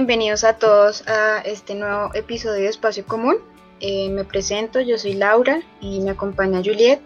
bienvenidos 0.00 0.44
a 0.44 0.54
todos 0.54 1.06
a 1.06 1.40
este 1.40 1.74
nuevo 1.74 2.08
episodio 2.14 2.62
de 2.62 2.68
Espacio 2.68 3.04
Común. 3.04 3.36
Eh, 3.80 4.08
me 4.08 4.24
presento, 4.24 4.80
yo 4.80 4.96
soy 4.96 5.12
Laura 5.12 5.60
y 5.78 6.00
me 6.00 6.12
acompaña 6.12 6.62
Juliet. 6.64 7.02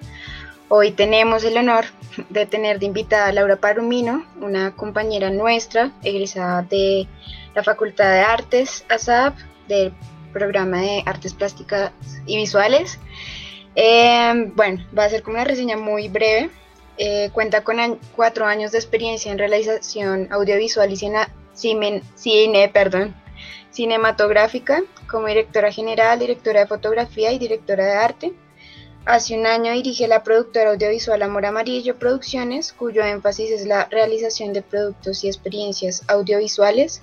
Hoy 0.69 0.93
tenemos 0.93 1.43
el 1.43 1.57
honor 1.57 1.87
de 2.31 2.47
tener 2.47 2.79
de 2.79 2.87
invitada 2.87 3.27
a 3.27 3.33
Laura 3.33 3.57
Parumino, 3.57 4.25
una 4.41 4.77
compañera 4.77 5.31
nuestra, 5.31 5.91
egresada 6.05 6.63
de 6.63 7.09
la 7.57 7.65
Facultad 7.65 8.13
de 8.13 8.21
Artes 8.21 8.85
ASAP, 8.89 9.39
del 9.67 9.93
programa 10.33 10.81
de 10.81 11.03
Artes 11.05 11.35
Plásticas 11.35 11.91
y 12.27 12.37
Visuales. 12.37 13.01
Eh, 13.75 14.53
bueno, 14.55 14.87
va 14.97 15.07
a 15.07 15.09
ser 15.09 15.25
como 15.25 15.35
una 15.35 15.45
reseña 15.45 15.77
muy 15.77 16.07
breve. 16.07 16.49
Eh, 16.97 17.31
cuenta 17.33 17.65
con 17.65 17.99
cuatro 18.15 18.47
años 18.47 18.71
de 18.71 18.79
experiencia 18.79 19.33
en 19.33 19.39
realización 19.39 20.29
audiovisual 20.31 20.93
y 20.93 20.97
cine, 21.55 22.03
cine 22.15 22.69
perdón, 22.69 23.15
cinematográfica 23.71 24.83
como 25.11 25.27
directora 25.27 25.73
general, 25.73 26.19
directora 26.19 26.61
de 26.61 26.67
fotografía 26.67 27.33
y 27.33 27.39
directora 27.39 27.85
de 27.87 27.93
arte. 27.93 28.33
Hace 29.07 29.39
un 29.39 29.47
año 29.47 29.73
dirige 29.73 30.09
la 30.09 30.23
productora 30.23 30.71
audiovisual 30.71 31.23
Amor 31.23 31.45
Amarillo 31.45 31.99
Producciones, 31.99 32.73
cuyo 32.73 33.05
énfasis 33.05 33.51
es 33.51 33.67
la 33.67 33.85
realización 33.87 34.53
de 34.55 34.63
productos 34.63 35.25
y 35.25 35.29
experiencias 35.29 36.05
audiovisuales 36.09 37.03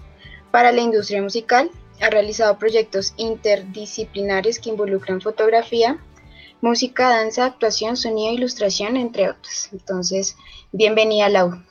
para 0.49 0.71
la 0.71 0.81
industria 0.81 1.21
musical. 1.21 1.69
Ha 2.01 2.09
realizado 2.09 2.57
proyectos 2.57 3.13
interdisciplinares 3.17 4.59
que 4.59 4.71
involucran 4.71 5.21
fotografía, 5.21 5.99
música, 6.61 7.09
danza, 7.09 7.45
actuación, 7.45 7.95
sonido, 7.97 8.33
ilustración, 8.33 8.97
entre 8.97 9.29
otros. 9.29 9.69
Entonces, 9.71 10.35
bienvenida 10.71 11.29
Lau. 11.29 11.61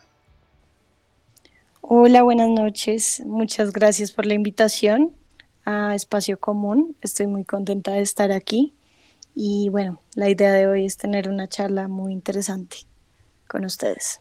Hola, 1.83 2.23
buenas 2.23 2.51
noches. 2.51 3.23
Muchas 3.25 3.73
gracias 3.73 4.13
por 4.13 4.27
la 4.27 4.35
invitación 4.35 5.17
a 5.65 5.95
Espacio 5.95 6.39
Común. 6.39 6.95
Estoy 7.01 7.27
muy 7.27 7.45
contenta 7.45 7.93
de 7.93 8.03
estar 8.03 8.33
aquí. 8.33 8.75
Y 9.35 9.71
bueno, 9.71 10.03
la 10.15 10.29
idea 10.29 10.53
de 10.53 10.67
hoy 10.67 10.85
es 10.85 10.99
tener 10.99 11.29
una 11.29 11.49
charla 11.49 11.89
muy 11.89 12.13
interesante 12.13 12.77
con 13.49 13.65
ustedes. 13.65 14.21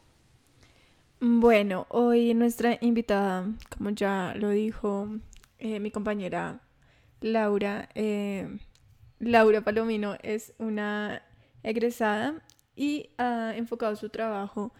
Bueno, 1.19 1.85
hoy 1.89 2.33
nuestra 2.33 2.77
invitada, 2.79 3.45
como 3.77 3.89
ya 3.89 4.33
lo 4.37 4.49
dijo 4.49 5.09
eh, 5.57 5.81
mi 5.81 5.91
compañera 5.91 6.61
Laura, 7.19 7.89
eh, 7.93 8.57
Laura 9.19 9.61
Palomino 9.61 10.15
es 10.23 10.53
una 10.59 11.21
egresada 11.61 12.41
y 12.75 13.09
ha 13.17 13.53
enfocado 13.55 13.97
su 13.97 14.09
trabajo 14.09 14.71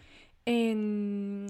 en 0.46 1.49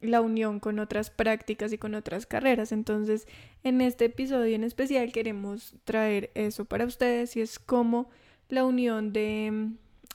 la 0.00 0.20
unión 0.20 0.60
con 0.60 0.78
otras 0.78 1.10
prácticas 1.10 1.72
y 1.72 1.78
con 1.78 1.94
otras 1.94 2.26
carreras. 2.26 2.72
Entonces, 2.72 3.26
en 3.64 3.80
este 3.80 4.06
episodio 4.06 4.54
en 4.54 4.64
especial 4.64 5.12
queremos 5.12 5.74
traer 5.84 6.30
eso 6.34 6.64
para 6.64 6.84
ustedes 6.84 7.36
y 7.36 7.40
es 7.40 7.58
como 7.58 8.10
la 8.48 8.64
unión 8.64 9.12
de, 9.12 9.70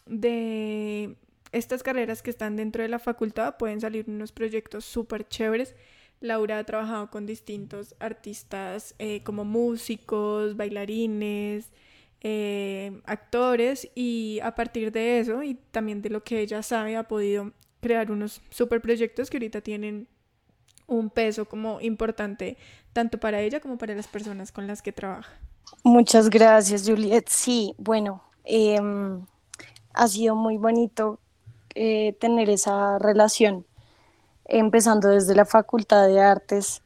de 0.06 1.16
estas 1.52 1.84
carreras 1.84 2.22
que 2.22 2.30
están 2.30 2.56
dentro 2.56 2.82
de 2.82 2.90
la 2.90 3.00
facultad 3.00 3.58
pueden 3.58 3.82
salir 3.82 4.06
unos 4.08 4.32
proyectos 4.32 4.86
súper 4.86 5.28
chéveres. 5.28 5.76
Laura 6.20 6.60
ha 6.60 6.64
trabajado 6.64 7.12
con 7.12 7.26
distintos 7.26 7.96
artistas 8.00 8.96
eh, 8.98 9.22
como 9.24 9.44
músicos, 9.44 10.56
bailarines, 10.56 11.70
eh, 12.22 13.02
actores 13.06 13.90
y 13.94 14.40
a 14.42 14.56
partir 14.56 14.94
de 14.94 15.20
eso 15.20 15.44
y 15.44 15.56
también 15.56 16.02
de 16.02 16.10
lo 16.10 16.24
que 16.24 16.40
ella 16.40 16.64
sabe 16.64 16.96
ha 16.96 17.08
podido 17.08 17.52
crear 17.84 18.12
unos 18.12 18.42
super 18.50 18.82
proyectos 18.82 19.30
que 19.30 19.38
ahorita 19.38 19.62
tienen 19.62 20.08
un 20.88 21.12
peso 21.12 21.46
como 21.46 21.80
importante 21.82 22.58
tanto 22.94 23.20
para 23.20 23.42
ella 23.42 23.60
como 23.60 23.78
para 23.78 23.94
las 23.96 24.08
personas 24.08 24.52
con 24.52 24.66
las 24.66 24.82
que 24.82 24.92
trabaja. 24.92 25.32
Muchas 25.84 26.30
gracias, 26.30 26.88
Juliet. 26.88 27.26
Sí, 27.28 27.76
bueno, 27.78 28.24
em, 28.44 29.26
ha 29.94 30.08
sido 30.08 30.36
muy 30.36 30.58
bonito 30.58 31.20
eh, 31.76 32.16
tener 32.20 32.50
esa 32.50 33.00
relación, 33.00 33.66
empezando 34.46 35.10
desde 35.10 35.36
la 35.36 35.46
Facultad 35.46 36.08
de 36.08 36.22
Artes, 36.22 36.82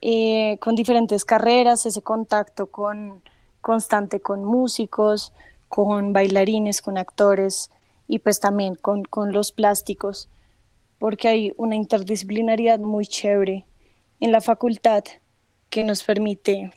eh, 0.00 0.58
con 0.60 0.76
diferentes 0.76 1.24
carreras, 1.24 1.86
ese 1.86 2.02
contacto 2.02 2.68
con, 2.68 3.22
constante 3.60 4.20
con 4.20 4.44
músicos, 4.44 5.32
con 5.68 6.12
bailarines, 6.12 6.80
con 6.82 6.98
actores 6.98 7.70
y 8.06 8.20
pues 8.20 8.38
también 8.40 8.76
con, 8.76 9.04
con 9.04 9.32
los 9.32 9.52
plásticos 9.52 10.28
porque 10.98 11.28
hay 11.28 11.52
una 11.56 11.76
interdisciplinariedad 11.76 12.78
muy 12.78 13.06
chévere 13.06 13.66
en 14.20 14.32
la 14.32 14.40
facultad 14.40 15.04
que 15.70 15.84
nos 15.84 16.02
permite 16.02 16.72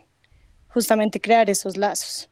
justamente 0.68 1.20
crear 1.20 1.50
esos 1.50 1.78
lazos. 1.78 2.30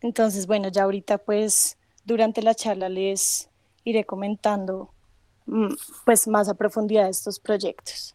Entonces, 0.00 0.46
bueno, 0.46 0.68
ya 0.68 0.82
ahorita 0.82 1.18
pues 1.18 1.78
durante 2.04 2.42
la 2.42 2.54
charla 2.54 2.88
les 2.88 3.48
iré 3.84 4.04
comentando 4.04 4.92
mm, 5.46 5.74
pues 6.04 6.26
más 6.28 6.48
a 6.48 6.54
profundidad 6.54 7.08
estos 7.08 7.40
proyectos. 7.40 8.14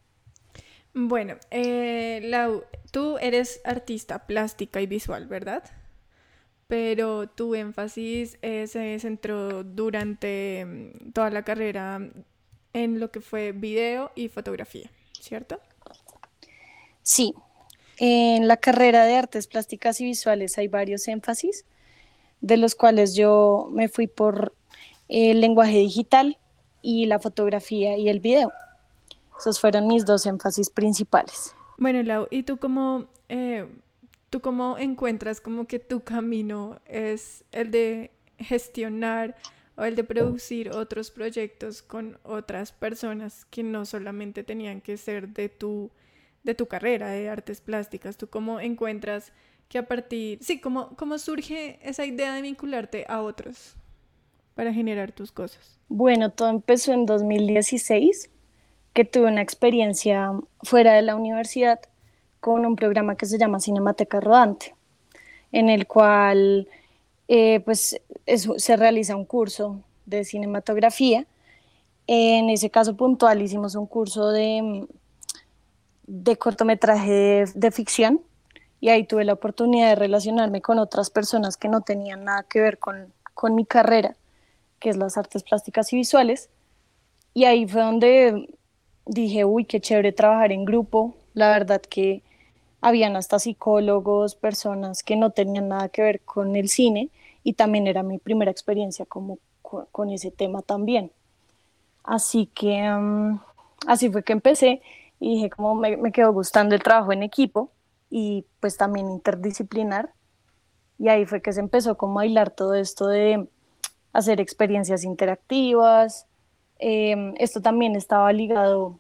Bueno, 0.94 1.36
eh, 1.52 2.20
Lau, 2.24 2.64
tú 2.92 3.18
eres 3.20 3.62
artista 3.64 4.26
plástica 4.26 4.82
y 4.82 4.88
visual, 4.88 5.28
¿verdad? 5.28 5.64
Pero 6.70 7.28
tu 7.28 7.56
énfasis 7.56 8.38
eh, 8.44 8.68
se 8.68 9.00
centró 9.00 9.64
durante 9.64 10.66
mm, 10.66 11.14
toda 11.14 11.32
la 11.32 11.42
carrera 11.42 12.00
en 12.74 13.00
lo 13.00 13.10
que 13.10 13.22
fue 13.22 13.54
video 13.54 14.12
y 14.14 14.28
fotografía, 14.30 14.92
¿cierto? 15.20 15.60
Sí, 17.02 17.34
en 17.98 18.48
la 18.48 18.58
carrera 18.58 19.06
de 19.06 19.16
artes 19.16 19.48
plásticas 19.48 20.00
y 20.00 20.06
visuales 20.06 20.60
hay 20.60 20.68
varios 20.68 21.08
énfasis, 21.08 21.66
de 22.40 22.58
los 22.58 22.76
cuales 22.76 23.16
yo 23.16 23.68
me 23.72 23.90
fui 23.90 24.06
por 24.06 24.54
el 25.08 25.42
lenguaje 25.42 25.80
digital 25.80 26.38
y 26.84 27.08
la 27.08 27.18
fotografía 27.18 27.98
y 27.98 28.10
el 28.10 28.20
video. 28.20 28.54
Esos 29.40 29.60
fueron 29.60 29.88
mis 29.88 30.06
dos 30.06 30.28
énfasis 30.28 30.70
principales. 30.70 31.56
Bueno, 31.80 32.04
Lau, 32.04 32.28
¿y 32.30 32.44
tú 32.44 32.58
cómo 32.58 33.08
eh, 33.28 33.66
¿Tú 34.30 34.42
cómo 34.42 34.78
encuentras 34.78 35.42
como 35.42 35.66
que 35.66 35.80
tu 35.80 36.02
camino 36.02 36.80
es 36.86 37.44
el 37.52 37.72
de 37.72 38.12
gestionar 38.38 39.36
o 39.76 39.84
el 39.84 39.96
de 39.96 40.04
producir 40.04 40.70
otros 40.72 41.10
proyectos 41.10 41.82
con 41.82 42.20
otras 42.24 42.72
personas 42.72 43.46
que 43.46 43.64
no 43.64 43.86
solamente 43.86 44.44
tenían 44.44 44.82
que 44.82 44.98
ser 44.98 45.30
de 45.30 45.50
tu, 45.50 45.90
de 46.44 46.54
tu 46.54 46.68
carrera 46.68 47.10
de 47.10 47.30
artes 47.30 47.62
plásticas? 47.62 48.18
¿Tú 48.18 48.28
cómo 48.28 48.60
encuentras 48.60 49.32
que 49.68 49.78
a 49.78 49.88
partir, 49.88 50.40
sí, 50.42 50.60
cómo, 50.60 50.96
cómo 50.96 51.18
surge 51.18 51.80
esa 51.82 52.06
idea 52.06 52.34
de 52.36 52.42
vincularte 52.42 53.06
a 53.08 53.22
otros 53.22 53.76
para 54.54 54.74
generar 54.74 55.12
tus 55.12 55.32
cosas? 55.32 55.80
Bueno, 55.88 56.32
todo 56.32 56.50
empezó 56.50 56.94
en 56.94 57.06
2016, 57.06 58.30
que 58.94 59.06
tuve 59.06 59.28
una 59.28 59.42
experiencia 59.42 60.34
fuera 60.62 60.94
de 60.94 61.02
la 61.02 61.16
universidad 61.16 61.80
con 62.40 62.66
un 62.66 62.76
programa 62.76 63.16
que 63.16 63.26
se 63.26 63.38
llama 63.38 63.60
Cinemateca 63.60 64.20
Rodante, 64.20 64.76
en 65.52 65.70
el 65.70 65.88
cual 65.88 66.68
eh, 67.28 67.60
pues, 67.62 68.00
se 68.58 68.78
realiza 68.78 69.16
un 69.16 69.26
curso 69.26 69.82
de 70.06 70.24
cinematografía. 70.24 71.26
En 72.08 72.50
ese 72.50 72.70
caso 72.70 72.96
puntual 72.96 73.42
hicimos 73.42 73.76
un 73.76 73.86
curso 73.86 74.32
de, 74.32 74.88
de 76.08 76.38
cortometraje 76.38 77.46
de, 77.54 77.72
ficción 77.72 78.22
y 78.82 78.90
ahí 78.90 79.04
tuve 79.04 79.26
la 79.26 79.34
oportunidad 79.34 79.90
de 79.90 79.96
relacionarme 79.96 80.62
con 80.62 80.80
otras 80.80 81.12
personas 81.12 81.56
que 81.56 81.68
no 81.68 81.82
tenían 81.82 82.24
nada 82.24 82.44
que 82.50 82.62
ver 82.62 82.80
con, 82.80 83.14
con 83.36 83.54
mi 83.54 83.64
carrera, 83.64 84.16
que 84.80 84.90
es 84.90 84.98
las 84.98 85.18
artes 85.18 85.44
plásticas 85.44 85.94
y 85.94 85.98
visuales. 85.98 86.50
Y 87.36 87.44
ahí 87.44 87.68
fue 87.68 87.82
donde 87.82 88.50
dije, 89.06 89.46
uy, 89.46 89.66
qué 89.66 89.80
chévere 89.80 90.12
trabajar 90.12 90.52
en 90.52 90.66
grupo. 90.66 91.16
La 91.34 91.50
verdad 91.50 91.82
que 91.82 92.24
habían 92.82 93.16
hasta 93.16 93.40
psicólogos, 93.40 94.36
personas 94.36 95.04
que 95.04 95.16
no 95.16 95.32
tenían 95.32 95.70
nada 95.70 95.90
que 95.90 96.02
ver 96.02 96.22
con 96.22 96.56
el 96.56 96.70
cine 96.70 97.10
y 97.44 97.54
también 97.54 97.88
era 97.88 98.04
mi 98.04 98.18
primera 98.18 98.52
experiencia 98.52 99.06
como 99.06 99.40
con, 99.62 100.10
ese 100.10 100.32
tema 100.32 100.62
también. 100.62 101.12
Así 102.04 102.48
que 102.48 102.90
mm, 102.90 103.40
así 103.88 104.10
fue 104.10 104.24
que 104.24 104.34
empecé 104.34 104.82
y 105.20 105.36
dije 105.36 105.50
como 105.50 105.76
me, 105.76 105.98
me 105.98 106.12
quedó 106.12 106.34
gustando 106.34 106.76
el 106.76 106.84
trabajo 106.84 107.12
en 107.12 107.24
equipo 107.24 107.72
y 108.10 108.46
pues 108.60 108.78
también 108.78 109.10
interdisciplinar 109.12 110.14
y 111.00 111.08
ahí 111.08 111.26
fue 111.26 111.42
que 111.42 111.54
se 111.54 111.62
empezó 111.62 111.98
como 111.98 112.20
a 112.20 112.24
bailar 112.24 112.52
todo 112.52 112.76
esto 112.76 113.08
de 113.08 113.48
hacer 114.12 114.42
experiencias 114.42 115.06
interactivas. 115.06 116.28
Em, 116.78 117.34
esto 117.38 117.62
también 117.62 117.96
estaba 117.96 118.32
ligado 118.34 119.00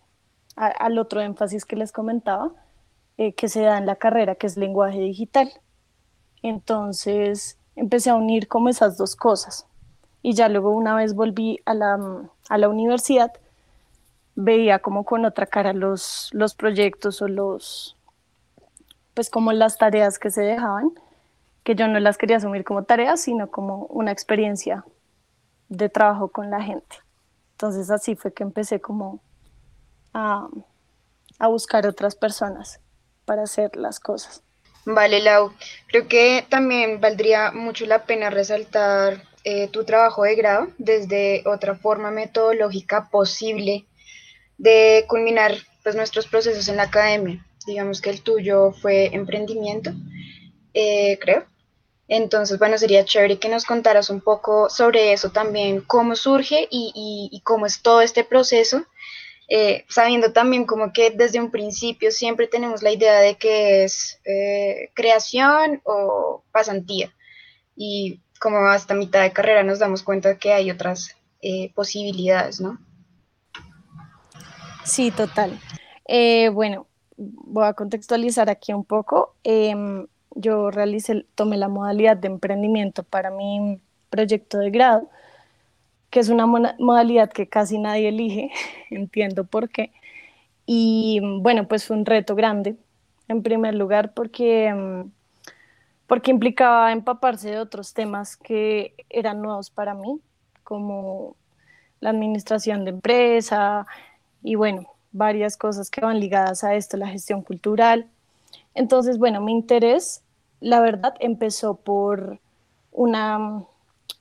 al 0.56 0.98
otro 0.98 1.22
énfasis 1.22 1.66
que 1.66 1.76
les 1.76 1.92
comentaba, 1.92 2.52
eh, 3.21 3.33
que 3.33 3.50
se 3.50 3.63
da 3.63 3.77
en 3.77 3.86
la 3.86 3.98
carrera, 3.98 4.36
que 4.36 4.48
es 4.48 4.56
lenguaje 4.56 5.00
digital. 5.00 5.51
Entonces 6.42 7.57
empecé 7.75 8.12
a 8.12 8.16
unir 8.16 8.48
como 8.48 8.69
esas 8.69 8.98
dos 8.98 9.18
cosas. 9.18 9.68
Y 10.21 10.36
ya 10.36 10.48
luego 10.48 10.71
una 10.71 10.95
vez 10.95 11.13
volví 11.13 11.60
a 11.66 11.74
la, 11.74 12.00
a 12.48 12.57
la 12.57 12.69
universidad, 12.69 13.33
veía 14.36 14.80
como 14.80 15.04
con 15.04 15.25
otra 15.25 15.48
cara 15.48 15.74
los, 15.74 16.30
los 16.31 16.56
proyectos 16.56 17.21
o 17.21 17.27
los, 17.27 17.98
pues 19.16 19.30
como 19.30 19.51
las 19.51 19.77
tareas 19.77 20.18
que 20.18 20.31
se 20.31 20.44
dejaban, 20.44 20.94
que 21.63 21.75
yo 21.75 21.89
no 21.89 22.00
las 22.00 22.18
quería 22.18 22.38
asumir 22.38 22.63
como 22.63 22.86
tareas, 22.86 23.19
sino 23.19 23.51
como 23.51 23.86
una 23.88 24.13
experiencia 24.13 24.86
de 25.68 25.89
trabajo 25.89 26.30
con 26.30 26.50
la 26.50 26.62
gente. 26.63 26.95
Entonces 27.51 27.92
así 27.92 28.16
fue 28.16 28.31
que 28.31 28.44
empecé 28.44 28.80
como 28.80 29.19
a, 30.13 30.48
a 31.38 31.48
buscar 31.50 31.86
otras 31.86 32.16
personas 32.16 32.80
para 33.30 33.44
hacer 33.44 33.76
las 33.76 34.00
cosas. 34.00 34.42
Vale, 34.86 35.20
Lau. 35.20 35.54
Creo 35.86 36.08
que 36.08 36.44
también 36.50 37.00
valdría 37.00 37.52
mucho 37.52 37.86
la 37.86 38.06
pena 38.06 38.31
resaltar 38.31 39.22
eh, 39.44 39.68
tu 39.68 39.84
trabajo 39.84 40.24
de 40.24 40.34
grado 40.34 40.70
desde 40.80 41.44
otra 41.46 41.76
forma 41.76 42.10
metodológica 42.10 43.08
posible 43.12 43.86
de 44.58 45.06
culminar 45.08 45.54
pues, 45.84 45.96
nuestros 45.96 46.26
procesos 46.26 46.68
en 46.70 46.78
la 46.78 46.84
academia. 46.90 47.46
Digamos 47.68 48.02
que 48.02 48.10
el 48.10 48.24
tuyo 48.24 48.72
fue 48.72 49.14
emprendimiento, 49.14 49.92
eh, 50.74 51.20
creo. 51.22 51.46
Entonces, 52.08 52.58
bueno, 52.58 52.80
sería 52.80 53.06
chévere 53.06 53.38
que 53.38 53.50
nos 53.50 53.64
contaras 53.64 54.10
un 54.10 54.22
poco 54.22 54.72
sobre 54.72 55.14
eso 55.14 55.30
también, 55.30 55.81
cómo 55.81 56.16
surge 56.16 56.68
y, 56.72 57.30
y 57.31 57.42
cómo 57.42 57.68
es 57.68 57.84
todo 57.84 58.02
este 58.02 58.24
proceso 58.24 58.88
eh, 59.51 59.84
sabiendo 59.90 60.31
también 60.31 60.66
como 60.66 60.94
que 60.94 61.10
desde 61.10 61.40
un 61.40 61.50
principio 61.50 62.12
siempre 62.12 62.48
tenemos 62.48 62.84
la 62.84 62.92
idea 62.92 63.19
de 63.19 63.36
que 63.36 63.84
es 63.84 64.22
eh, 64.24 64.92
creación 64.94 65.81
o 65.86 66.44
pasantía 66.51 67.12
y 67.75 68.22
como 68.40 68.68
hasta 68.68 68.94
mitad 68.94 69.24
de 69.24 69.34
carrera 69.34 69.63
nos 69.63 69.80
damos 69.80 70.04
cuenta 70.04 70.38
que 70.38 70.54
hay 70.54 70.69
otras 70.69 71.16
eh, 71.42 71.74
posibilidades, 71.74 72.62
¿no? 72.62 72.78
Sí, 74.84 75.10
total. 75.10 75.60
bueno, 76.54 76.86
voy 77.18 77.66
a 77.66 77.74
contextualizar 77.74 78.52
aquí 78.52 78.72
un 78.72 78.86
poco. 78.86 79.36
Em, 79.44 80.06
yo 80.36 80.69
realicé, 80.69 81.25
tomé 81.34 81.57
la 81.57 81.69
modalidad 81.69 82.18
de 82.18 82.28
emprendimiento 82.28 83.04
para 83.04 83.31
mi 83.31 83.81
proyecto 84.12 84.60
de 84.60 84.69
grado 84.69 85.10
que 86.10 86.20
es 86.20 86.30
una 86.30 86.46
modalidad 86.48 87.32
que 87.32 87.48
casi 87.48 87.78
nadie 87.78 88.10
elige, 88.10 88.52
entiendo 88.90 89.46
por 89.46 89.70
qué. 89.70 89.92
Y 90.66 91.20
bueno, 91.42 91.68
pues 91.68 91.86
fue 91.86 91.98
un 91.98 92.06
reto 92.06 92.36
grande, 92.36 92.76
en 93.28 93.44
primer 93.44 93.76
lugar, 93.76 94.14
porque, 94.14 94.74
mm, 94.74 95.12
porque 96.08 96.32
implicaba 96.32 96.92
empaparse 96.92 97.52
de 97.52 97.60
otros 97.60 97.94
temas 97.94 98.38
que 98.38 98.94
eran 99.10 99.42
nuevos 99.42 99.70
para 99.70 99.94
mí, 99.94 100.20
como 100.64 101.36
la 102.00 102.12
administración 102.12 102.86
de 102.86 102.92
empresa 102.92 103.86
y 104.44 104.56
bueno, 104.56 104.88
varias 105.12 105.58
cosas 105.58 105.90
que 105.90 106.02
van 106.02 106.20
ligadas 106.20 106.64
a 106.64 106.76
esto, 106.76 106.98
la 106.98 107.08
gestión 107.08 107.42
cultural. 107.42 108.08
Entonces, 108.76 109.18
bueno, 109.18 109.42
mi 109.42 109.52
interés, 109.52 110.24
la 110.60 110.80
verdad, 110.80 111.16
empezó 111.20 111.76
por 111.76 112.40
una 112.92 113.64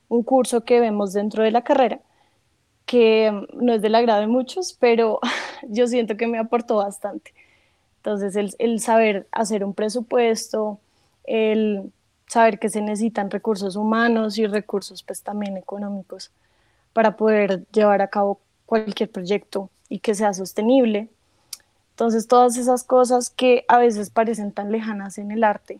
un 0.09 0.23
curso 0.23 0.65
que 0.65 0.79
vemos 0.79 1.13
dentro 1.13 1.43
de 1.43 1.51
la 1.51 1.63
carrera, 1.63 2.01
que 2.85 3.31
no 3.53 3.73
es 3.73 3.81
del 3.81 3.95
agrado 3.95 4.21
de 4.21 4.27
muchos, 4.27 4.73
pero 4.73 5.19
yo 5.69 5.87
siento 5.87 6.17
que 6.17 6.27
me 6.27 6.39
aportó 6.39 6.77
bastante. 6.77 7.33
Entonces, 7.97 8.35
el, 8.35 8.53
el 8.59 8.79
saber 8.79 9.27
hacer 9.31 9.63
un 9.63 9.73
presupuesto, 9.73 10.79
el 11.25 11.91
saber 12.27 12.59
que 12.59 12.69
se 12.69 12.81
necesitan 12.81 13.29
recursos 13.31 13.75
humanos 13.75 14.37
y 14.37 14.47
recursos 14.47 15.03
pues 15.03 15.21
también 15.23 15.57
económicos 15.57 16.31
para 16.93 17.17
poder 17.17 17.65
llevar 17.71 18.01
a 18.01 18.07
cabo 18.07 18.39
cualquier 18.65 19.11
proyecto 19.11 19.69
y 19.89 19.99
que 19.99 20.15
sea 20.15 20.33
sostenible. 20.33 21.09
Entonces, 21.91 22.27
todas 22.27 22.57
esas 22.57 22.83
cosas 22.83 23.29
que 23.29 23.65
a 23.67 23.77
veces 23.77 24.09
parecen 24.09 24.51
tan 24.53 24.71
lejanas 24.71 25.17
en 25.17 25.31
el 25.31 25.43
arte, 25.43 25.79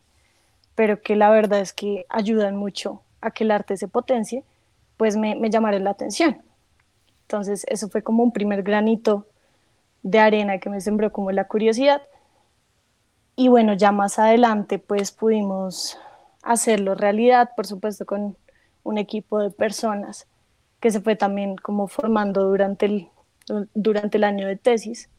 pero 0.76 1.02
que 1.02 1.16
la 1.16 1.30
verdad 1.30 1.62
es 1.62 1.74
que 1.74 2.06
ayudan 2.10 2.56
mucho 2.58 3.02
a 3.22 3.32
que 3.32 3.44
el 3.44 3.52
arte 3.52 3.78
se 3.78 3.88
potencie, 3.88 4.44
pues 4.98 5.18
me, 5.18 5.36
me 5.36 5.50
llamaron 5.50 5.84
la 5.84 5.92
atención. 5.92 6.42
Entonces, 7.24 7.66
eso 7.70 7.90
fue 7.90 8.02
como 8.02 8.24
un 8.24 8.32
primer 8.32 8.64
granito 8.64 9.28
de 10.04 10.20
arena 10.20 10.60
que 10.60 10.70
me 10.70 10.82
sembró 10.82 11.12
como 11.12 11.32
la 11.32 11.48
curiosidad. 11.48 12.02
Y 13.36 13.48
bueno, 13.48 13.74
ya 13.74 13.92
más 13.92 14.20
adelante, 14.20 14.80
pues 14.80 15.12
pudimos 15.12 15.98
hacerlo 16.42 16.96
realidad, 16.96 17.52
por 17.56 17.68
supuesto, 17.68 18.06
con 18.06 18.38
un 18.84 18.98
equipo 18.98 19.40
de 19.40 19.52
personas 19.52 20.28
que 20.80 20.92
se 20.92 21.02
fue 21.02 21.16
también 21.16 21.56
como 21.58 21.88
formando 21.88 22.44
durante 22.44 22.86
el, 22.86 23.10
durante 23.74 24.18
el 24.18 24.24
año 24.24 24.48
de 24.48 24.56
tesis. 24.56 25.10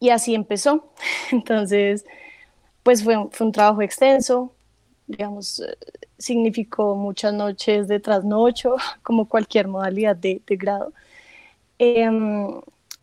Y 0.00 0.10
así 0.10 0.34
empezó. 0.34 0.92
Entonces, 1.32 2.04
pues 2.82 3.02
fue, 3.02 3.16
fue 3.30 3.46
un 3.46 3.52
trabajo 3.52 3.82
extenso, 3.82 4.53
digamos, 5.06 5.62
significó 6.18 6.94
muchas 6.94 7.34
noches 7.34 7.88
de 7.88 8.00
trasnocho, 8.00 8.76
como 9.02 9.28
cualquier 9.28 9.68
modalidad 9.68 10.16
de, 10.16 10.40
grado. 10.48 10.92
Em, 11.78 12.60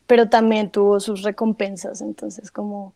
pero 0.07 0.29
también 0.29 0.71
tuvo 0.71 0.99
sus 0.99 1.23
recompensas, 1.23 2.01
entonces 2.01 2.51
como 2.51 2.93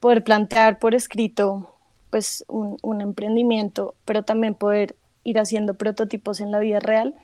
poder 0.00 0.24
plantear 0.24 0.78
por 0.78 0.94
escrito 0.94 1.68
pues 2.10 2.44
un, 2.48 2.76
un, 2.82 3.00
emprendimiento, 3.00 3.94
pero 4.04 4.22
también 4.22 4.54
poder 4.54 4.96
ir 5.24 5.38
haciendo 5.38 5.74
prototipos 5.74 6.40
en 6.40 6.50
la 6.50 6.58
vida 6.58 6.78
real, 6.78 7.14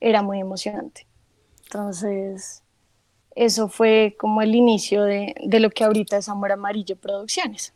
era 0.00 0.22
muy 0.22 0.38
emocionante. 0.38 1.06
Entonces, 1.64 2.62
eso 3.34 3.68
fue 3.68 4.16
como 4.18 4.42
el 4.42 4.54
inicio 4.54 5.04
de, 5.04 5.34
de 5.44 5.60
lo 5.60 5.70
que 5.70 5.84
ahorita 5.84 6.16
es 6.18 6.28
Amor 6.28 6.52
Amarillo 6.52 6.96
Producciones. 6.96 7.72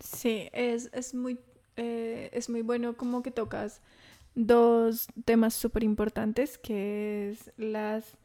Sí, 0.00 0.48
es, 0.52 0.90
es 0.92 1.14
muy 1.14 1.38
eh, 1.76 2.30
es 2.32 2.48
muy 2.48 2.62
bueno 2.62 2.96
como 2.96 3.22
que 3.22 3.30
tocas 3.30 3.80
dos 4.34 5.08
temas 5.24 5.54
súper 5.54 5.82
importantes, 5.84 6.58
que 6.58 7.30
es 7.30 7.52
las 7.56 8.16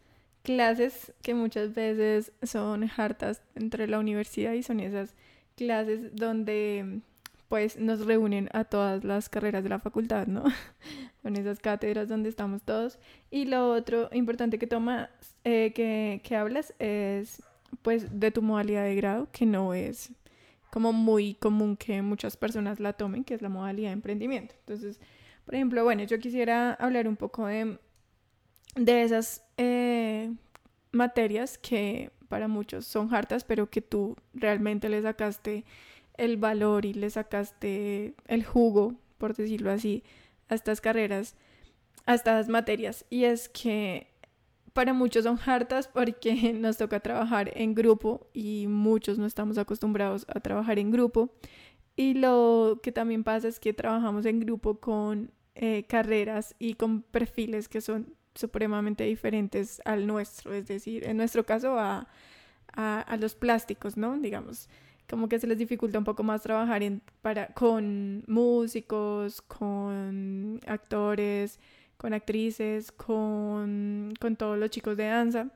clases 0.44 1.14
que 1.22 1.34
muchas 1.34 1.74
veces 1.74 2.32
son 2.44 2.90
hartas 2.98 3.42
entre 3.56 3.88
la 3.88 4.00
universidad 4.00 4.54
y 4.54 4.64
son 4.64 4.80
esas 4.80 5.14
clases 5.56 6.16
donde 6.16 7.02
pues 7.48 7.78
nos 7.78 8.06
reúnen 8.06 8.50
a 8.54 8.64
todas 8.64 9.04
las 9.04 9.28
carreras 9.28 9.64
de 9.64 9.70
la 9.70 9.80
facultad, 9.80 10.26
¿no? 10.28 10.46
Con 11.22 11.36
esas 11.36 11.60
cátedras 11.60 12.08
donde 12.08 12.30
estamos 12.30 12.64
todos. 12.64 12.98
Y 13.30 13.46
lo 13.46 13.74
otro 13.74 14.10
importante 14.14 14.58
que 14.58 14.68
toma, 14.68 15.10
eh, 15.44 15.74
que, 15.76 16.22
que 16.24 16.36
hablas 16.38 16.74
es 16.80 17.44
pues 17.82 18.20
de 18.20 18.32
tu 18.32 18.42
modalidad 18.42 18.84
de 18.84 18.96
grado, 18.96 19.28
que 19.32 19.46
no 19.46 19.74
es 19.74 20.12
como 20.72 20.94
muy 20.94 21.36
común 21.36 21.78
que 21.78 22.02
muchas 22.02 22.38
personas 22.38 22.80
la 22.80 22.94
tomen, 22.94 23.24
que 23.24 23.36
es 23.36 23.42
la 23.42 23.50
modalidad 23.50 23.90
de 23.90 23.94
emprendimiento. 23.94 24.56
Entonces, 24.60 25.00
por 25.46 25.54
ejemplo, 25.56 25.84
bueno, 25.84 26.04
yo 26.04 26.18
quisiera 26.20 26.74
hablar 26.74 27.08
un 27.08 27.18
poco 27.18 27.46
de, 27.46 27.78
de 28.76 29.04
esas 29.04 29.44
eh, 29.58 30.34
materias 30.92 31.58
que 31.58 32.12
para 32.30 32.48
muchos 32.48 32.86
son 32.86 33.14
hartas, 33.14 33.44
pero 33.44 33.70
que 33.70 33.82
tú 33.82 34.16
realmente 34.34 34.88
le 34.88 35.02
sacaste 35.02 35.66
el 36.16 36.38
valor 36.38 36.86
y 36.86 36.94
le 36.94 37.10
sacaste 37.10 38.16
el 38.28 38.46
jugo, 38.46 38.96
por 39.18 39.36
decirlo 39.36 39.72
así, 39.72 40.04
a 40.48 40.56
estas 40.56 40.80
carreras, 40.80 41.36
a 42.06 42.14
estas 42.14 42.48
materias. 42.48 43.06
Y 43.10 43.26
es 43.26 43.50
que 43.50 44.11
para 44.74 44.94
muchos 44.94 45.24
son 45.24 45.40
hartas 45.46 45.88
porque 45.88 46.54
nos 46.54 46.78
toca 46.78 47.00
trabajar 47.00 47.52
en 47.56 47.76
grupo 47.76 48.30
y 48.34 48.68
muchos 48.68 49.18
no 49.18 49.26
estamos 49.26 49.58
acostumbrados 49.58 50.26
a 50.28 50.40
trabajar 50.40 50.80
en 50.80 50.92
grupo. 50.92 51.34
Y 51.96 52.14
lo 52.14 52.80
que 52.82 52.92
también 52.92 53.24
pasa 53.24 53.48
es 53.48 53.60
que 53.60 53.74
trabajamos 53.74 54.26
en 54.26 54.40
grupo 54.40 54.80
con 54.80 55.32
eh, 55.56 55.84
carreras 55.88 56.56
y 56.58 56.76
con 56.76 57.02
perfiles 57.02 57.68
que 57.68 57.82
son 57.82 58.16
supremamente 58.34 59.04
diferentes 59.04 59.82
al 59.84 60.08
nuestro, 60.08 60.54
es 60.54 60.68
decir, 60.68 61.06
en 61.06 61.18
nuestro 61.18 61.46
caso 61.46 61.78
a, 61.78 62.08
a, 62.74 63.18
los 63.18 63.36
plásticos, 63.36 63.98
¿no? 63.98 64.18
Digamos, 64.18 64.70
como 65.10 65.28
que 65.28 65.40
se 65.40 65.48
les 65.48 65.58
dificulta 65.58 65.98
un 65.98 66.06
poco 66.06 66.24
más 66.24 66.42
trabajar 66.42 66.84
en, 66.84 67.02
para, 67.22 67.48
con 67.48 68.24
músicos, 68.28 69.42
con 69.42 70.60
actores, 70.66 71.60
con 72.02 72.16
actrices, 72.16 72.92
con, 72.92 74.12
con 74.20 74.36
todos 74.36 74.58
los 74.58 74.72
chicos 74.72 74.98
de 74.98 75.06
danza. 75.06 75.52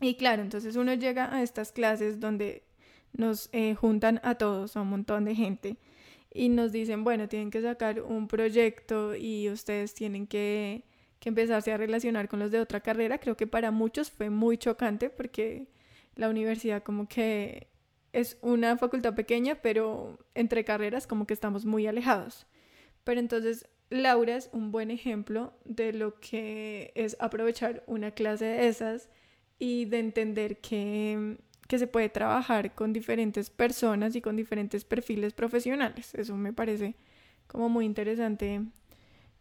Y 0.00 0.16
claro, 0.16 0.42
entonces 0.42 0.74
uno 0.74 0.94
llega 0.94 1.32
a 1.32 1.44
estas 1.44 1.70
clases 1.70 2.18
donde 2.18 2.64
nos 3.12 3.48
eh, 3.52 3.76
juntan 3.76 4.20
a 4.24 4.34
todos, 4.34 4.76
a 4.76 4.80
un 4.80 4.88
montón 4.88 5.26
de 5.26 5.36
gente, 5.36 5.76
y 6.34 6.48
nos 6.48 6.72
dicen, 6.72 7.04
bueno, 7.04 7.28
tienen 7.28 7.52
que 7.52 7.62
sacar 7.62 8.00
un 8.00 8.26
proyecto 8.26 9.14
y 9.14 9.48
ustedes 9.48 9.94
tienen 9.94 10.26
que, 10.26 10.82
que 11.20 11.28
empezarse 11.28 11.70
a 11.70 11.76
relacionar 11.76 12.28
con 12.28 12.40
los 12.40 12.50
de 12.50 12.58
otra 12.58 12.80
carrera. 12.80 13.18
Creo 13.18 13.36
que 13.36 13.46
para 13.46 13.70
muchos 13.70 14.10
fue 14.10 14.28
muy 14.28 14.58
chocante 14.58 15.08
porque 15.08 15.68
la 16.16 16.30
universidad 16.30 16.82
como 16.82 17.06
que 17.06 17.68
es 18.12 18.38
una 18.42 18.76
facultad 18.76 19.14
pequeña, 19.14 19.54
pero 19.62 20.18
entre 20.34 20.64
carreras 20.64 21.06
como 21.06 21.28
que 21.28 21.34
estamos 21.34 21.64
muy 21.64 21.86
alejados. 21.86 22.48
Pero 23.04 23.20
entonces 23.20 23.68
Laura 23.90 24.36
es 24.36 24.48
un 24.52 24.70
buen 24.70 24.90
ejemplo 24.90 25.52
de 25.64 25.92
lo 25.92 26.14
que 26.20 26.92
es 26.94 27.16
aprovechar 27.20 27.82
una 27.86 28.12
clase 28.12 28.44
de 28.44 28.68
esas 28.68 29.10
y 29.58 29.84
de 29.84 29.98
entender 29.98 30.60
que, 30.60 31.36
que 31.68 31.78
se 31.78 31.86
puede 31.86 32.08
trabajar 32.08 32.74
con 32.74 32.92
diferentes 32.92 33.50
personas 33.50 34.16
y 34.16 34.20
con 34.20 34.36
diferentes 34.36 34.84
perfiles 34.84 35.34
profesionales. 35.34 36.14
Eso 36.14 36.36
me 36.36 36.52
parece 36.52 36.94
como 37.46 37.68
muy 37.68 37.84
interesante 37.84 38.62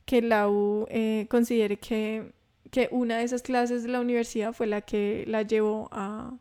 que 0.06 0.24
la 0.24 0.50
U 0.50 0.88
eh, 0.90 1.28
considere 1.30 1.78
que, 1.78 2.34
que, 2.72 2.90
una 2.92 3.20
de 3.20 3.24
esas 3.24 3.44
clases 3.44 3.84
de 3.84 3.90
la 3.90 4.02
universidad 4.02 4.54
fue 4.54 4.66
la 4.66 4.82
que 4.82 5.24
la 5.28 5.44
llevó 5.44 5.88
a, 5.92 6.36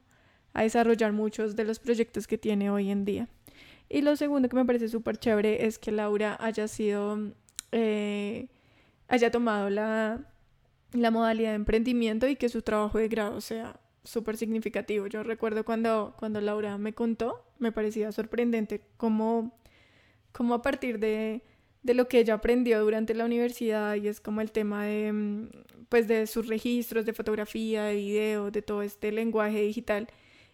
a 0.55 0.63
desarrollar 0.63 1.13
muchos 1.13 1.55
de 1.55 1.65
los 1.65 1.79
proyectos 1.79 2.27
que 2.27 2.39
tiene 2.39 2.71
hoy 2.71 2.91
en 2.91 3.05
día. 3.05 3.29
Y 3.91 4.03
lo 4.03 4.17
segundo 4.17 4.49
que 4.49 4.57
me 4.57 4.65
parece 4.65 4.89
súper 4.89 5.19
chévere 5.19 5.67
es 5.67 5.79
que 5.79 5.93
Laura 5.93 6.37
haya 6.41 6.67
sido, 6.69 7.19
eh, 7.73 8.49
haya 9.09 9.31
tomado 9.31 9.71
la, 9.71 10.21
la 10.93 11.11
modalidad 11.11 11.51
de 11.51 11.57
emprendimiento 11.57 12.29
y 12.29 12.37
que 12.37 12.49
su 12.49 12.63
trabajo 12.63 12.99
de 12.99 13.09
grado 13.09 13.41
sea 13.41 13.81
súper 14.05 14.37
significativo. 14.37 15.07
Yo 15.07 15.23
recuerdo 15.23 15.65
cuando, 15.65 16.15
cuando 16.19 16.41
Laura 16.41 16.79
me 16.79 16.95
contó, 16.95 17.45
me 17.59 17.73
parecía 17.73 18.11
sorprendente 18.13 18.83
cómo, 18.97 19.59
cómo 20.33 20.55
a 20.55 20.63
partir 20.63 20.99
de, 20.99 21.43
de 21.83 21.95
lo 21.95 22.09
que 22.09 22.21
ella 22.21 22.35
aprendió 22.35 22.81
durante 22.81 23.15
la 23.15 23.25
universidad 23.25 23.95
y 23.97 24.09
es 24.09 24.21
como 24.21 24.41
el 24.41 24.51
tema 24.51 24.85
de, 24.85 25.13
mm, 25.13 25.49
pues 25.89 26.09
de 26.09 26.27
sus 26.27 26.47
registros 26.49 27.05
de 27.05 27.13
fotografía, 27.13 27.85
de 27.85 27.95
video, 27.95 28.51
de 28.51 28.63
todo 28.63 28.83
este 28.83 29.13
lenguaje 29.13 29.63
digital 29.63 30.09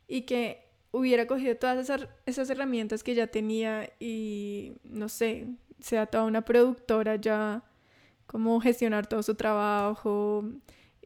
y 0.09 0.23
que 0.23 0.65
hubiera 0.91 1.27
cogido 1.27 1.57
todas 1.57 1.79
esas, 1.79 2.09
esas 2.27 2.51
herramientas 2.51 3.03
que 3.03 3.15
ya 3.15 3.27
tenía 3.27 3.91
y 3.99 4.75
no 4.85 5.09
sé, 5.09 5.49
sea 5.81 6.07
toda 6.07 6.25
una 6.25 6.43
productora 6.43 7.17
ya, 7.17 7.63
como 8.27 8.61
gestionar 8.61 9.07
todo 9.07 9.23
su 9.23 9.35
trabajo 9.35 10.45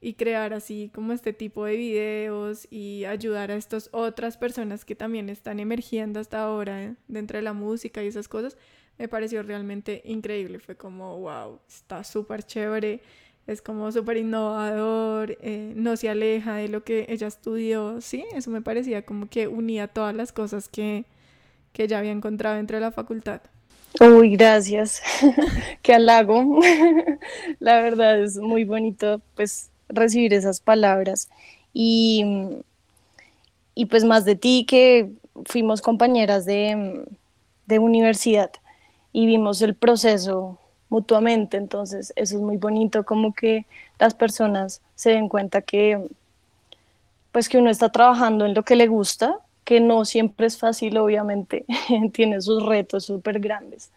y 0.01 0.15
crear 0.15 0.53
así 0.53 0.91
como 0.95 1.13
este 1.13 1.33
tipo 1.33 1.65
de 1.65 1.77
videos 1.77 2.69
y 2.71 3.05
ayudar 3.05 3.51
a 3.51 3.57
estas 3.57 3.89
otras 3.93 4.37
personas 4.37 4.85
que 4.85 4.95
también 4.95 5.29
están 5.29 5.61
emergiendo 5.61 6.21
hasta 6.21 6.41
ahora 6.41 6.95
dentro 7.09 7.39
de 7.39 7.43
la 7.43 7.53
música 7.53 8.03
y 8.03 8.07
esas 8.07 8.29
cosas, 8.29 8.57
me 8.99 9.09
pareció 9.09 9.43
realmente 9.43 10.03
increíble. 10.05 10.59
Fue 10.59 10.77
como, 10.77 11.19
wow, 11.19 11.61
está 11.69 12.05
súper 12.05 12.43
chévere, 12.43 13.01
es 13.47 13.63
como 13.63 13.91
súper 13.93 14.19
innovador, 14.19 15.39
eh, 15.41 15.73
no 15.77 15.97
se 15.97 16.09
aleja 16.09 16.57
de 16.57 16.69
lo 16.69 16.85
que 16.85 17.07
ella 17.09 17.27
estudió. 17.27 18.01
Sí, 18.01 18.25
eso 18.35 18.51
me 18.51 18.63
parecía 18.63 19.05
como 19.05 19.29
que 19.29 19.49
unía 19.49 19.89
todas 19.89 20.15
las 20.15 20.33
cosas 20.33 20.69
que, 20.69 21.07
que 21.73 21.85
ella 21.85 21.99
había 21.99 22.13
encontrado 22.13 22.57
dentro 22.57 22.77
de 22.77 22.83
la 22.83 22.93
facultad. 22.93 23.41
Uy, 24.01 24.37
gracias. 24.37 25.03
Qué 25.83 25.95
halago. 25.95 26.61
la 27.59 27.81
verdad 27.81 28.21
es 28.21 28.37
muy 28.37 28.65
bonito 28.65 29.21
pues 29.35 29.71
recibir 29.89 30.35
esas 30.35 30.61
palabras. 30.61 31.29
Y, 31.73 32.25
y 33.75 33.87
pues 33.87 34.05
más 34.05 34.25
de 34.25 34.37
ti 34.37 34.65
que 34.69 35.11
fuimos 35.47 35.83
compañeras 35.83 36.45
de, 36.45 37.05
de 37.67 37.79
universidad 37.79 38.51
y 39.13 39.27
vimos 39.27 39.63
el 39.63 39.75
proceso 39.75 40.59
mutuamente, 40.89 41.57
entonces 41.57 42.13
eso 42.17 42.37
es 42.37 42.41
muy 42.41 42.57
bonito, 42.57 43.05
como 43.05 43.35
que 43.35 43.67
las 43.99 44.15
personas 44.15 44.81
se 44.95 45.11
den 45.11 45.29
cuenta 45.29 45.61
que 45.63 46.09
pues 47.31 47.49
que 47.49 47.59
uno 47.59 47.71
está 47.71 47.91
trabajando 47.91 48.47
en 48.47 48.55
lo 48.55 48.63
que 48.63 48.75
le 48.75 48.87
gusta, 48.87 49.39
que 49.69 49.81
no 49.81 50.07
siempre 50.07 50.47
es 50.47 50.57
fácil, 50.57 50.97
obviamente, 50.97 51.67
tiene 52.15 52.41
sus 52.41 52.65
retos 52.65 53.05
súper 53.05 53.39
grandes. 53.39 53.93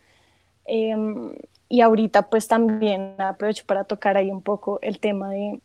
Em, 0.66 1.34
y 1.70 1.80
ahorita 1.80 2.30
pues 2.30 2.50
también 2.50 3.16
aprovecho 3.18 3.64
para 3.66 3.86
tocar 3.86 4.18
ahí 4.18 4.32
un 4.32 4.42
poco 4.42 4.80
el 4.82 5.00
tema 5.00 5.30
de, 5.30 5.62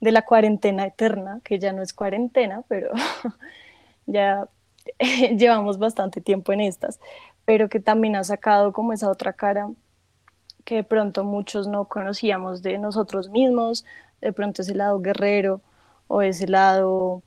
de 0.00 0.10
la 0.10 0.22
cuarentena 0.22 0.86
eterna, 0.86 1.40
que 1.44 1.60
ya 1.60 1.72
no 1.72 1.82
es 1.82 1.92
cuarentena, 1.92 2.64
pero 2.66 2.90
ya 4.06 4.48
llevamos 5.38 5.78
bastante 5.78 6.20
tiempo 6.20 6.52
en 6.52 6.60
estas 6.62 6.98
pero 7.44 7.68
que 7.68 7.80
también 7.80 8.16
ha 8.16 8.24
sacado 8.24 8.72
como 8.72 8.92
esa 8.92 9.10
otra 9.10 9.32
cara 9.32 9.70
que 10.64 10.76
de 10.76 10.84
pronto 10.84 11.24
muchos 11.24 11.68
no 11.68 11.84
conocíamos 11.86 12.62
de 12.62 12.78
nosotros 12.78 13.28
mismos, 13.28 13.84
de 14.20 14.32
pronto 14.32 14.62
ese 14.62 14.74
lado 14.74 15.00
guerrero 15.00 15.60
o 16.08 16.22
ese 16.22 16.48
lado, 16.48 17.22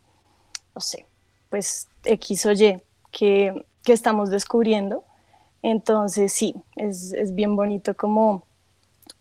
no 0.75 0.81
sé, 0.81 1.06
pues 1.49 1.87
X 2.03 2.45
o 2.45 2.51
Y 2.51 2.81
que, 3.11 3.65
que 3.83 3.93
estamos 3.93 4.29
descubriendo. 4.29 5.03
Entonces 5.61 6.33
sí, 6.33 6.55
es, 6.75 7.13
es, 7.13 7.33
bien 7.33 7.55
bonito 7.55 7.95
como 7.95 8.43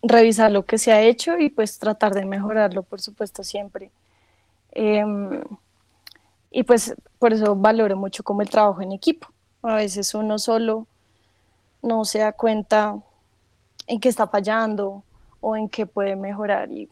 revisar 0.03 0.51
lo 0.53 0.65
que 0.65 0.79
se 0.79 0.93
ha 0.93 1.03
hecho 1.03 1.39
y 1.39 1.49
pues 1.49 1.79
tratar 1.79 2.15
de 2.15 2.25
mejorarlo, 2.25 2.83
por 2.83 3.01
supuesto, 3.01 3.43
siempre. 3.43 3.91
Em, 4.73 5.43
y 6.51 6.63
pues 6.63 6.95
por 7.19 7.33
eso 7.33 7.57
valoro 7.57 7.97
mucho 7.97 8.23
como 8.23 8.43
el 8.43 8.51
trabajo 8.51 8.83
en 8.83 8.93
equipo, 8.93 9.29
a 9.63 9.77
veces 9.77 10.15
uno 10.15 10.39
solo 10.39 10.87
no 11.83 12.05
se 12.05 12.19
da 12.21 12.33
cuenta 12.33 12.99
en 13.87 14.01
qué 14.01 14.09
está 14.09 14.27
fallando 14.27 15.03
o 15.41 15.57
en 15.57 15.69
qué 15.69 15.87
puede 15.87 16.17
mejorar 16.17 16.71
y 16.71 16.89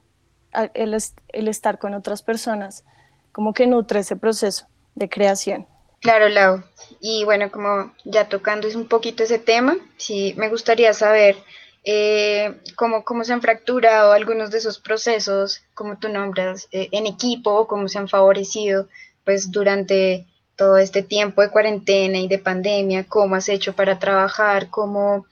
el, 0.74 0.96
el 1.28 1.48
estar 1.48 1.78
con 1.78 1.94
otras 1.94 2.22
personas 2.22 2.84
como 3.32 3.52
que 3.52 3.66
nutre 3.66 4.00
ese 4.00 4.16
proceso 4.16 4.66
de 4.94 5.08
creación. 5.08 5.66
Claro, 6.00 6.28
Lau. 6.28 6.62
Y 7.00 7.24
bueno, 7.24 7.50
como 7.50 7.94
ya 8.04 8.28
tocando 8.28 8.68
un 8.68 8.88
poquito 8.88 9.22
ese 9.22 9.38
tema, 9.38 9.76
sí 9.96 10.34
me 10.36 10.48
gustaría 10.48 10.92
saber 10.92 11.36
eh, 11.82 12.60
cómo, 12.76 13.04
cómo, 13.04 13.24
se 13.24 13.32
han 13.32 13.42
fracturado 13.42 14.12
algunos 14.12 14.50
de 14.50 14.58
esos 14.58 14.78
procesos, 14.78 15.62
como 15.74 15.98
tú 15.98 16.08
nombras, 16.08 16.68
eh, 16.72 16.88
en 16.92 17.06
equipo, 17.06 17.66
cómo 17.66 17.88
se 17.88 17.98
han 17.98 18.08
favorecido 18.08 18.88
pues 19.24 19.50
durante 19.50 20.26
todo 20.56 20.78
este 20.78 21.02
tiempo 21.02 21.42
de 21.42 21.50
cuarentena 21.50 22.18
y 22.18 22.28
de 22.28 22.38
pandemia, 22.38 23.04
cómo 23.04 23.34
has 23.34 23.48
hecho 23.48 23.74
para 23.74 23.98
trabajar, 23.98 24.70
cómo, 24.70 25.26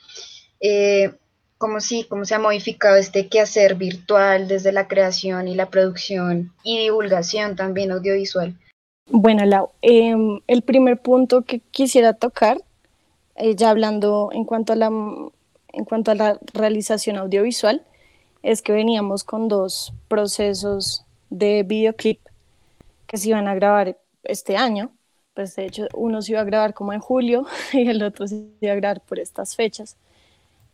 eh, 0.61 1.13
cómo 1.59 1.81
sí, 1.81 2.07
cómo 2.09 2.25
se 2.25 2.35
ha 2.35 2.39
modificado 2.39 2.97
este 2.97 3.29
quehacer 3.29 3.77
virtual 3.77 4.49
desde 4.49 4.73
la 4.73 4.89
creación 4.89 5.49
y 5.49 5.55
la 5.55 5.71
producción 5.71 6.53
y 6.65 6.79
divulgación 6.79 7.57
también 7.57 7.93
audiovisual. 7.93 8.57
Bueno, 9.07 9.45
Lau, 9.45 9.73
em, 9.83 10.41
el 10.47 10.63
primer 10.63 11.01
punto 11.01 11.43
que 11.43 11.61
quisiera 11.61 12.15
tocar, 12.15 12.59
eh, 13.37 13.55
ya 13.57 13.71
hablando 13.71 14.31
en 14.33 14.45
cuanto, 14.45 14.73
a 14.73 14.77
la, 14.77 14.87
en 14.89 15.85
cuanto 15.85 16.11
a 16.11 16.15
la 16.15 16.39
realización 16.55 17.17
audiovisual, 17.17 17.85
es 18.43 18.63
que 18.63 18.73
veníamos 18.73 19.25
con 19.25 19.49
dos 19.49 19.95
procesos 20.09 21.05
de 21.31 21.63
videoclip 21.65 22.21
que 23.07 23.19
se 23.19 23.31
iban 23.31 23.49
a 23.49 23.55
grabar 23.55 23.99
este 24.25 24.57
año 24.57 24.93
pues 25.35 25.57
de 25.57 25.67
hecho 25.67 25.87
uno 25.95 26.23
se 26.23 26.33
iba 26.33 26.41
a 26.41 26.45
grabar 26.45 26.75
como 26.75 26.93
en 26.93 27.01
julio 27.01 27.47
y 27.73 27.89
el 27.89 28.03
otro 28.03 28.27
se 28.27 28.47
iba 28.61 28.73
a 28.73 28.77
grabar 28.77 29.01
por 29.01 29.19
estas 29.19 29.57
fechas. 29.57 29.97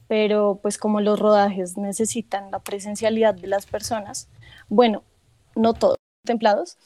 Pero 0.09 0.59
pues 0.63 0.79
como 0.79 1.01
los 1.01 1.19
rodajes 1.19 1.77
necesitan 1.77 2.51
la 2.51 2.61
presencialidad 2.61 3.35
de 3.35 3.47
las 3.47 3.67
personas, 3.67 4.29
bueno, 4.69 5.03
no 5.55 5.75
todos 5.75 5.97
templados, 6.25 6.79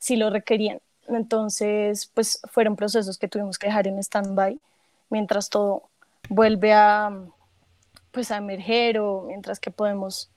sí 0.00 0.16
lo 0.16 0.30
requerían. 0.30 0.80
Entonces, 1.06 2.10
pues 2.12 2.40
fueron 2.50 2.74
procesos 2.74 3.18
que 3.18 3.28
tuvimos 3.28 3.56
que 3.58 3.68
dejar 3.68 3.86
en 3.86 4.00
stand-by 4.00 4.58
mientras 5.08 5.48
todo 5.48 5.84
vuelve 6.28 6.72
a, 6.72 7.12
pues 8.10 8.32
a 8.32 8.38
emerger 8.38 8.98
o 8.98 9.22
mientras 9.22 9.60
que 9.60 9.70
podemos 9.70 10.28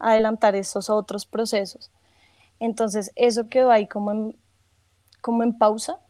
adelantar 0.00 0.56
esos 0.56 0.90
otros 0.90 1.24
procesos. 1.24 1.92
Entonces, 2.58 3.12
eso 3.14 3.48
quedó 3.48 3.70
ahí 3.70 3.86
como 3.86 4.34
como 5.20 5.44
en 5.44 5.56
pausa 5.56 6.00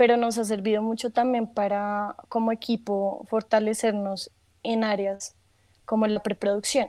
pero 0.00 0.16
nos 0.16 0.38
ha 0.38 0.44
servido 0.46 0.80
mucho 0.80 1.10
también 1.10 1.46
para 1.46 2.16
como 2.30 2.52
equipo 2.52 3.26
fortalecernos 3.28 4.30
en 4.62 4.82
áreas 4.82 5.36
como 5.84 6.06
la 6.06 6.22
preproducción. 6.22 6.88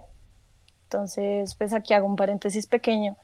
Entonces, 0.84 1.56
pues 1.56 1.74
aquí 1.74 1.94
hago 1.94 2.08
un 2.08 2.16
paréntesis 2.16 2.68
pequeño. 2.68 3.18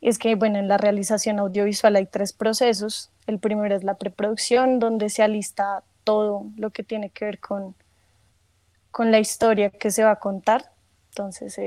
Es 0.00 0.18
que, 0.18 0.34
bueno, 0.34 0.58
en 0.58 0.68
la 0.68 0.76
realización 0.76 1.38
audiovisual 1.38 1.96
hay 1.96 2.06
tres 2.06 2.32
procesos. 2.32 3.10
El 3.26 3.38
primero 3.38 3.74
es 3.74 3.84
la 3.84 3.94
preproducción, 3.94 4.78
donde 4.78 5.10
se 5.10 5.22
alista 5.22 5.82
todo 6.04 6.46
lo 6.56 6.70
que 6.70 6.84
tiene 6.84 7.10
que 7.10 7.24
ver 7.24 7.40
con, 7.40 7.74
con 8.90 9.10
la 9.10 9.18
historia 9.18 9.70
que 9.70 9.90
se 9.90 10.04
va 10.04 10.12
a 10.12 10.16
contar. 10.16 10.70
Entonces, 11.10 11.58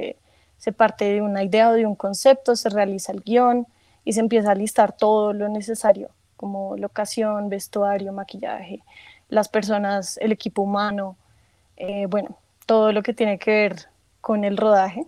se 0.58 0.72
parte 0.72 1.06
de 1.06 1.22
una 1.22 1.44
idea 1.44 1.70
o 1.70 1.74
de 1.74 1.86
un 1.86 1.96
concepto, 1.96 2.56
se 2.56 2.70
realiza 2.70 3.12
el 3.12 3.22
guion 3.22 3.68
y 4.06 4.14
se 4.14 4.20
empieza 4.20 4.52
a 4.52 4.56
listar 4.56 4.96
todo 4.96 5.34
lo 5.34 5.50
necesario 5.50 6.10
como 6.42 6.76
locación, 6.76 7.50
vestuario, 7.50 8.14
maquillaje, 8.14 8.82
las 9.30 9.48
personas, 9.48 10.18
el 10.18 10.32
equipo 10.32 10.64
humano, 10.64 11.16
eh, 11.78 12.08
bueno, 12.08 12.38
todo 12.66 12.92
lo 12.92 13.04
que 13.04 13.14
tiene 13.14 13.38
que 13.38 13.52
ver 13.52 13.88
con 14.22 14.44
el 14.44 14.58
rodaje. 14.58 15.06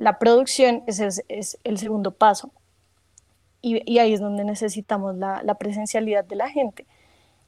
La 0.00 0.18
producción 0.18 0.82
es, 0.86 1.22
el 1.62 1.78
segundo 1.78 2.12
paso 2.12 2.50
y, 3.62 3.98
ahí 3.98 4.14
es 4.14 4.20
donde 4.20 4.44
necesitamos 4.44 5.14
la, 5.16 5.42
la 5.42 5.54
presencialidad 5.56 6.24
de 6.24 6.36
la 6.36 6.48
gente 6.48 6.86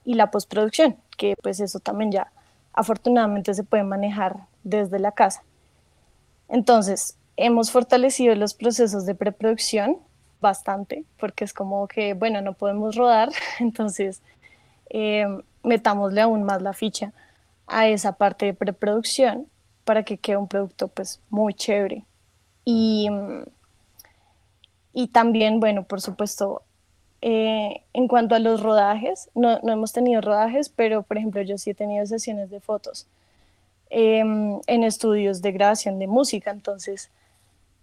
y 0.05 0.15
la 0.15 0.31
postproducción, 0.31 0.99
que 1.17 1.35
pues 1.43 1.61
eso 1.61 1.81
también 1.81 2.13
ya 2.13 2.31
afortunadamente 2.75 3.55
se 3.55 3.65
puede 3.65 3.85
manejar 3.85 4.47
desde 4.65 4.99
la 4.99 5.13
casa. 5.13 5.43
Entonces, 6.49 7.17
hemos 7.37 7.71
fortalecido 7.71 8.35
los 8.35 8.53
procesos 8.53 9.07
de 9.07 9.15
preproducción 9.15 9.97
bastante, 10.43 11.07
porque 11.19 11.45
es 11.45 11.55
como 11.55 11.89
que, 11.89 12.13
bueno, 12.13 12.43
no 12.43 12.53
podemos 12.53 12.97
rodar, 12.97 13.31
entonces 13.61 14.21
eh, 14.91 15.27
metámosle 15.63 16.21
aún 16.21 16.43
más 16.43 16.61
la 16.61 16.75
ficha 16.75 17.15
a 17.67 17.89
esa 17.89 18.13
parte 18.13 18.45
de 18.45 18.53
preproducción 18.53 19.47
para 19.85 20.03
que 20.03 20.19
quede 20.19 20.37
un 20.37 20.49
producto 20.49 20.89
pues 20.89 21.19
muy 21.31 21.55
chévere. 21.55 22.05
Y, 22.65 23.09
y 24.93 25.09
también, 25.09 25.61
bueno, 25.61 25.85
por 25.85 26.01
supuesto, 26.01 26.63
eh, 27.25 27.83
en 27.93 28.09
cuanto 28.09 28.35
a 28.35 28.41
los 28.41 28.63
rodajes, 28.63 29.31
no, 29.35 29.61
no, 29.63 29.73
hemos 29.73 29.93
tenido 29.93 30.21
rodajes, 30.21 30.69
pero 30.69 31.05
por 31.05 31.19
ejemplo 31.19 31.41
yo 31.43 31.57
sí 31.57 31.71
he 31.71 31.75
tenido 31.75 32.05
sesiones 32.05 32.51
de 32.51 32.59
fotos 32.59 33.07
em, 33.91 34.61
en 34.67 34.83
estudios 34.83 35.41
de 35.41 35.53
grabación 35.53 36.01
de 36.01 36.09
música, 36.09 36.51
entonces, 36.51 37.11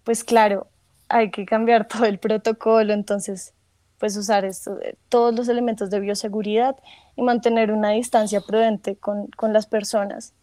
pues 0.04 0.24
claro, 0.24 0.66
hay 1.08 1.30
que 1.30 1.46
cambiar 1.46 1.88
todo 1.88 2.04
el 2.04 2.18
protocolo, 2.18 2.92
entonces, 2.92 3.54
pues 3.98 4.16
usar 4.16 4.44
esto, 4.44 4.78
todos 5.08 5.34
los 5.34 5.48
elementos 5.48 5.90
de 5.90 6.00
bioseguridad 6.00 6.76
y 7.16 7.22
mantener 7.22 7.72
una 7.72 7.90
distancia 7.90 8.42
prudente 8.42 8.96
con, 8.96 9.28
con 9.28 9.52
las 9.54 9.66
personas. 9.66 10.34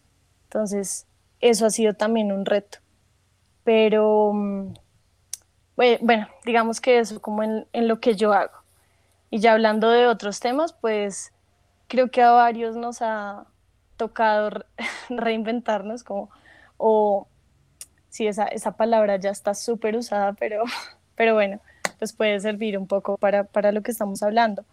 Entonces, 0.44 1.06
eso 1.40 1.66
ha 1.66 1.70
sido 1.70 1.94
también 1.94 2.32
un 2.32 2.44
reto. 2.46 2.78
Pero, 3.68 4.32
mm, 4.32 4.72
bueno, 6.00 6.26
digamos 6.46 6.80
que 6.80 7.00
eso 7.00 7.20
como 7.20 7.42
en, 7.42 7.66
lo 7.74 8.00
que 8.00 8.16
yo 8.16 8.32
hago. 8.32 8.54
Y 9.28 9.40
ya 9.40 9.52
hablando 9.52 9.90
de 9.90 10.06
otros 10.06 10.40
temas, 10.40 10.72
pues 10.72 11.34
creo 11.86 12.10
que 12.10 12.22
a 12.22 12.30
varios 12.30 12.76
nos 12.76 13.02
ha 13.02 13.44
tocado 13.98 14.64
reinventarnos, 15.10 16.02
como, 16.02 16.30
o 16.78 17.28
sí, 18.08 18.26
esa, 18.26 18.46
esa 18.46 18.72
palabra 18.72 19.16
ya 19.16 19.28
está 19.28 19.52
súper 19.52 19.96
usada, 19.96 20.32
pero, 20.32 20.64
pero 21.14 21.34
bueno, 21.34 21.60
pues 21.98 22.14
puede 22.14 22.40
servir 22.40 22.78
un 22.78 22.86
poco 22.86 23.18
para, 23.18 23.44
para 23.44 23.70
lo 23.70 23.82
que 23.82 23.90
estamos 23.90 24.22
hablando. 24.22 24.64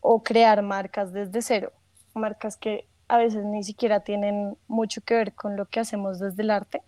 O 0.00 0.24
crear 0.24 0.62
marcas 0.62 1.12
desde 1.12 1.42
cero, 1.42 1.72
marcas 2.12 2.56
que 2.56 2.88
a 3.06 3.18
veces 3.18 3.44
ni 3.44 3.62
siquiera 3.62 4.00
tienen 4.00 4.56
mucho 4.66 5.00
que 5.00 5.14
ver 5.14 5.32
con 5.32 5.56
lo 5.56 5.66
que 5.66 5.78
hacemos 5.78 6.18
desde 6.18 6.42
el 6.42 6.50
arte, 6.50 6.82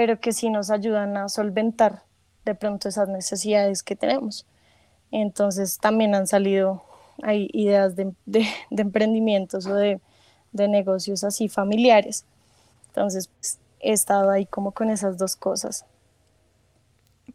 pero 0.00 0.18
que 0.18 0.32
sí 0.32 0.48
nos 0.48 0.70
ayudan 0.70 1.18
a 1.18 1.28
solventar 1.28 2.04
de 2.46 2.54
pronto 2.54 2.88
esas 2.88 3.06
necesidades 3.10 3.82
que 3.82 3.96
tenemos. 3.96 4.46
Entonces 5.10 5.76
también 5.76 6.14
han 6.14 6.26
salido 6.26 6.82
hay 7.22 7.50
ideas 7.52 7.96
de, 7.96 8.14
emprendimientos 8.70 9.66
o 9.66 9.74
de, 9.74 10.00
negocios 10.52 11.22
así 11.22 11.50
familiares. 11.50 12.24
Entonces 12.86 13.28
pues, 13.28 13.58
he 13.80 13.92
estado 13.92 14.30
ahí 14.30 14.46
como 14.46 14.72
con 14.72 14.88
esas 14.88 15.18
dos 15.18 15.36
cosas. 15.36 15.84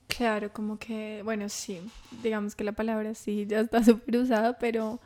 Claro, 0.07 0.51
como 0.51 0.79
que, 0.79 1.21
bueno, 1.23 1.49
sí, 1.49 1.79
digamos 2.23 2.55
que 2.55 2.63
la 2.63 2.71
palabra 2.71 3.13
sí 3.13 3.45
ya 3.47 3.59
está 3.59 3.83
súper 3.83 4.17
usada, 4.17 4.57
pero 4.57 4.99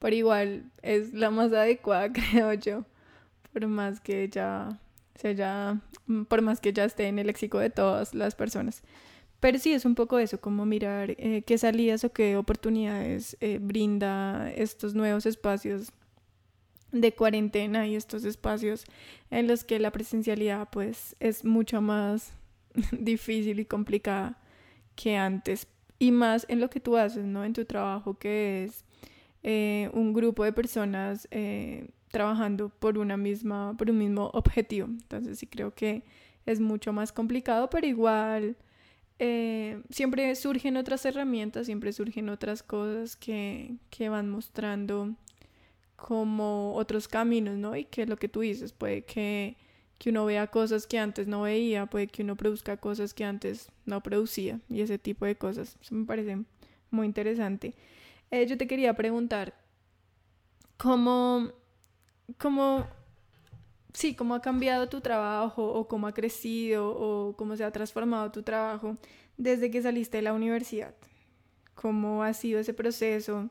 por 0.00 0.12
igual 0.12 0.70
es 0.82 1.14
la 1.14 1.30
más 1.30 1.50
adecuada, 1.54 2.12
creo 2.30 2.52
yo, 2.52 2.84
por 3.54 3.66
más 3.68 4.00
que 4.00 4.28
ya 4.28 4.78
se 5.16 5.34
ya, 5.34 5.80
por 6.28 6.42
más 6.42 6.60
que 6.60 6.72
ya 6.72 6.84
esté 6.84 7.08
en 7.08 7.18
el 7.18 7.26
léxico 7.26 7.58
de 7.58 7.70
todas 7.70 8.14
las 8.14 8.34
personas. 8.34 8.82
Pero 9.40 9.58
sí 9.58 9.72
es 9.72 9.84
un 9.84 9.94
poco 9.94 10.18
eso, 10.18 10.40
como 10.40 10.64
mirar 10.64 11.10
eh, 11.18 11.42
qué 11.46 11.58
salidas 11.58 12.04
o 12.04 12.12
qué 12.12 12.36
oportunidades 12.36 13.36
eh, 13.40 13.58
brinda 13.60 14.50
estos 14.52 14.94
nuevos 14.94 15.26
espacios 15.26 15.92
de 16.92 17.12
cuarentena 17.12 17.86
y 17.86 17.96
estos 17.96 18.24
espacios 18.24 18.84
en 19.30 19.46
los 19.46 19.64
que 19.64 19.78
la 19.78 19.90
presencialidad 19.90 20.68
pues 20.70 21.16
es 21.20 21.44
mucho 21.44 21.82
más 21.82 22.32
difícil 22.92 23.60
y 23.60 23.66
complicada 23.66 24.38
que 24.94 25.16
antes 25.16 25.68
y 25.98 26.12
más 26.12 26.46
en 26.48 26.60
lo 26.60 26.70
que 26.70 26.80
tú 26.80 26.96
haces, 26.96 27.24
¿no? 27.24 27.44
En 27.44 27.52
tu 27.52 27.64
trabajo 27.64 28.18
que 28.18 28.64
es 28.64 28.84
eh, 29.42 29.90
un 29.92 30.14
grupo 30.14 30.44
de 30.44 30.52
personas 30.52 31.28
trabajando 32.16 32.70
por 32.70 32.96
una 32.96 33.18
misma, 33.18 33.74
por 33.76 33.90
un 33.90 33.98
mismo 33.98 34.30
objetivo. 34.32 34.86
Entonces 34.86 35.38
sí 35.38 35.46
creo 35.46 35.74
que 35.74 36.02
es 36.46 36.60
mucho 36.60 36.90
más 36.90 37.12
complicado, 37.12 37.68
pero 37.68 37.86
igual 37.86 38.56
eh, 39.18 39.82
siempre 39.90 40.34
surgen 40.34 40.78
otras 40.78 41.04
herramientas, 41.04 41.66
siempre 41.66 41.92
surgen 41.92 42.30
otras 42.30 42.62
cosas 42.62 43.16
que, 43.16 43.74
que, 43.90 44.08
van 44.08 44.30
mostrando 44.30 45.14
como 45.96 46.72
otros 46.76 47.06
caminos, 47.06 47.58
¿no? 47.58 47.76
Y 47.76 47.84
que 47.84 48.06
lo 48.06 48.16
que 48.16 48.30
tú 48.30 48.40
dices, 48.40 48.72
puede 48.72 49.02
que, 49.04 49.58
que, 49.98 50.08
uno 50.08 50.24
vea 50.24 50.46
cosas 50.46 50.86
que 50.86 50.98
antes 50.98 51.26
no 51.26 51.42
veía, 51.42 51.84
puede 51.84 52.06
que 52.06 52.22
uno 52.22 52.34
produzca 52.34 52.78
cosas 52.78 53.12
que 53.12 53.24
antes 53.24 53.70
no 53.84 54.02
producía 54.02 54.58
y 54.70 54.80
ese 54.80 54.98
tipo 54.98 55.26
de 55.26 55.36
cosas. 55.36 55.76
Eso 55.82 55.94
me 55.94 56.06
parece 56.06 56.38
muy 56.90 57.06
interesante. 57.06 57.74
Eh, 58.30 58.46
yo 58.46 58.56
te 58.56 58.66
quería 58.66 58.94
preguntar, 58.94 59.52
¿cómo, 60.78 61.52
cómo 62.38 62.86
sí, 63.96 64.14
cómo 64.14 64.34
ha 64.34 64.42
cambiado 64.42 64.88
tu 64.88 65.00
trabajo 65.00 65.64
o 65.66 65.88
cómo 65.88 66.06
ha 66.06 66.12
crecido 66.12 66.88
o 66.90 67.34
cómo 67.36 67.56
se 67.56 67.64
ha 67.64 67.70
transformado 67.70 68.30
tu 68.30 68.42
trabajo 68.42 68.96
desde 69.38 69.70
que 69.70 69.80
saliste 69.80 70.18
de 70.18 70.22
la 70.22 70.34
universidad. 70.34 70.94
¿Cómo 71.74 72.22
ha 72.22 72.34
sido 72.34 72.60
ese 72.60 72.74
proceso? 72.74 73.48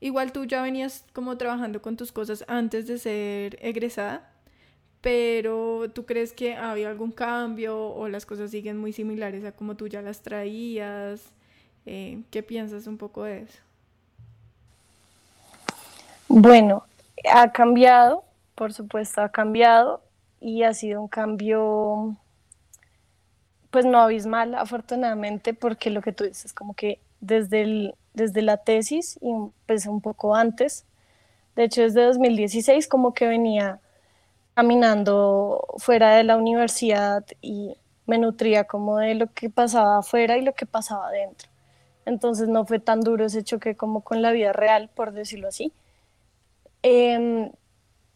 Igual 0.00 0.32
tú 0.32 0.44
ya 0.44 0.62
venías 0.62 1.04
como 1.12 1.36
trabajando 1.38 1.80
con 1.80 1.96
tus 1.96 2.10
cosas 2.10 2.44
antes 2.48 2.88
de 2.88 2.98
ser 2.98 3.58
egresada, 3.62 4.32
pero 5.00 5.90
¿tú 5.94 6.06
crees 6.06 6.32
que 6.32 6.56
había 6.56 6.90
algún 6.90 7.12
cambio 7.12 7.78
o 7.78 8.08
las 8.08 8.26
cosas 8.26 8.50
siguen 8.50 8.78
muy 8.78 8.92
similares 8.92 9.44
a 9.44 9.52
como 9.52 9.76
tú 9.76 9.86
ya 9.86 10.02
las 10.02 10.22
traías? 10.22 11.22
Eh, 11.86 12.22
¿Qué 12.30 12.42
piensas 12.42 12.88
un 12.88 12.98
poco 12.98 13.24
de 13.24 13.42
eso? 13.42 13.58
Bueno, 16.28 16.84
ha 17.30 17.52
cambiado, 17.52 18.24
por 18.54 18.72
supuesto, 18.72 19.22
ha 19.22 19.30
cambiado 19.30 20.02
y 20.40 20.62
ha 20.62 20.74
sido 20.74 21.00
un 21.00 21.08
cambio, 21.08 22.16
pues 23.70 23.84
no 23.86 24.00
abismal, 24.00 24.54
afortunadamente, 24.54 25.54
porque 25.54 25.90
lo 25.90 26.02
que 26.02 26.12
tú 26.12 26.24
dices, 26.24 26.52
como 26.52 26.74
que 26.74 27.00
desde, 27.20 27.62
el, 27.62 27.94
desde 28.12 28.42
la 28.42 28.58
tesis 28.58 29.18
y 29.22 29.32
pues 29.66 29.86
un 29.86 30.00
poco 30.00 30.34
antes, 30.34 30.84
de 31.56 31.64
hecho 31.64 31.82
desde 31.82 32.04
2016 32.04 32.88
como 32.88 33.14
que 33.14 33.26
venía 33.26 33.80
caminando 34.54 35.64
fuera 35.78 36.14
de 36.16 36.24
la 36.24 36.36
universidad 36.36 37.24
y 37.40 37.76
me 38.06 38.18
nutría 38.18 38.64
como 38.64 38.98
de 38.98 39.14
lo 39.14 39.32
que 39.32 39.50
pasaba 39.50 39.98
afuera 39.98 40.36
y 40.36 40.42
lo 40.42 40.54
que 40.54 40.66
pasaba 40.66 41.08
adentro. 41.08 41.48
Entonces 42.06 42.48
no 42.48 42.66
fue 42.66 42.78
tan 42.78 43.00
duro 43.00 43.24
ese 43.24 43.42
choque 43.42 43.76
como 43.76 44.02
con 44.02 44.20
la 44.22 44.32
vida 44.32 44.52
real, 44.52 44.90
por 44.94 45.12
decirlo 45.12 45.48
así. 45.48 45.72
Em, 46.86 47.50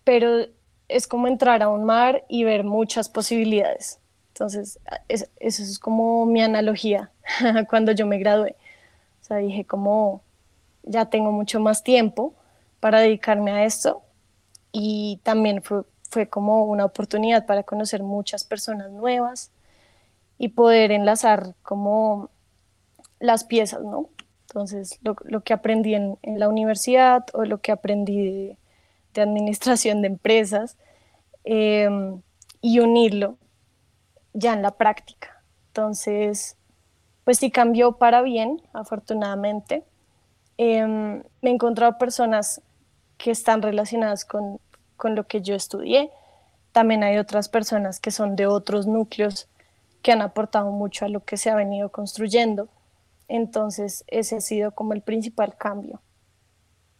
pero 0.04 0.44
es 0.88 1.06
como 1.06 1.26
entrar 1.26 1.62
a 1.62 1.70
un 1.70 1.84
mar 1.84 2.24
y 2.28 2.44
ver 2.44 2.64
muchas 2.64 3.08
posibilidades. 3.08 3.98
Entonces, 4.28 4.78
eso 5.08 5.62
es 5.62 5.78
como 5.78 6.26
mi 6.26 6.42
analogía 6.42 7.10
cuando 7.70 7.92
yo 7.92 8.06
me 8.06 8.18
gradué. 8.18 8.56
O 9.22 9.24
sea, 9.24 9.38
dije 9.38 9.64
como 9.64 10.22
ya 10.82 11.06
tengo 11.06 11.32
mucho 11.32 11.60
más 11.60 11.82
tiempo 11.82 12.34
para 12.78 13.00
dedicarme 13.00 13.52
a 13.52 13.64
esto 13.64 14.02
y 14.70 15.18
también 15.22 15.62
fue, 15.62 15.82
fue 16.10 16.28
como 16.28 16.64
una 16.64 16.84
oportunidad 16.84 17.46
para 17.46 17.62
conocer 17.62 18.02
muchas 18.02 18.44
personas 18.44 18.90
nuevas 18.90 19.50
y 20.36 20.48
poder 20.48 20.92
enlazar 20.92 21.54
como 21.62 22.28
las 23.18 23.44
piezas, 23.44 23.82
¿no? 23.82 24.10
Entonces, 24.58 24.98
lo, 25.02 25.40
que 25.42 25.52
aprendí 25.52 25.94
en, 25.94 26.18
la 26.24 26.48
universidad 26.48 27.24
o 27.32 27.44
lo 27.44 27.58
que 27.58 27.70
aprendí 27.70 28.16
de, 28.16 28.58
de 29.14 29.22
administración 29.22 30.02
de 30.02 30.08
empresas 30.08 30.76
em, 31.44 32.20
y 32.60 32.80
unirlo 32.80 33.36
ya 34.32 34.54
en 34.54 34.62
la 34.62 34.72
práctica. 34.72 35.44
Entonces, 35.68 36.56
pues 37.22 37.38
sí 37.38 37.52
cambió 37.52 37.98
para 37.98 38.20
bien, 38.22 38.60
afortunadamente. 38.72 39.84
Em, 40.56 41.22
me 41.40 41.50
he 41.50 41.54
encontrado 41.54 41.96
personas 41.96 42.60
que 43.16 43.30
están 43.30 43.62
relacionadas 43.62 44.24
con, 44.24 44.58
con 44.96 45.14
lo 45.14 45.28
que 45.28 45.40
yo 45.40 45.54
estudié. 45.54 46.10
También 46.72 47.04
hay 47.04 47.18
otras 47.18 47.48
personas 47.48 48.00
que 48.00 48.10
son 48.10 48.34
de 48.34 48.48
otros 48.48 48.88
núcleos 48.88 49.46
que 50.02 50.10
han 50.10 50.20
aportado 50.20 50.72
mucho 50.72 51.04
a 51.04 51.08
lo 51.08 51.24
que 51.24 51.36
se 51.36 51.48
ha 51.48 51.54
venido 51.54 51.90
construyendo. 51.90 52.68
Entonces, 53.28 54.04
ese 54.06 54.36
ha 54.36 54.40
sido 54.40 54.72
como 54.72 54.94
el 54.94 55.02
principal 55.02 55.56
cambio, 55.56 56.02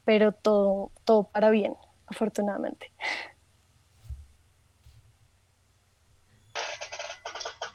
pero 0.05 0.33
todo, 0.33 0.93
todo 1.05 1.25
para 1.25 1.51
bien 1.51 1.75
afortunadamente. 2.07 2.93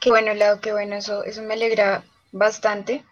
Qué 0.00 0.10
bueno, 0.10 0.34
Lau, 0.34 0.60
qué 0.60 0.72
bueno, 0.72 0.96
eso, 0.96 1.24
eso 1.24 1.42
me 1.42 1.54
alegra 1.54 2.04
bastante. 2.30 3.04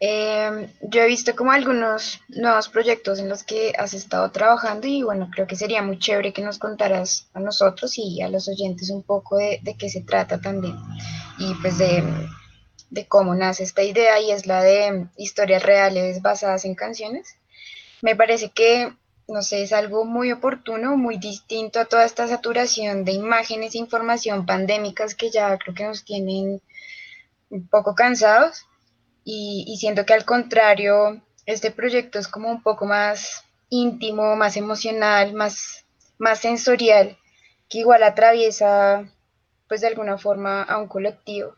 Em, 0.00 0.68
yo 0.82 1.02
he 1.02 1.06
visto 1.06 1.36
como 1.36 1.52
algunos 1.52 2.20
nuevos 2.28 2.68
proyectos 2.68 3.18
en 3.20 3.28
los 3.28 3.44
que 3.44 3.72
has 3.78 3.94
estado 3.94 4.30
trabajando 4.32 4.86
y 4.88 5.02
bueno, 5.02 5.30
creo 5.32 5.46
que 5.46 5.54
sería 5.54 5.82
muy 5.82 5.98
chévere 5.98 6.32
que 6.32 6.42
nos 6.42 6.58
contaras 6.58 7.28
a 7.32 7.40
nosotros 7.40 7.96
y 7.96 8.20
a 8.22 8.28
los 8.28 8.48
oyentes 8.48 8.90
un 8.90 9.02
poco 9.02 9.36
de, 9.36 9.60
de 9.62 9.76
qué 9.76 9.88
se 9.88 10.02
trata 10.02 10.40
también 10.40 10.76
y 11.38 11.54
pues 11.62 11.78
de 11.78 12.02
de 12.90 13.06
cómo 13.06 13.34
nace 13.34 13.64
esta 13.64 13.82
idea 13.82 14.20
y 14.20 14.30
es 14.30 14.46
la 14.46 14.62
de 14.62 15.06
historias 15.16 15.62
reales 15.62 16.22
basadas 16.22 16.64
en 16.64 16.74
canciones. 16.74 17.36
Me 18.02 18.16
parece 18.16 18.50
que, 18.50 18.92
no 19.28 19.42
sé, 19.42 19.62
es 19.62 19.72
algo 19.72 20.04
muy 20.04 20.32
oportuno, 20.32 20.96
muy 20.96 21.18
distinto 21.18 21.80
a 21.80 21.86
toda 21.86 22.04
esta 22.04 22.28
saturación 22.28 23.04
de 23.04 23.12
imágenes 23.12 23.74
e 23.74 23.78
información 23.78 24.46
pandémicas 24.46 25.14
que 25.14 25.30
ya 25.30 25.56
creo 25.58 25.74
que 25.74 25.84
nos 25.84 26.04
tienen 26.04 26.60
un 27.50 27.68
poco 27.68 27.94
cansados 27.94 28.66
y, 29.24 29.64
y 29.66 29.78
siento 29.78 30.06
que 30.06 30.14
al 30.14 30.24
contrario, 30.24 31.22
este 31.46 31.70
proyecto 31.70 32.18
es 32.18 32.28
como 32.28 32.50
un 32.50 32.62
poco 32.62 32.86
más 32.86 33.44
íntimo, 33.70 34.36
más 34.36 34.56
emocional, 34.56 35.32
más, 35.32 35.84
más 36.18 36.40
sensorial, 36.40 37.18
que 37.68 37.78
igual 37.78 38.02
atraviesa 38.02 39.10
pues 39.66 39.80
de 39.80 39.88
alguna 39.88 40.18
forma 40.18 40.62
a 40.62 40.78
un 40.78 40.88
colectivo 40.88 41.56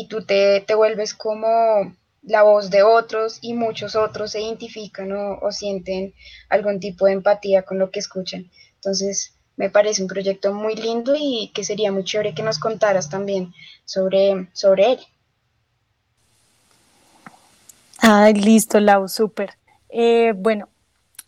y 0.00 0.08
tú 0.08 0.22
te, 0.24 0.60
te 0.60 0.74
vuelves 0.74 1.14
como 1.14 1.94
la 2.22 2.42
voz 2.42 2.70
de 2.70 2.82
otros 2.82 3.38
y 3.40 3.54
muchos 3.54 3.96
otros 3.96 4.32
se 4.32 4.42
identifican 4.42 5.10
o, 5.12 5.50
sienten 5.52 6.12
algún 6.50 6.80
tipo 6.80 7.06
de 7.06 7.12
empatía 7.12 7.62
con 7.62 7.78
lo 7.78 7.90
que 7.90 8.00
escuchan. 8.00 8.50
Entonces, 8.74 9.32
me 9.56 9.70
parece 9.70 10.02
un 10.02 10.08
proyecto 10.08 10.52
muy 10.52 10.74
lindo 10.74 11.14
y 11.16 11.50
que 11.54 11.64
sería 11.64 11.92
muy 11.92 12.04
chévere 12.04 12.34
que 12.34 12.42
nos 12.42 12.58
contaras 12.58 13.08
también 13.08 13.54
sobre, 13.86 14.48
sobre 14.52 14.92
él. 14.92 15.00
Ay, 17.98 18.34
listo, 18.34 18.80
Lau, 18.80 19.08
súper. 19.08 19.54
Eh, 19.88 20.34
bueno, 20.36 20.68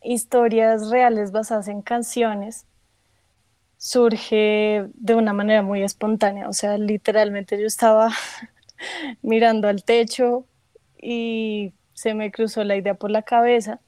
historias 0.03 0.91
reales 0.91 1.33
basadas 1.33 1.69
en 1.69 1.81
canciones 1.81 2.67
surge 3.79 4.89
de 4.93 5.15
una 5.15 5.33
manera 5.33 5.63
muy 5.63 5.83
espontánea, 5.83 6.49
o 6.49 6.53
sea, 6.53 6.77
literalmente 6.77 7.59
yo 7.59 7.67
estaba 7.67 8.11
mirando 9.23 9.69
al 9.69 9.85
techo 9.85 10.45
y 11.01 11.73
se 11.95 12.15
me 12.15 12.31
cruzó 12.31 12.65
la 12.65 12.77
idea 12.77 12.95
por 12.95 13.11
la 13.11 13.23
cabeza 13.23 13.81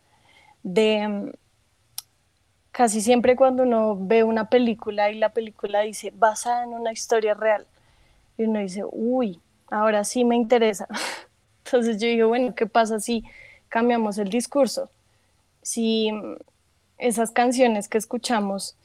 de 0.63 1.07
mm, 1.09 1.31
casi 2.73 3.01
siempre 3.01 3.37
cuando 3.37 3.63
uno 3.65 3.97
ve 3.99 4.25
una 4.25 4.49
película 4.49 5.11
y 5.11 5.19
la 5.19 5.31
película 5.31 5.81
dice 5.81 6.13
basada 6.15 6.65
en 6.65 6.71
una 6.71 6.93
historia 6.93 7.35
real 7.35 7.67
y 8.39 8.45
uno 8.45 8.61
dice, 8.61 8.83
uy, 8.91 9.41
ahora 9.71 10.05
sí 10.05 10.25
me 10.25 10.37
interesa. 10.37 10.89
Entonces 11.65 12.01
yo 12.01 12.09
dije, 12.09 12.25
bueno, 12.25 12.55
¿qué 12.55 12.67
pasa 12.67 12.99
si 12.99 13.25
cambiamos 13.69 14.19
el 14.19 14.31
discurso? 14.31 14.91
Si 15.63 16.11
mm, 16.11 16.37
esas 16.99 17.33
canciones 17.33 17.89
que 17.89 17.99
escuchamos 17.99 18.77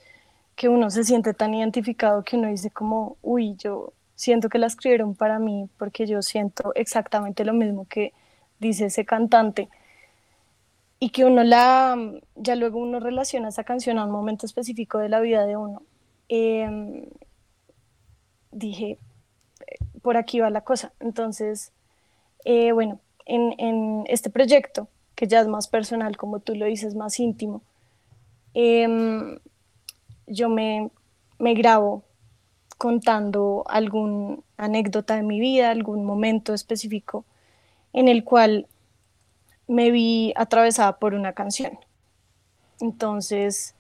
que 0.55 0.69
uno 0.69 0.89
se 0.89 1.03
siente 1.03 1.33
tan 1.33 1.53
identificado 1.53 2.23
que 2.23 2.37
uno 2.37 2.47
dice 2.47 2.71
como, 2.71 3.17
uy, 3.21 3.55
yo 3.57 3.93
siento 4.15 4.49
que 4.49 4.57
la 4.57 4.67
escribieron 4.67 5.15
para 5.15 5.39
mí 5.39 5.69
porque 5.77 6.07
yo 6.07 6.21
siento 6.21 6.73
exactamente 6.75 7.45
lo 7.45 7.53
mismo 7.53 7.85
que 7.87 8.13
dice 8.59 8.85
ese 8.85 9.05
cantante 9.05 9.69
y 10.99 11.09
que 11.09 11.25
uno 11.25 11.43
la, 11.43 11.97
ya 12.35 12.55
luego 12.55 12.79
uno 12.79 12.99
relaciona 12.99 13.49
esa 13.49 13.63
canción 13.63 13.99
a 13.99 14.05
un 14.05 14.11
momento 14.11 14.45
específico 14.45 14.97
de 14.97 15.09
la 15.09 15.19
vida 15.19 15.45
de 15.45 15.57
uno. 15.57 15.83
Em, 16.29 17.05
dije, 18.51 18.97
por 20.01 20.17
aquí 20.17 20.39
va 20.39 20.49
la 20.49 20.61
cosa. 20.61 20.93
Entonces, 20.99 21.73
eh, 22.45 22.71
bueno, 22.71 22.99
en, 23.25 23.53
en, 23.59 24.05
este 24.07 24.29
proyecto, 24.29 24.87
que 25.15 25.27
ya 25.27 25.41
es 25.41 25.47
más 25.47 25.67
personal, 25.67 26.17
como 26.17 26.39
tú 26.39 26.55
lo 26.55 26.65
dices, 26.65 26.95
más 26.95 27.19
íntimo, 27.19 27.61
eh, 28.53 29.37
yo 30.27 30.49
me, 30.49 30.89
me 31.39 31.53
grabo 31.53 32.04
contando 32.77 33.63
alguna 33.67 34.37
anécdota 34.57 35.15
de 35.15 35.23
mi 35.23 35.39
vida, 35.39 35.71
algún 35.71 36.05
momento 36.05 36.53
específico 36.53 37.25
en 37.93 38.07
el 38.07 38.23
cual 38.23 38.67
me 39.67 39.91
vi 39.91 40.33
atravesada 40.35 40.99
por 40.99 41.13
una 41.13 41.33
canción. 41.33 41.79
Entonces, 42.81 43.73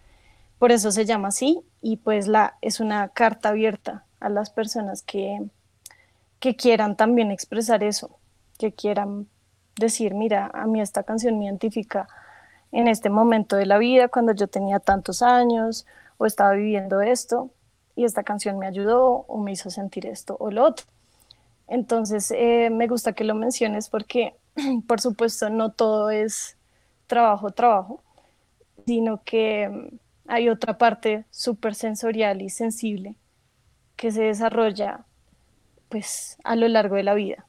por 0.57 0.71
eso 0.71 0.91
se 0.91 1.05
llama 1.05 1.27
así 1.27 1.61
y 1.81 1.97
pues 1.97 2.27
la, 2.27 2.57
es 2.61 2.79
una 2.79 3.09
carta 3.09 3.49
abierta 3.49 4.05
a 4.19 4.29
las 4.29 4.49
personas 4.49 5.03
que, 5.03 5.45
que 6.39 6.55
quieran 6.55 6.95
también 6.95 7.31
expresar 7.31 7.83
eso, 7.83 8.17
que 8.57 8.71
quieran 8.71 9.27
decir, 9.77 10.13
mira, 10.13 10.49
a 10.53 10.65
mí 10.65 10.79
esta 10.79 11.03
canción 11.03 11.37
me 11.37 11.45
identifica 11.45 12.07
en 12.71 12.87
este 12.87 13.09
momento 13.09 13.57
de 13.57 13.65
la 13.65 13.77
vida, 13.77 14.07
cuando 14.07 14.33
yo 14.33 14.47
tenía 14.47 14.79
tantos 14.79 15.21
años, 15.21 15.85
o 16.17 16.25
estaba 16.25 16.53
viviendo 16.53 17.01
esto 17.01 17.51
y 17.95 18.03
esta 18.03 18.23
canción 18.23 18.59
me 18.59 18.67
ayudó 18.67 19.25
o 19.27 19.37
me 19.37 19.51
hizo 19.51 19.69
sentir 19.69 20.05
esto 20.05 20.35
o 20.39 20.51
lo 20.51 20.63
otro. 20.65 20.85
Entonces, 21.67 22.31
eh, 22.31 22.69
me 22.69 22.87
gusta 22.87 23.13
que 23.13 23.23
lo 23.23 23.35
menciones 23.35 23.89
porque, 23.89 24.35
por 24.87 25.01
supuesto, 25.01 25.49
no 25.49 25.71
todo 25.71 26.09
es 26.09 26.57
trabajo, 27.07 27.51
trabajo, 27.51 28.03
sino 28.85 29.23
que 29.23 29.69
mm, 29.69 29.95
hay 30.27 30.49
otra 30.49 30.77
parte 30.77 31.25
súper 31.31 31.75
sensorial 31.75 32.41
y 32.41 32.49
sensible 32.49 33.15
que 33.95 34.11
se 34.11 34.23
desarrolla 34.23 35.05
pues 35.89 36.37
a 36.43 36.55
lo 36.55 36.67
largo 36.67 36.95
de 36.95 37.03
la 37.03 37.13
vida 37.13 37.45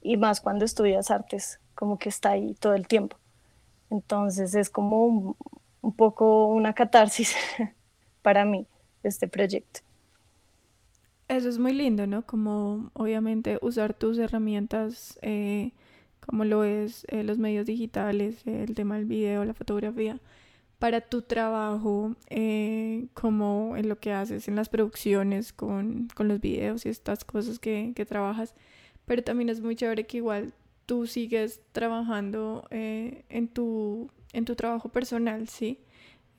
y 0.00 0.16
más 0.16 0.40
cuando 0.40 0.64
estudias 0.64 1.10
artes, 1.10 1.60
como 1.74 1.98
que 1.98 2.08
está 2.08 2.30
ahí 2.30 2.54
todo 2.54 2.74
el 2.74 2.86
tiempo. 2.86 3.16
Entonces 3.90 4.54
es 4.54 4.70
como 4.70 5.04
un, 5.04 5.36
un 5.82 5.92
poco 5.92 6.46
una 6.46 6.72
catarsis 6.72 7.34
para 8.22 8.44
mí 8.44 8.66
este 9.02 9.28
proyecto. 9.28 9.80
Eso 11.30 11.48
es 11.48 11.58
muy 11.58 11.72
lindo, 11.72 12.08
¿no? 12.08 12.26
Como 12.26 12.90
obviamente 12.92 13.60
usar 13.62 13.94
tus 13.94 14.18
herramientas, 14.18 15.16
eh, 15.22 15.70
como 16.18 16.44
lo 16.44 16.64
es 16.64 17.06
eh, 17.08 17.22
los 17.22 17.38
medios 17.38 17.66
digitales, 17.66 18.44
el 18.46 18.74
tema 18.74 18.96
del 18.96 19.04
video, 19.04 19.44
la 19.44 19.54
fotografía, 19.54 20.18
para 20.80 21.00
tu 21.00 21.22
trabajo, 21.22 22.16
eh, 22.30 23.06
como 23.14 23.76
en 23.76 23.88
lo 23.88 24.00
que 24.00 24.12
haces 24.12 24.48
en 24.48 24.56
las 24.56 24.68
producciones 24.68 25.52
con, 25.52 26.08
con 26.16 26.26
los 26.26 26.40
videos 26.40 26.84
y 26.84 26.88
estas 26.88 27.24
cosas 27.24 27.60
que, 27.60 27.92
que, 27.94 28.04
trabajas. 28.04 28.56
Pero 29.06 29.22
también 29.22 29.50
es 29.50 29.60
muy 29.60 29.76
chévere 29.76 30.06
que 30.08 30.16
igual 30.16 30.52
tú 30.84 31.06
sigues 31.06 31.60
trabajando 31.70 32.66
en, 32.72 33.46
tu, 33.46 34.10
en 34.32 34.44
tu 34.44 34.56
trabajo 34.56 34.88
personal, 34.88 35.46
¿sí? 35.46 35.78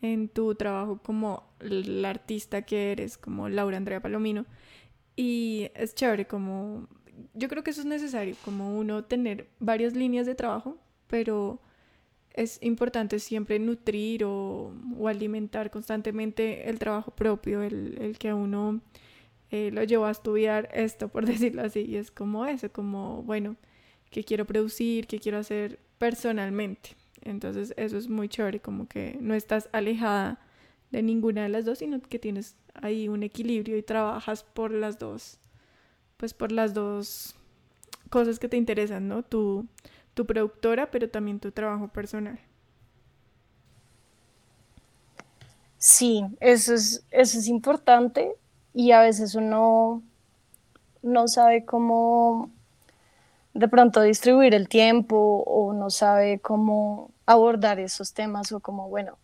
en 0.02 0.30
tu 0.30 0.56
trabajo 0.56 1.00
como 1.02 1.44
la 1.60 2.10
artista 2.10 2.64
que 2.64 2.92
eres, 2.92 3.18
como 3.18 3.50
Laura 3.50 3.78
Andrea 3.78 4.02
Palomino. 4.02 4.46
Y 5.16 5.70
es 5.76 5.94
chévere, 5.96 6.26
como 6.26 6.88
yo 7.34 7.48
creo 7.48 7.64
que 7.64 7.72
eso 7.72 7.82
es 7.82 7.88
necesario, 7.88 8.36
como 8.44 8.78
uno 8.78 9.04
tener 9.04 9.48
varias 9.60 9.96
líneas 9.96 10.26
de 10.26 10.36
trabajo, 10.36 10.78
pero 11.08 11.62
es 12.34 12.60
importante 12.62 13.20
siempre 13.20 13.60
nutrir 13.60 14.24
o, 14.24 14.74
o 14.98 15.08
alimentar 15.08 15.70
constantemente 15.70 16.70
el 16.70 16.80
trabajo 16.80 17.12
propio, 17.12 17.62
el, 17.62 17.98
el 18.00 18.18
que 18.18 18.30
a 18.30 18.36
uno 18.36 18.82
eh, 19.52 19.70
lo 19.72 19.84
llevó 19.84 20.06
a 20.06 20.12
estudiar 20.12 20.70
esto, 20.74 21.10
por 21.10 21.26
decirlo 21.28 21.62
así, 21.64 21.82
y 21.82 21.98
es 21.98 22.12
como 22.12 22.46
eso, 22.46 22.72
como, 22.72 23.24
bueno, 23.24 23.58
qué 24.10 24.24
quiero 24.24 24.46
producir, 24.46 25.08
qué 25.08 25.20
quiero 25.20 25.38
hacer 25.38 25.80
personalmente. 25.98 26.92
Entonces 27.22 27.74
eso 27.78 27.98
es 27.98 28.10
muy 28.10 28.30
chévere, 28.30 28.60
como 28.60 28.88
que 28.88 29.18
no 29.22 29.36
estás 29.36 29.70
alejada 29.74 30.40
de 30.92 31.02
ninguna 31.02 31.44
de 31.44 31.50
las 31.50 31.66
dos, 31.66 31.80
sino 31.80 32.02
que 32.02 32.20
tienes 32.20 32.56
ahí 32.74 33.08
un 33.08 33.24
equilibrio 33.24 33.78
y 33.78 33.84
trabajas 33.84 34.44
por 34.44 34.72
las 34.72 35.00
dos, 35.00 35.40
pues 36.18 36.34
por 36.34 36.52
las 36.52 36.74
dos 36.74 37.36
cosas 38.10 38.40
que 38.40 38.50
te 38.50 38.58
interesan, 38.58 39.08
¿no? 39.08 39.24
Tu, 39.24 39.66
tu 40.14 40.26
productora, 40.26 40.92
pero 40.92 41.10
también 41.10 41.40
tu 41.40 41.52
trabajo 41.52 41.88
personal. 41.88 42.40
Sí, 45.78 46.24
eso 46.40 46.76
es, 46.76 47.04
eso 47.10 47.40
es 47.40 47.48
importante 47.48 48.36
y 48.74 48.92
a 48.92 49.02
veces 49.02 49.34
uno 49.34 50.04
no 51.02 51.28
sabe 51.28 51.66
cómo 51.66 52.52
de 53.54 53.68
pronto 53.68 54.02
distribuir 54.02 54.54
el 54.54 54.70
tiempo 54.70 55.44
o 55.46 55.74
no 55.74 55.90
sabe 55.90 56.40
cómo 56.40 57.12
abordar 57.26 57.80
esos 57.80 58.14
temas 58.14 58.52
o 58.52 58.60
como, 58.60 58.90
bueno, 58.90 59.18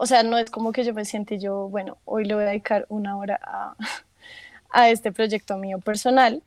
o 0.00 0.06
sea, 0.06 0.22
no 0.22 0.38
es 0.38 0.48
como 0.48 0.70
que 0.70 0.84
yo 0.84 0.94
me 0.94 1.04
siente 1.04 1.40
yo, 1.40 1.68
bueno, 1.68 1.98
hoy 2.04 2.24
le 2.24 2.34
voy 2.34 2.44
a 2.44 2.46
dedicar 2.46 2.86
una 2.88 3.16
hora 3.16 3.40
a, 3.42 3.74
a 4.70 4.90
este 4.90 5.10
proyecto 5.10 5.58
mío 5.58 5.80
personal, 5.80 6.40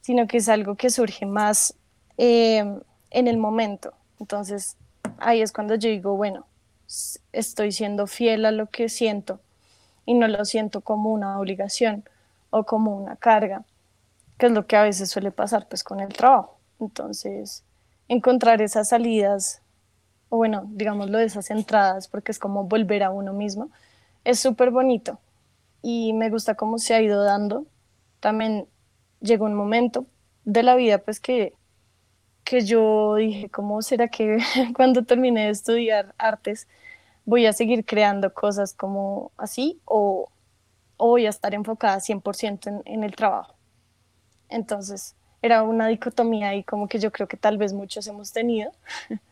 sino 0.00 0.26
que 0.26 0.38
es 0.38 0.48
algo 0.48 0.74
que 0.74 0.90
surge 0.90 1.24
más 1.24 1.74
eh, 2.18 2.64
en 3.10 3.28
el 3.28 3.38
momento. 3.38 3.94
Entonces, 4.18 4.76
ahí 5.18 5.40
es 5.40 5.52
cuando 5.52 5.76
yo 5.76 5.88
digo, 5.88 6.16
bueno, 6.16 6.46
estoy 7.32 7.70
siendo 7.70 8.08
fiel 8.08 8.44
a 8.44 8.50
lo 8.50 8.66
que 8.66 8.88
siento 8.88 9.38
y 10.04 10.14
no 10.14 10.26
lo 10.26 10.44
siento 10.44 10.80
como 10.80 11.10
una 11.10 11.38
obligación 11.38 12.02
o 12.50 12.64
como 12.64 12.96
una 12.96 13.14
carga, 13.14 13.62
que 14.36 14.46
es 14.46 14.52
lo 14.52 14.66
que 14.66 14.74
a 14.76 14.82
veces 14.82 15.10
suele 15.10 15.30
pasar 15.30 15.68
pues 15.68 15.84
con 15.84 16.00
el 16.00 16.08
trabajo. 16.08 16.58
Entonces, 16.80 17.62
encontrar 18.08 18.60
esas 18.60 18.88
salidas, 18.88 19.62
o 20.30 20.38
bueno, 20.38 20.62
digámoslo 20.68 21.18
de 21.18 21.24
esas 21.24 21.50
entradas, 21.50 22.08
porque 22.08 22.32
es 22.32 22.38
como 22.38 22.64
volver 22.64 23.02
a 23.02 23.10
uno 23.10 23.34
mismo, 23.34 23.70
es 24.24 24.38
súper 24.38 24.70
bonito 24.70 25.18
y 25.82 26.12
me 26.12 26.30
gusta 26.30 26.54
cómo 26.54 26.78
se 26.78 26.94
ha 26.94 27.02
ido 27.02 27.22
dando. 27.22 27.66
También 28.20 28.68
llegó 29.20 29.46
un 29.46 29.54
momento 29.54 30.06
de 30.44 30.62
la 30.62 30.76
vida, 30.76 30.98
pues 30.98 31.20
que, 31.20 31.54
que 32.44 32.62
yo 32.62 33.16
dije, 33.16 33.50
¿cómo 33.50 33.82
será 33.82 34.08
que 34.08 34.38
cuando 34.76 35.04
termine 35.04 35.46
de 35.46 35.50
estudiar 35.50 36.14
artes 36.16 36.68
voy 37.24 37.46
a 37.46 37.52
seguir 37.52 37.84
creando 37.84 38.32
cosas 38.32 38.72
como 38.72 39.32
así 39.36 39.80
o, 39.84 40.30
voy 40.96 41.26
a 41.26 41.30
estar 41.30 41.54
enfocada 41.54 41.98
100% 41.98 42.68
en, 42.68 42.82
en 42.84 43.04
el 43.04 43.16
trabajo? 43.16 43.56
Entonces, 44.48 45.16
era 45.42 45.62
una 45.62 45.88
dicotomía 45.88 46.50
ahí 46.50 46.62
como 46.62 46.88
que 46.88 46.98
yo 46.98 47.10
creo 47.10 47.26
que 47.26 47.36
tal 47.36 47.58
vez 47.58 47.72
muchos 47.72 48.06
hemos 48.06 48.32
tenido. 48.32 48.70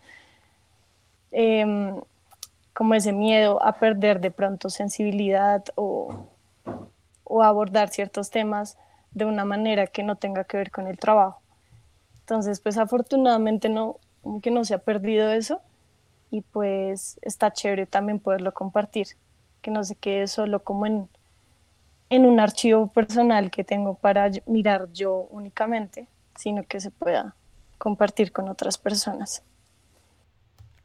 Em, 1.31 2.01
como 2.73 2.95
ese 2.95 3.13
miedo 3.13 3.61
a 3.63 3.73
perder 3.73 4.21
de 4.21 4.31
pronto 4.31 4.71
sensibilidad 4.71 5.65
o, 5.75 6.29
o 7.25 7.43
abordar 7.43 7.89
ciertos 7.89 8.31
temas 8.31 8.79
de 9.11 9.25
una 9.25 9.45
manera 9.45 9.89
que 9.89 10.03
no 10.03 10.15
tenga 10.17 10.45
que 10.45 10.59
ver 10.59 10.71
con 10.71 10.87
el 10.87 10.97
trabajo. 10.97 11.43
Entonces, 12.21 12.61
pues 12.61 12.79
afortunadamente 12.79 13.69
no, 13.69 13.97
que 14.43 14.51
no 14.51 14.65
se 14.65 14.75
ha 14.75 14.79
perdido 14.79 15.33
eso 15.33 15.61
y 16.31 16.43
pues 16.43 17.19
está 17.23 17.53
chévere 17.53 17.87
también 17.87 18.21
poderlo 18.21 18.53
compartir, 18.53 19.09
que 19.63 19.71
no 19.71 19.83
se 19.83 19.97
quede 19.97 20.27
solo 20.27 20.63
como 20.63 20.87
en, 20.87 21.09
en 22.11 22.27
un 22.27 22.39
archivo 22.39 22.87
personal 22.89 23.51
que 23.51 23.65
tengo 23.65 23.95
para 23.95 24.31
mirar 24.47 24.93
yo 24.93 25.27
únicamente, 25.31 26.07
sino 26.37 26.63
que 26.63 26.81
se 26.81 26.91
pueda 26.91 27.35
compartir 27.79 28.31
con 28.31 28.49
otras 28.49 28.79
personas. 28.79 29.43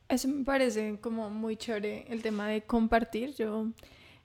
Eso 0.10 0.28
me 0.28 0.44
parece 0.44 0.98
como 1.02 1.30
muy 1.30 1.56
chévere 1.56 2.06
el 2.10 2.22
tema 2.22 2.48
de 2.48 2.62
compartir. 2.62 3.34
Yo 3.36 3.68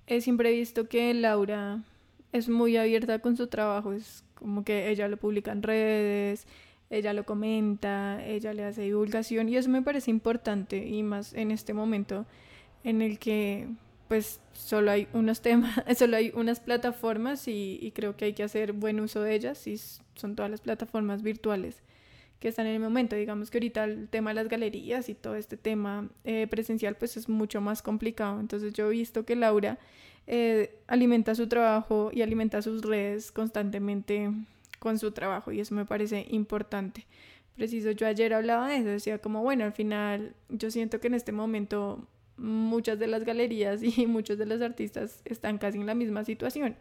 he 0.07 0.21
siempre 0.21 0.53
visto 0.53 0.89
que 0.89 1.15
Laura 1.15 1.83
es 2.33 2.49
muy 2.49 2.77
abierta 2.77 3.21
con 3.21 3.37
su 3.37 3.47
trabajo, 3.47 3.93
es 3.93 4.25
como 4.35 4.65
que 4.65 4.91
ella 4.91 5.09
lo 5.09 5.17
publica 5.17 5.53
en 5.53 5.63
redes, 5.63 6.47
ella 6.91 7.13
lo 7.13 7.25
comenta, 7.25 8.25
ella 8.25 8.53
le 8.55 8.65
hace 8.65 8.83
divulgación 8.83 9.49
y 9.49 9.57
eso 9.57 9.69
me 9.71 9.83
parece 9.83 10.11
importante 10.11 10.87
y 10.87 11.03
más 11.03 11.35
en 11.35 11.51
este 11.51 11.75
momento 11.75 12.27
en 12.85 13.03
el 13.03 13.19
que 13.19 13.69
pues 14.09 14.41
solo 14.53 14.91
hay 14.91 15.07
unos 15.13 15.41
temas, 15.43 15.79
solo 15.97 16.17
hay 16.17 16.33
unas 16.35 16.61
plataformas 16.61 17.47
y, 17.47 17.93
creo 17.95 18.17
que 18.17 18.27
hay 18.27 18.33
que 18.33 18.43
hacer 18.43 18.73
buen 18.73 19.01
uso 19.01 19.21
de 19.21 19.35
ellas 19.35 19.67
y 19.67 19.77
son 20.15 20.35
todas 20.35 20.51
las 20.51 20.61
plataformas 20.61 21.23
virtuales 21.23 21.83
que 22.41 22.49
están 22.49 22.67
en 22.67 22.75
el 22.75 22.81
momento. 22.81 23.17
Digamos 23.17 23.51
que 23.51 23.59
ahorita 23.59 23.85
el 23.85 24.09
tema 24.09 24.31
de 24.31 24.35
las 24.35 24.49
galerías 24.49 25.09
y 25.09 25.15
todo 25.15 25.35
este 25.35 25.57
tema 25.57 26.09
eh, 26.25 26.47
presencial 26.49 26.97
pues 26.97 27.17
es 27.17 27.29
mucho 27.29 27.61
más 27.61 27.83
complicado. 27.83 28.41
Entonces 28.41 28.73
yo 28.73 28.87
he 28.87 28.91
visto 28.91 29.25
que 29.25 29.37
Laura 29.37 29.79
eh, 30.27 30.81
alimenta 30.87 31.35
su 31.35 31.49
trabajo 31.49 32.11
y 32.13 32.23
alimenta 32.23 32.63
sus 32.63 32.83
redes 32.83 33.33
constantemente 33.33 34.31
con 34.79 34.99
su 34.99 35.11
trabajo 35.13 35.53
y 35.53 35.61
eso 35.61 35.75
me 35.75 35.85
parece 35.85 36.27
importante. 36.31 37.07
Preciso, 37.57 37.91
yo 37.91 38.07
ayer 38.07 38.33
hablaba 38.35 38.69
de 38.69 38.77
eso, 38.77 38.89
decía 38.89 39.19
como, 39.19 39.43
bueno, 39.43 39.65
al 39.65 39.73
final 39.73 40.37
yo 40.49 40.71
siento 40.71 41.01
que 41.01 41.09
en 41.09 41.15
este 41.15 41.33
momento 41.33 42.07
muchas 42.37 43.01
de 43.01 43.09
las 43.09 43.25
galerías 43.25 43.83
y 43.99 44.07
muchos 44.07 44.39
de 44.39 44.47
los 44.47 44.63
artistas 44.63 45.23
están 45.25 45.59
casi 45.59 45.79
en 45.79 45.87
la 45.87 45.95
misma 45.95 46.25
situación 46.25 46.77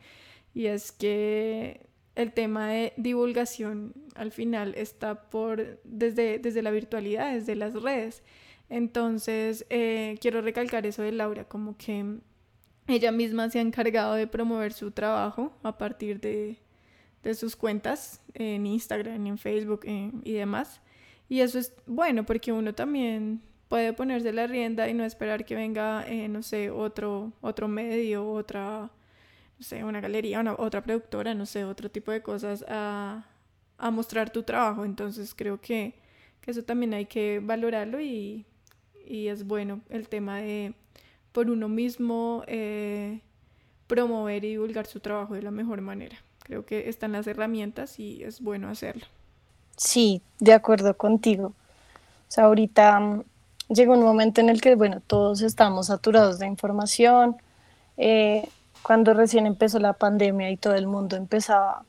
y 0.53 0.67
es 0.67 0.91
que 0.91 1.86
el 2.17 2.33
tema 2.33 2.69
de 2.69 2.93
divulgación 2.97 3.93
al 4.15 4.31
final 4.31 4.73
está 4.75 5.29
por 5.29 5.79
desde, 5.83 6.39
desde 6.39 6.63
la 6.63 6.71
virtualidad, 6.71 7.33
desde 7.33 7.55
las 7.55 7.73
redes. 7.75 8.23
Entonces, 8.69 9.65
eh, 9.69 10.17
quiero 10.19 10.41
recalcar 10.41 10.87
eso 10.87 11.03
de 11.03 11.11
Laura, 11.11 11.45
como 11.45 11.77
que 11.77 12.17
ella 12.87 13.11
misma 13.11 13.49
se 13.51 13.59
ha 13.59 13.61
encargado 13.61 14.15
de 14.15 14.25
promover 14.25 14.73
su 14.73 14.89
trabajo 14.91 15.53
a 15.61 15.77
partir 15.77 16.19
de, 16.19 16.57
sus 17.35 17.55
cuentas 17.55 18.21
en 18.33 18.65
Instagram, 18.65 19.27
en 19.27 19.37
Facebook 19.37 19.81
eh, 19.83 20.11
y 20.23 20.33
demás. 20.33 20.81
Y 21.29 21.41
eso 21.41 21.59
es 21.59 21.73
bueno 21.85 22.25
porque 22.25 22.51
uno 22.51 22.73
también 22.73 23.41
puede 23.67 23.93
ponerse 23.93 24.31
la 24.33 24.47
rienda 24.47 24.89
y 24.89 24.93
no 24.93 25.03
esperar 25.03 25.45
que 25.45 25.53
venga, 25.53 26.05
eh, 26.07 26.29
no 26.29 26.41
sé, 26.41 26.71
otro, 26.71 27.33
otro 27.41 27.67
medio, 27.67 28.31
otra, 28.31 28.89
no 29.57 29.63
sé, 29.63 29.83
una 29.83 30.01
galería, 30.01 30.39
una, 30.39 30.53
otra 30.53 30.81
productora, 30.83 31.33
no 31.33 31.45
sé, 31.45 31.63
otro 31.65 31.89
tipo 31.89 32.11
de 32.11 32.21
cosas 32.21 32.63
a, 32.67 33.25
mostrar 33.91 34.29
tu 34.31 34.43
trabajo. 34.43 34.85
Entonces 34.85 35.33
creo 35.35 35.59
que, 35.59 35.93
que, 36.41 36.51
eso 36.51 36.63
también 36.63 36.93
hay 36.93 37.05
que 37.05 37.39
valorarlo 37.43 38.01
y, 38.01 38.45
y 39.05 39.27
es 39.27 39.45
bueno 39.45 39.81
el 39.89 40.07
tema 40.07 40.37
de 40.37 40.73
por 41.31 41.49
uno 41.49 41.69
mismo 41.69 42.43
eh, 42.47 43.19
promover 43.85 44.43
y 44.43 44.49
divulgar 44.49 44.87
su 44.87 44.99
trabajo 44.99 45.35
de 45.35 45.41
la 45.41 45.51
mejor 45.51 45.81
manera. 45.81 46.17
Creo 46.39 46.65
que 46.65 46.89
están 46.89 47.11
las 47.11 47.27
herramientas 47.27 47.99
y 47.99 48.23
es 48.23 48.41
bueno 48.41 48.69
hacerlo. 48.69 49.05
Sí, 49.75 50.21
de 50.39 50.53
acuerdo 50.53 50.97
contigo. 50.97 51.47
O 51.47 52.29
sea, 52.31 52.45
ahorita 52.45 52.99
mm, 52.99 53.23
llegó 53.69 53.93
un 53.93 54.03
momento 54.03 54.41
en 54.41 54.49
el 54.49 54.61
que, 54.61 54.75
bueno, 54.75 55.01
todos 55.05 55.41
estamos 55.41 55.87
saturados 55.87 56.39
de 56.39 56.47
información. 56.47 57.37
Eh, 57.97 58.49
cuando 58.87 59.13
recién 59.13 59.45
empezó 59.45 59.79
la 59.79 59.91
pandemia 59.91 60.49
y 60.49 60.55
todo 60.55 60.75
el 60.75 60.87
mundo 60.87 61.17
empezaba 61.17 61.83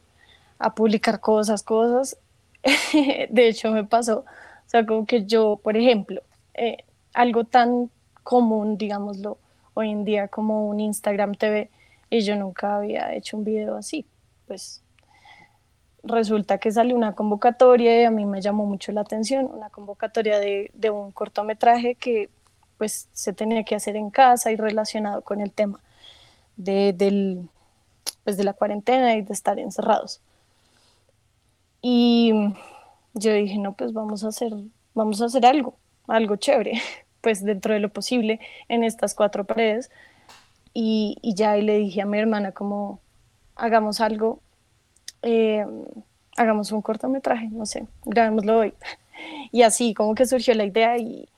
a 0.59 0.75
publicar 0.75 1.21
cosas, 1.21 1.63
cosas, 1.63 2.19
de 3.31 3.49
hecho 3.49 3.71
me 3.71 3.85
pasó, 3.85 4.25
o 4.27 4.69
sea, 4.69 4.85
como 4.85 5.07
que 5.07 5.25
yo, 5.25 5.61
por 5.63 5.77
ejemplo, 5.77 6.23
eh, 6.55 6.79
algo 7.15 7.45
tan 7.45 7.89
común, 8.25 8.79
digámoslo, 8.79 9.39
hoy 9.75 9.91
en 9.93 10.05
día 10.05 10.27
como 10.27 10.67
un 10.67 10.81
Instagram 10.81 11.37
TV 11.37 11.71
y 12.11 12.23
yo 12.23 12.35
nunca 12.35 12.79
había 12.79 13.15
hecho 13.15 13.37
un 13.37 13.45
video 13.45 13.77
así. 13.77 14.05
Pues 14.49 14.83
resulta 16.03 16.59
que 16.59 16.73
salió 16.73 16.97
una 16.97 17.15
convocatoria 17.15 18.03
y 18.03 18.05
a 18.07 18.11
mí 18.11 18.25
me 18.25 18.41
llamó 18.41 18.67
mucho 18.67 18.91
la 18.91 19.03
atención, 19.03 19.49
una 19.55 19.71
convocatoria 19.71 20.41
de, 20.41 20.73
de 20.75 20.91
un 20.91 21.13
cortometraje 21.13 21.95
que 21.95 22.29
pues 22.77 23.09
se 23.13 23.33
tenía 23.33 23.63
que 23.63 23.77
hacer 23.77 23.95
en 23.95 24.11
casa 24.11 24.51
y 24.51 24.57
relacionado 24.57 25.23
con 25.23 25.41
el 25.41 25.53
tema 25.53 25.79
de, 26.59 26.92
del, 26.92 27.49
pues, 28.25 28.37
de 28.37 28.44
la 28.44 28.53
cuarentena 28.53 29.16
y 29.16 29.23
de 29.23 29.33
estar 29.33 29.59
encerrados. 29.59 30.21
Y 31.81 32.33
yo 33.14 33.33
dije, 33.33 33.57
no, 33.57 33.73
pues 33.73 33.94
vamos 33.94 34.25
a 34.25 34.29
hacer, 34.29 34.53
vamos 34.94 35.23
a 35.23 35.27
hacer 35.27 35.47
algo, 35.47 35.75
algo 36.07 36.37
chévere. 36.37 36.83
pues 37.21 37.44
dentro 37.44 37.75
de 37.75 37.81
lo 37.81 37.88
posible 37.90 38.40
en 38.68 38.85
estas 38.85 39.14
cuatro 39.14 39.44
paredes. 39.44 39.90
Y, 40.75 41.16
y 41.23 41.35
ya 41.35 41.57
y 41.59 41.62
le 41.62 41.79
dije 41.79 42.03
a 42.03 42.07
mi 42.07 42.18
hermana 42.18 42.53
como 42.53 43.01
hagamos 43.57 44.01
algo, 44.01 44.40
eh, 45.23 45.66
hagamos 46.37 46.71
un 46.73 46.83
cortometraje, 46.83 47.49
no 47.49 47.66
sé, 47.66 47.87
grabémoslo 48.05 48.59
hoy. 48.59 48.75
Y 49.51 49.62
así 49.62 49.94
como 49.94 50.14
que 50.14 50.27
surgió 50.27 50.55
la 50.55 50.64
idea 50.64 50.97
y, 50.97 51.29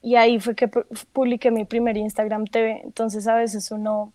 y 0.00 0.14
ahí 0.14 0.38
fue 0.38 0.54
que 0.54 0.68
publiqué 0.68 1.50
mi 1.50 1.64
primer 1.64 1.96
Instagram 1.96 2.44
TV. 2.44 2.82
Entonces 2.84 3.26
a 3.26 3.34
veces 3.34 3.72
uno, 3.72 4.12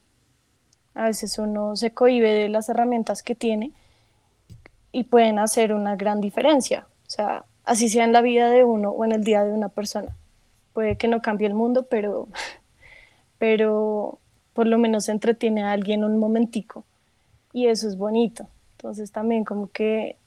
a 0.95 1.05
veces 1.05 1.37
uno 1.37 1.75
se 1.75 1.91
cohibe 1.91 2.33
de 2.33 2.49
las 2.49 2.69
herramientas 2.69 3.21
que 3.21 3.35
tiene 3.35 3.71
y 4.91 5.03
pueden 5.03 5.39
hacer 5.39 5.73
una 5.73 5.95
gran 5.95 6.21
diferencia. 6.21 6.87
O 7.05 7.09
sea, 7.09 7.45
así 7.63 7.89
sea 7.89 8.05
en 8.05 8.13
la 8.13 8.21
vida 8.21 8.49
de 8.49 8.63
uno 8.63 8.89
o 8.89 9.05
en 9.05 9.11
el 9.11 9.23
día 9.23 9.43
de 9.43 9.53
una 9.53 9.69
persona 9.69 10.15
puede 10.75 10.97
que 10.97 11.07
no 11.07 11.21
cambie 11.21 11.47
el 11.47 11.55
mundo, 11.55 11.87
pero, 11.89 12.27
pero 13.39 14.19
por 14.53 14.67
lo 14.67 14.77
menos 14.77 15.09
entretiene 15.09 15.63
a 15.63 15.71
alguien 15.71 16.03
un 16.03 16.19
momentico 16.19 16.83
y 17.51 17.67
eso 17.67 17.87
es 17.87 17.97
bonito. 17.97 18.47
Entonces 18.77 19.11
también 19.11 19.45
como 19.45 19.71
que 19.71 20.17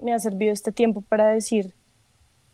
me 0.00 0.12
ha 0.12 0.18
servido 0.18 0.52
este 0.52 0.72
tiempo 0.72 1.02
para 1.02 1.28
decir, 1.28 1.74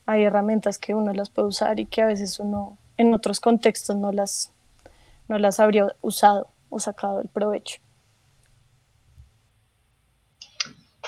hay 0.04 0.24
herramientas 0.24 0.78
que 0.78 0.94
uno 0.94 1.14
las 1.14 1.30
puede 1.30 1.48
usar 1.48 1.80
y 1.80 1.86
que 1.86 2.02
a 2.02 2.06
veces 2.06 2.38
uno 2.40 2.76
en 2.98 3.14
otros 3.14 3.40
contextos 3.40 3.96
no 3.96 4.12
las, 4.12 4.50
no 5.28 5.38
las 5.38 5.60
habría 5.60 5.94
usado 6.02 6.48
o 6.74 6.80
sacado 6.80 7.20
el 7.20 7.28
provecho. 7.28 7.80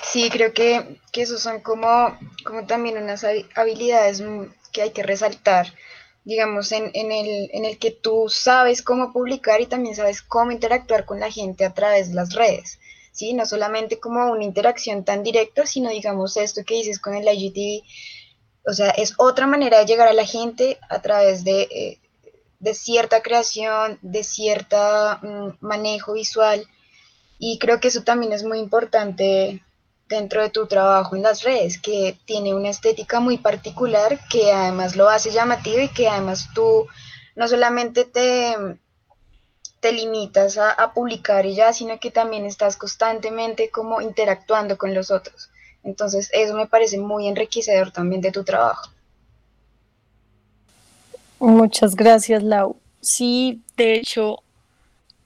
Sí, 0.03 0.29
creo 0.29 0.53
que, 0.53 0.99
que 1.11 1.23
esos 1.23 1.41
son 1.41 1.59
como, 1.61 2.17
como 2.45 2.65
también 2.65 2.97
unas 2.97 3.25
habilidades 3.55 4.23
que 4.71 4.81
hay 4.83 4.91
que 4.91 5.03
resaltar 5.03 5.67
digamos, 6.27 6.73
en, 6.73 6.91
el, 6.93 7.49
en 7.53 7.63
el 7.63 7.77
que 7.79 7.89
tú 7.89 8.27
sabes 8.27 8.81
cómo 8.81 9.13
publicar 9.13 9.61
y 9.61 9.65
también 9.65 9.95
sabes 9.95 10.21
cómo 10.21 10.51
interactuar 10.51 11.05
con 11.05 11.21
la 11.21 11.31
gente 11.31 11.63
a 11.63 11.73
través 11.73 12.09
de 12.09 12.15
las 12.15 12.33
redes, 12.33 12.79
¿sí? 13.13 13.33
No 13.33 13.45
solamente 13.45 13.97
como 14.01 14.29
una 14.29 14.43
interacción 14.43 15.05
tan 15.05 15.23
directa, 15.23 15.65
sino, 15.65 15.89
digamos, 15.89 16.35
esto 16.35 16.65
que 16.65 16.73
dices 16.73 16.99
con 16.99 17.15
el 17.15 17.29
IGTV, 17.33 17.81
o 18.69 18.73
sea, 18.73 18.89
es 18.89 19.13
otra 19.17 19.47
manera 19.47 19.79
de 19.79 19.85
llegar 19.85 20.09
a 20.09 20.13
la 20.13 20.25
gente 20.25 20.77
a 20.89 21.01
través 21.01 21.45
de, 21.45 21.61
eh, 21.61 21.99
de 22.59 22.73
cierta 22.73 23.21
creación, 23.21 23.99
de 24.01 24.23
cierto 24.23 24.77
mm, 25.21 25.49
manejo 25.59 26.13
visual, 26.13 26.67
y 27.39 27.59
creo 27.59 27.79
que 27.79 27.89
eso 27.89 28.03
también 28.03 28.33
es 28.33 28.43
muy 28.43 28.59
importante 28.59 29.63
dentro 30.07 30.41
de 30.41 30.49
tu 30.49 30.67
trabajo 30.67 31.15
en 31.15 31.23
las 31.23 31.43
redes, 31.43 31.79
que 31.79 32.17
tiene 32.25 32.55
una 32.55 32.69
estética 32.69 33.19
muy 33.19 33.37
particular, 33.37 34.19
que 34.29 34.51
además 34.51 34.95
lo 34.95 35.09
hace 35.09 35.31
llamativo 35.31 35.79
y 35.79 35.89
que 35.89 36.07
además 36.07 36.49
tú 36.53 36.87
no 37.35 37.47
solamente 37.47 38.05
te, 38.05 38.55
te 39.79 39.91
limitas 39.91 40.57
a, 40.57 40.93
publicar 40.93 41.45
y 41.45 41.55
ya, 41.55 41.73
sino 41.73 41.99
que 41.99 42.09
también 42.09 42.45
estás 42.45 42.77
constantemente 42.77 43.69
como 43.69 44.01
interactuando 44.01 44.77
con 44.77 44.93
los 44.93 45.11
otros. 45.11 45.49
Entonces, 45.83 46.29
eso 46.33 46.55
me 46.55 46.67
parece 46.67 46.97
muy 46.97 47.27
enriquecedor 47.27 47.91
también 47.91 48.21
de 48.21 48.31
tu 48.31 48.43
trabajo. 48.43 48.89
Muchas 51.39 51.95
gracias, 51.95 52.43
Lau. 52.43 52.77
Sí, 53.01 53.61
de 53.75 53.95
hecho, 53.95 54.43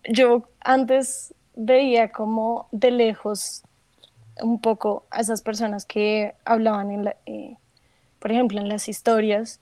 yo 0.09 0.43
antes 0.59 1.33
veía 1.55 2.11
como 2.11 2.67
de 2.71 2.91
lejos 2.91 3.63
un 4.41 4.59
poco 4.59 5.05
a 5.09 5.21
esas 5.21 5.41
personas 5.41 5.85
que 5.85 6.33
hablaban, 6.45 6.91
en 6.91 7.13
eh, 7.25 7.57
por 8.19 8.31
ejemplo, 8.31 8.59
en 8.59 8.69
las 8.69 8.87
historias, 8.87 9.59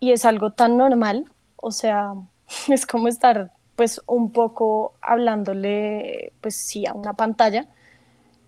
y 0.00 0.12
es 0.12 0.24
algo 0.24 0.50
tan 0.52 0.76
normal, 0.76 1.26
o 1.56 1.70
sea, 1.70 2.14
es 2.68 2.86
como 2.86 3.08
estar 3.08 3.50
pues 3.76 4.00
un 4.06 4.32
poco 4.32 4.94
hablándole, 5.02 6.32
pues 6.40 6.56
sí, 6.56 6.86
a 6.86 6.94
una 6.94 7.12
pantalla, 7.12 7.66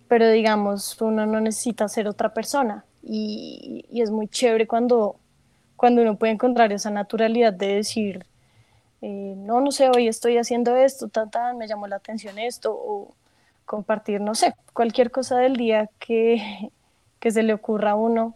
pero 0.07 0.27
digamos, 0.27 0.99
uno 1.01 1.27
no 1.27 1.39
necesita 1.39 1.87
ser 1.87 2.07
otra 2.07 2.33
persona 2.33 2.83
y, 3.03 3.85
es 3.91 4.09
muy 4.09 4.27
chévere 4.27 4.65
cuando, 4.65 5.17
cuando 5.79 6.01
uno 6.01 6.17
puede 6.17 6.33
encontrar 6.33 6.73
esa 6.73 6.91
naturalidad 6.91 7.53
de 7.53 7.75
decir, 7.75 8.25
eh, 9.01 9.33
no, 9.37 9.61
no 9.61 9.71
sé, 9.71 9.89
hoy 9.89 10.07
estoy 10.09 10.37
haciendo 10.37 10.75
esto, 10.75 11.09
me 11.57 11.67
llamó 11.67 11.87
la 11.87 11.95
atención 11.95 12.37
esto, 12.37 12.73
o 12.73 13.15
compartir, 13.65 14.19
no 14.19 14.35
sé, 14.35 14.55
cualquier 14.73 15.09
cosa 15.09 15.37
del 15.37 15.55
día 15.55 15.89
que, 15.99 16.69
que 17.19 17.31
se 17.31 17.43
le 17.43 17.53
ocurra 17.53 17.91
a 17.91 17.95
uno 17.95 18.35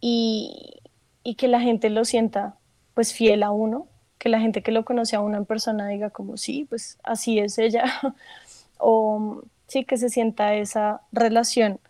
y, 0.00 0.80
y 1.24 1.34
que 1.34 1.48
la 1.48 1.60
gente 1.60 1.90
lo 1.90 2.04
sienta 2.04 2.56
pues 2.94 3.12
fiel 3.12 3.42
a 3.42 3.50
uno 3.50 3.88
que 4.18 4.28
la 4.28 4.40
gente 4.40 4.62
que 4.62 4.72
lo 4.72 4.84
conoce 4.84 5.16
a 5.16 5.20
uno 5.20 5.36
en 5.38 5.46
persona 5.46 5.88
diga 5.88 6.10
como 6.10 6.36
sí, 6.36 6.66
pues 6.68 6.98
así 7.02 7.38
es 7.38 7.58
ella, 7.58 7.84
o 8.78 9.42
sí 9.66 9.84
que 9.84 9.96
se 9.96 10.10
sienta 10.10 10.54
esa 10.54 11.02
relación 11.12 11.80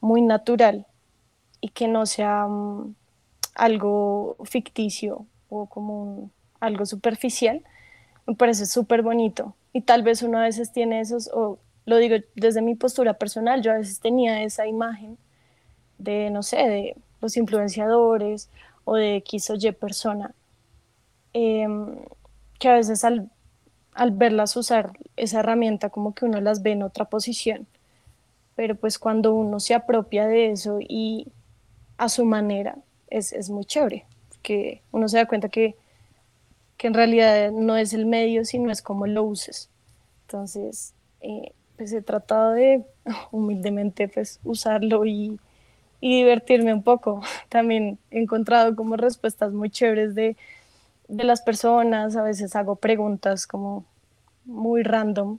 muy 0.00 0.22
natural 0.22 0.86
y 1.60 1.70
que 1.70 1.88
no 1.88 2.06
sea 2.06 2.46
mm, 2.46 2.94
algo 3.54 4.36
ficticio 4.44 5.26
o 5.48 5.66
como 5.66 6.30
algo 6.60 6.86
superficial, 6.86 7.62
me 8.26 8.34
parece 8.34 8.66
súper 8.66 9.02
bonito. 9.02 9.54
Y 9.72 9.82
tal 9.82 10.02
vez 10.02 10.22
uno 10.22 10.38
a 10.38 10.42
veces 10.42 10.72
tiene 10.72 11.00
esos, 11.00 11.30
o 11.32 11.58
lo 11.86 11.96
digo 11.98 12.16
desde 12.34 12.62
mi 12.62 12.74
postura 12.74 13.14
personal, 13.14 13.62
yo 13.62 13.72
a 13.72 13.78
veces 13.78 14.00
tenía 14.00 14.42
esa 14.42 14.66
imagen 14.66 15.18
de, 15.98 16.30
no 16.30 16.42
sé, 16.42 16.56
de 16.56 16.96
los 17.20 17.36
influenciadores 17.36 18.50
o 18.84 18.96
de 18.96 19.16
X 19.16 19.50
o 19.50 19.54
Y 19.54 19.72
persona 19.72 20.34
Em, 21.32 21.96
que 22.58 22.68
a 22.68 22.74
veces 22.74 23.04
al, 23.04 23.30
verlas 24.12 24.56
usar 24.56 24.92
esa 25.16 25.40
herramienta 25.40 25.90
como 25.90 26.14
que 26.14 26.24
uno 26.24 26.40
las 26.40 26.62
ve 26.62 26.72
en 26.72 26.82
otra 26.82 27.04
posición, 27.06 27.66
pero 28.56 28.74
pues 28.74 28.98
cuando 28.98 29.34
uno 29.34 29.60
se 29.60 29.74
apropia 29.74 30.26
de 30.26 30.50
eso 30.50 30.78
y 30.80 31.28
a 31.98 32.08
su 32.08 32.24
manera 32.24 32.76
es, 33.10 33.50
muy 33.50 33.64
chévere, 33.64 34.06
que 34.42 34.82
uno 34.92 35.08
se 35.08 35.18
da 35.18 35.26
cuenta 35.26 35.48
que, 35.48 35.76
que, 36.76 36.86
en 36.86 36.94
realidad 36.94 37.50
no 37.52 37.76
es 37.76 37.92
el 37.92 38.06
medio, 38.06 38.44
sino 38.44 38.70
es 38.70 38.82
como 38.82 39.06
lo 39.06 39.24
uses. 39.24 39.68
Entonces, 40.22 40.94
eh, 41.20 41.52
pues 41.76 41.92
he 41.92 42.02
tratado 42.02 42.52
de 42.52 42.84
humildemente 43.30 44.08
pues 44.08 44.40
usarlo 44.44 45.04
y, 45.04 45.38
y 46.00 46.18
divertirme 46.18 46.72
un 46.72 46.82
poco. 46.82 47.22
También 47.48 47.98
he 48.10 48.20
encontrado 48.20 48.74
como 48.76 48.96
respuestas 48.96 49.52
muy 49.52 49.70
chéveres 49.70 50.14
de 50.14 50.36
de 51.10 51.24
las 51.24 51.42
personas, 51.42 52.16
a 52.16 52.22
veces 52.22 52.54
hago 52.54 52.76
preguntas 52.76 53.46
como 53.46 53.84
muy 54.44 54.84
random 54.84 55.38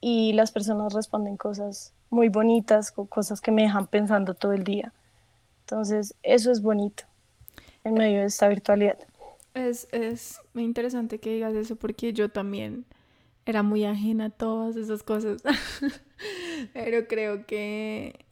y 0.00 0.32
las 0.32 0.52
personas 0.52 0.94
responden 0.94 1.36
cosas 1.36 1.92
muy 2.10 2.30
bonitas, 2.30 2.90
cosas 2.90 3.40
que 3.40 3.50
me 3.50 3.62
dejan 3.62 3.86
pensando 3.86 4.34
todo 4.34 4.52
el 4.52 4.64
día. 4.64 4.92
Entonces, 5.64 6.14
eso 6.22 6.50
es 6.52 6.60
bonito 6.60 7.04
en 7.84 7.94
medio 7.94 8.20
de 8.20 8.26
esta 8.26 8.48
virtualidad. 8.48 8.98
Es, 9.54 9.88
es 9.92 10.40
muy 10.52 10.64
interesante 10.64 11.18
que 11.18 11.32
digas 11.34 11.54
eso 11.54 11.76
porque 11.76 12.12
yo 12.12 12.28
también 12.28 12.84
era 13.46 13.62
muy 13.62 13.84
ajena 13.84 14.26
a 14.26 14.30
todas 14.30 14.76
esas 14.76 15.02
cosas. 15.02 15.42
Pero 16.74 17.06
creo 17.08 17.46
que, 17.46 18.26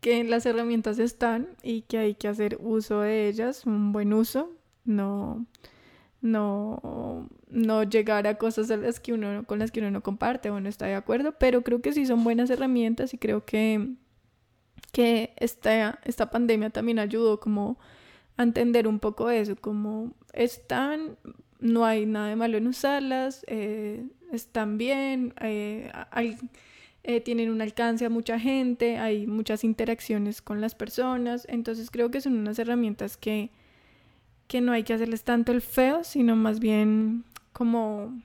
que 0.00 0.24
las 0.24 0.46
herramientas 0.46 0.98
están 0.98 1.48
y 1.62 1.82
que 1.82 1.98
hay 1.98 2.14
que 2.14 2.28
hacer 2.28 2.58
uso 2.60 3.00
de 3.00 3.28
ellas, 3.28 3.66
un 3.66 3.92
buen 3.92 4.12
uso, 4.12 4.50
no, 4.84 5.46
no, 6.20 7.28
no 7.48 7.82
llegar 7.84 8.26
a 8.26 8.38
cosas 8.38 9.00
que 9.00 9.12
uno, 9.12 9.44
con 9.44 9.58
las 9.58 9.70
que 9.70 9.80
uno 9.80 9.90
no 9.90 10.02
comparte 10.02 10.50
o 10.50 10.60
no 10.60 10.68
está 10.68 10.86
de 10.86 10.94
acuerdo, 10.94 11.34
pero 11.38 11.62
creo 11.62 11.80
que 11.82 11.92
sí 11.92 12.06
son 12.06 12.24
buenas 12.24 12.50
herramientas 12.50 13.14
y 13.14 13.18
creo 13.18 13.44
que, 13.44 13.94
que 14.92 15.34
esta, 15.36 16.00
esta 16.04 16.30
pandemia 16.30 16.70
también 16.70 16.98
ayudó 16.98 17.40
como 17.40 17.78
a 18.36 18.42
entender 18.42 18.86
un 18.86 18.98
poco 18.98 19.30
eso, 19.30 19.56
como 19.56 20.12
están, 20.32 21.16
no 21.60 21.84
hay 21.84 22.06
nada 22.06 22.28
de 22.28 22.36
malo 22.36 22.56
en 22.56 22.66
usarlas, 22.66 23.44
eh, 23.48 24.06
están 24.32 24.78
bien, 24.78 25.34
eh, 25.40 25.90
eh, 27.02 27.20
tienen 27.20 27.50
un 27.50 27.60
alcance 27.60 28.04
a 28.04 28.10
mucha 28.10 28.38
gente, 28.38 28.98
hay 28.98 29.26
muchas 29.26 29.64
interacciones 29.64 30.40
con 30.40 30.60
las 30.60 30.74
personas, 30.74 31.46
entonces 31.48 31.90
creo 31.90 32.10
que 32.10 32.20
son 32.20 32.38
unas 32.38 32.58
herramientas 32.58 33.16
que 33.16 33.50
que 34.48 34.62
no 34.62 34.72
hay 34.72 34.82
que 34.82 34.94
hacerles 34.94 35.22
tanto 35.22 35.52
el 35.52 35.60
feo, 35.60 36.02
sino 36.02 36.34
más 36.34 36.58
bien 36.58 37.24
como 37.52 38.20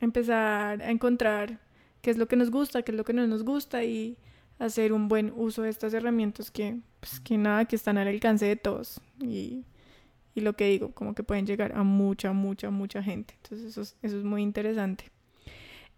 empezar 0.00 0.82
a 0.82 0.90
encontrar 0.90 1.60
qué 2.02 2.10
es 2.10 2.18
lo 2.18 2.26
que 2.28 2.36
nos 2.36 2.50
gusta, 2.50 2.82
qué 2.82 2.90
es 2.92 2.96
lo 2.96 3.04
que 3.04 3.12
no 3.12 3.26
nos 3.26 3.44
gusta 3.44 3.84
y 3.84 4.16
hacer 4.60 4.92
un 4.92 5.08
buen 5.08 5.32
uso 5.34 5.62
de 5.62 5.70
estas 5.70 5.92
herramientas 5.94 6.50
que, 6.50 6.78
pues, 7.00 7.18
que 7.18 7.36
nada, 7.36 7.64
que 7.64 7.74
están 7.74 7.98
al 7.98 8.06
alcance 8.06 8.46
de 8.46 8.56
todos. 8.56 9.00
Y, 9.20 9.64
y, 10.34 10.42
lo 10.42 10.52
que 10.52 10.66
digo, 10.66 10.92
como 10.92 11.14
que 11.14 11.24
pueden 11.24 11.46
llegar 11.46 11.72
a 11.74 11.82
mucha, 11.82 12.32
mucha, 12.32 12.70
mucha 12.70 13.02
gente. 13.02 13.34
Entonces 13.42 13.66
eso 13.68 13.80
es, 13.80 13.96
eso 14.02 14.18
es 14.18 14.24
muy 14.24 14.42
interesante. 14.42 15.10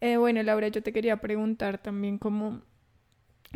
Eh, 0.01 0.17
bueno, 0.17 0.43
Laura, 0.43 0.69
yo 0.69 0.83
te 0.83 0.93
quería 0.93 1.21
preguntar 1.21 1.79
también 1.79 2.19
cómo, 2.19 2.63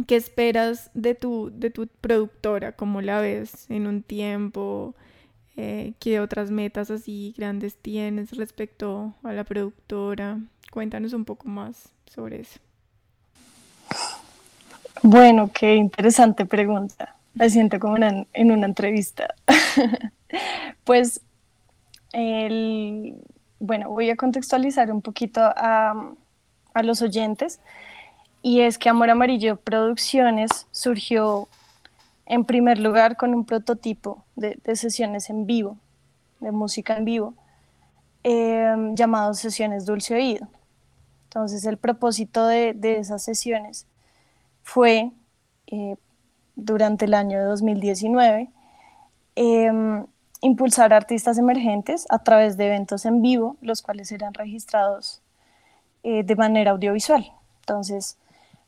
¿qué 0.06 0.16
esperas 0.16 0.90
de 0.92 1.14
tu, 1.14 1.50
de 1.54 1.70
tu 1.70 1.86
productora? 1.86 2.72
¿Cómo 2.72 3.00
la 3.00 3.20
ves 3.20 3.70
en 3.70 3.86
un 3.86 4.02
tiempo? 4.02 4.94
Eh, 5.56 5.94
¿Qué 6.00 6.20
otras 6.20 6.50
metas 6.50 6.90
así 6.90 7.32
grandes 7.36 7.76
tienes 7.76 8.36
respecto 8.36 9.14
a 9.22 9.32
la 9.32 9.44
productora? 9.44 10.40
Cuéntanos 10.70 11.12
un 11.12 11.24
poco 11.24 11.48
más 11.48 11.92
sobre 12.06 12.40
eso. 12.40 12.60
Bueno, 15.02 15.50
qué 15.52 15.74
interesante 15.74 16.46
pregunta. 16.46 17.16
Me 17.34 17.50
siento 17.50 17.78
como 17.78 17.96
en 17.96 18.50
una 18.50 18.66
entrevista. 18.66 19.34
pues, 20.84 21.20
bueno, 23.58 23.90
voy 23.90 24.10
a 24.10 24.16
contextualizar 24.16 24.90
un 24.90 25.02
poquito 25.02 25.40
a, 25.42 26.14
a 26.74 26.82
los 26.82 27.02
oyentes. 27.02 27.60
Y 28.42 28.60
es 28.60 28.78
que 28.78 28.88
Amor 28.88 29.10
Amarillo 29.10 29.56
Producciones 29.56 30.66
surgió 30.70 31.48
en 32.26 32.44
primer 32.44 32.78
lugar 32.78 33.16
con 33.16 33.34
un 33.34 33.44
prototipo 33.44 34.24
de, 34.34 34.58
sesiones 34.74 35.30
en 35.30 35.46
vivo, 35.46 35.78
de 36.40 36.50
música 36.52 36.96
en 36.96 37.04
vivo, 37.04 37.34
em, 38.22 38.94
llamado 38.94 39.32
Sesiones 39.34 39.86
Dulce 39.86 40.14
Oído. 40.14 40.48
Entonces 41.24 41.64
el 41.64 41.76
propósito 41.76 42.46
de, 42.46 42.76
esas 42.98 43.22
sesiones 43.22 43.86
fue, 44.66 45.12
eh, 45.68 45.96
durante 46.56 47.04
el 47.04 47.14
año 47.14 47.42
2019, 47.44 48.50
em, 49.36 50.04
impulsar 50.42 50.92
artistas 50.92 51.38
emergentes 51.38 52.04
a 52.10 52.18
través 52.18 52.56
de 52.56 52.66
eventos 52.66 53.06
en 53.06 53.22
vivo, 53.22 53.56
los 53.62 53.80
cuales 53.80 54.10
eran 54.10 54.34
registrados 54.34 55.22
eh, 56.02 56.24
de 56.24 56.36
manera 56.36 56.72
audiovisual. 56.72 57.32
Entonces, 57.60 58.18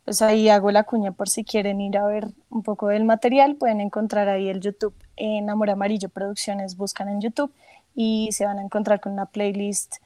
pues 0.04 0.22
ahí 0.22 0.48
hago 0.48 0.70
la 0.70 0.84
cuña 0.84 1.12
por 1.12 1.28
si 1.28 1.44
quieren 1.44 1.80
ir 1.80 1.98
a 1.98 2.06
ver 2.06 2.28
un 2.48 2.62
poco 2.62 2.88
del 2.88 3.04
material, 3.04 3.56
pueden 3.56 3.80
encontrar 3.80 4.28
ahí 4.28 4.48
el 4.48 4.60
YouTube 4.60 4.94
en 5.16 5.50
Amor 5.50 5.70
Amarillo 5.70 6.08
Producciones, 6.10 6.76
buscan 6.76 7.08
en 7.08 7.20
YouTube 7.20 7.52
y 7.94 8.30
se 8.32 8.46
van 8.46 8.58
a 8.60 8.62
encontrar 8.62 9.00
con 9.00 9.12
una 9.12 9.26
playlist 9.26 9.96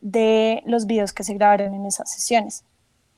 de 0.00 0.62
los 0.66 0.86
videos 0.86 1.12
que 1.12 1.24
se 1.24 1.34
grabaron 1.34 1.74
en 1.74 1.84
esas 1.86 2.10
sesiones. 2.10 2.64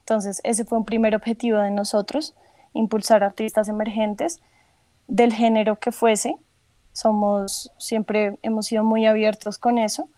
Entonces, 0.09 0.41
ese 0.43 0.65
fue 0.65 0.79
un 0.79 0.87
primer 0.87 1.15
objetivo 1.15 1.59
de 1.59 1.71
nosotros, 1.71 2.35
impulsar 2.73 3.23
artistas 3.23 3.69
emergentes 3.69 4.41
del 5.07 5.35
género 5.35 5.79
que 5.81 5.93
fuese. 5.93 6.39
Somos, 6.95 7.71
siempre 7.77 8.39
hemos 8.41 8.65
sido 8.65 8.85
muy 8.85 9.05
abiertos 9.05 9.59
con 9.59 9.77
eso. 9.77 10.09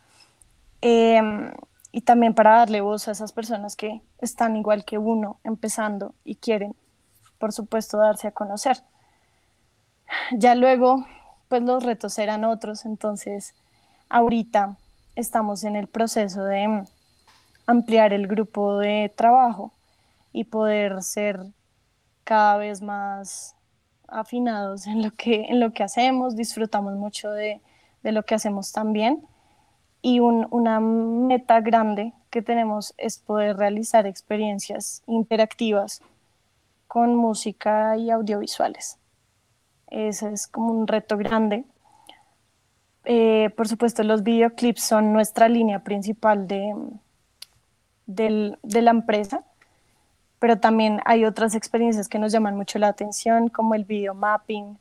Em, 0.81 1.51
y 1.91 2.03
también 2.03 2.35
para 2.35 2.59
darle 2.59 2.81
voz 2.81 3.09
a 3.09 3.11
esas 3.11 3.33
personas 3.33 3.75
que 3.75 4.01
están 4.21 4.55
igual 4.55 4.85
que 4.85 4.97
uno 4.97 5.41
empezando 5.43 6.15
y 6.23 6.37
quieren, 6.37 6.77
por 7.41 7.53
supuesto, 7.53 7.99
darse 7.99 8.29
a 8.29 8.31
conocer. 8.31 8.85
Ya 10.31 10.55
luego, 10.55 11.05
pues 11.49 11.63
los 11.63 11.83
retos 11.83 12.17
eran 12.21 12.45
otros, 12.45 12.85
entonces 12.85 13.57
ahorita 14.09 14.77
estamos 15.17 15.65
en 15.65 15.75
el 15.75 15.89
proceso 15.89 16.45
de 16.45 16.85
ampliar 17.67 18.13
el 18.13 18.29
grupo 18.29 18.79
de 18.79 19.13
trabajo 19.17 19.73
y 20.33 20.45
poder 20.45 21.03
ser 21.03 21.41
cada 22.25 22.57
vez 22.57 22.83
más 22.83 23.57
afinados 24.07 24.87
en 24.87 25.03
lo 25.03 25.11
que, 25.13 25.47
en 25.49 25.61
lo 25.61 25.73
que 25.73 25.83
hacemos, 25.83 26.37
disfrutamos 26.37 26.95
mucho 26.95 27.31
de, 27.31 27.61
de 28.03 28.13
lo 28.13 28.25
que 28.25 28.35
hacemos 28.35 28.73
también. 28.73 29.27
Y 30.03 30.21
una 30.21 30.81
meta 30.81 31.61
grande 31.61 32.15
que 32.31 32.41
tenemos 32.41 32.95
es 32.97 33.19
poder 33.19 33.57
realizar 33.57 34.07
experiencias 34.07 35.03
interactivas 35.07 36.01
con 36.87 37.15
música 37.15 37.97
y 37.99 38.11
audiovisuales. 38.11 38.99
Ese 39.89 40.33
es 40.33 40.47
como 40.47 40.73
un 40.73 40.87
reto 40.87 41.19
grande. 41.19 41.65
Eh, 43.05 43.51
por 43.57 43.69
supuesto, 43.69 44.03
los 44.05 44.23
videoclips 44.23 44.83
son 44.83 45.13
nuestra 45.13 45.49
línea 45.49 45.85
principal 45.85 46.47
de, 46.47 46.75
de 48.07 48.83
la 48.83 48.91
empresa, 48.91 49.45
pero 50.41 50.59
también 50.59 51.01
hay 51.05 51.25
otras 51.27 51.55
experiencias 51.55 52.09
que 52.09 52.19
nos 52.19 52.33
llaman 52.33 52.57
mucho 52.57 52.81
la 52.81 52.89
atención, 52.89 53.49
como 53.49 53.75
el 53.75 53.85
video 53.85 54.15
mapping, 54.15 54.79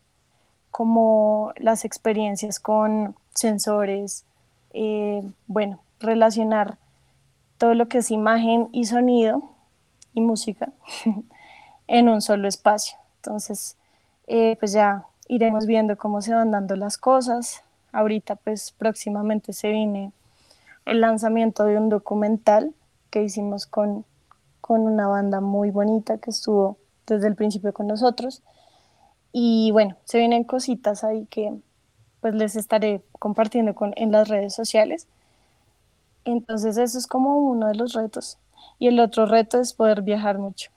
como 0.71 1.53
las 1.57 1.85
experiencias 1.85 2.59
con 2.59 3.15
sensores, 3.33 4.25
eh, 4.71 5.21
bueno, 5.47 5.79
relacionar 5.99 6.77
todo 7.57 7.73
lo 7.73 7.89
que 7.89 7.99
es 7.99 8.09
imagen 8.09 8.69
y 8.71 8.85
sonido 8.85 9.43
y 10.13 10.21
música 10.21 10.69
en 11.87 12.09
un 12.09 12.21
solo 12.21 12.47
espacio. 12.47 12.97
Entonces, 13.17 13.77
eh, 14.27 14.55
pues 14.59 14.71
ya 14.71 15.05
iremos 15.27 15.65
viendo 15.65 15.97
cómo 15.97 16.21
se 16.21 16.33
van 16.33 16.51
dando 16.51 16.77
las 16.77 16.97
cosas. 16.97 17.63
Ahorita, 17.91 18.35
pues 18.37 18.71
próximamente 18.71 19.51
se 19.51 19.69
viene 19.69 20.13
el 20.85 21.01
lanzamiento 21.01 21.65
de 21.65 21.77
un 21.77 21.89
documental 21.89 22.73
que 23.09 23.23
hicimos 23.23 23.65
con, 23.65 24.05
con 24.69 24.81
una 24.81 25.07
banda 25.07 25.41
muy 25.41 25.71
bonita 25.71 26.19
que 26.19 26.29
estuvo 26.29 26.77
desde 27.07 27.27
el 27.27 27.33
principio 27.35 27.73
con 27.73 27.87
nosotros. 27.87 28.43
Y 29.31 29.71
bueno, 29.71 29.97
se 30.05 30.19
vienen 30.19 30.43
cositas 30.43 31.03
ahí 31.03 31.25
que 31.25 31.55
pues 32.21 32.35
les 32.35 32.55
estaré 32.55 33.01
compartiendo 33.13 33.73
con, 33.73 33.93
en 33.95 34.11
las 34.11 34.27
redes 34.27 34.53
sociales. 34.53 35.07
Entonces 36.23 36.77
eso 36.77 36.99
es 36.99 37.07
como 37.07 37.39
uno 37.39 37.67
de 37.67 37.73
los 37.73 37.93
retos. 37.93 38.37
Y 38.77 38.85
el 38.89 38.99
otro 38.99 39.25
reto 39.25 39.59
es 39.59 39.73
poder 39.73 40.03
viajar 40.03 40.37
mucho 40.37 40.69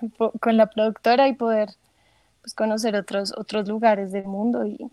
con 0.40 0.56
la 0.56 0.70
productora 0.70 1.28
y 1.28 1.34
poder 1.34 1.68
pues, 2.40 2.54
conocer 2.54 2.96
otros, 2.96 3.34
otros 3.36 3.68
lugares 3.68 4.10
del 4.10 4.24
mundo 4.24 4.64
y, 4.64 4.90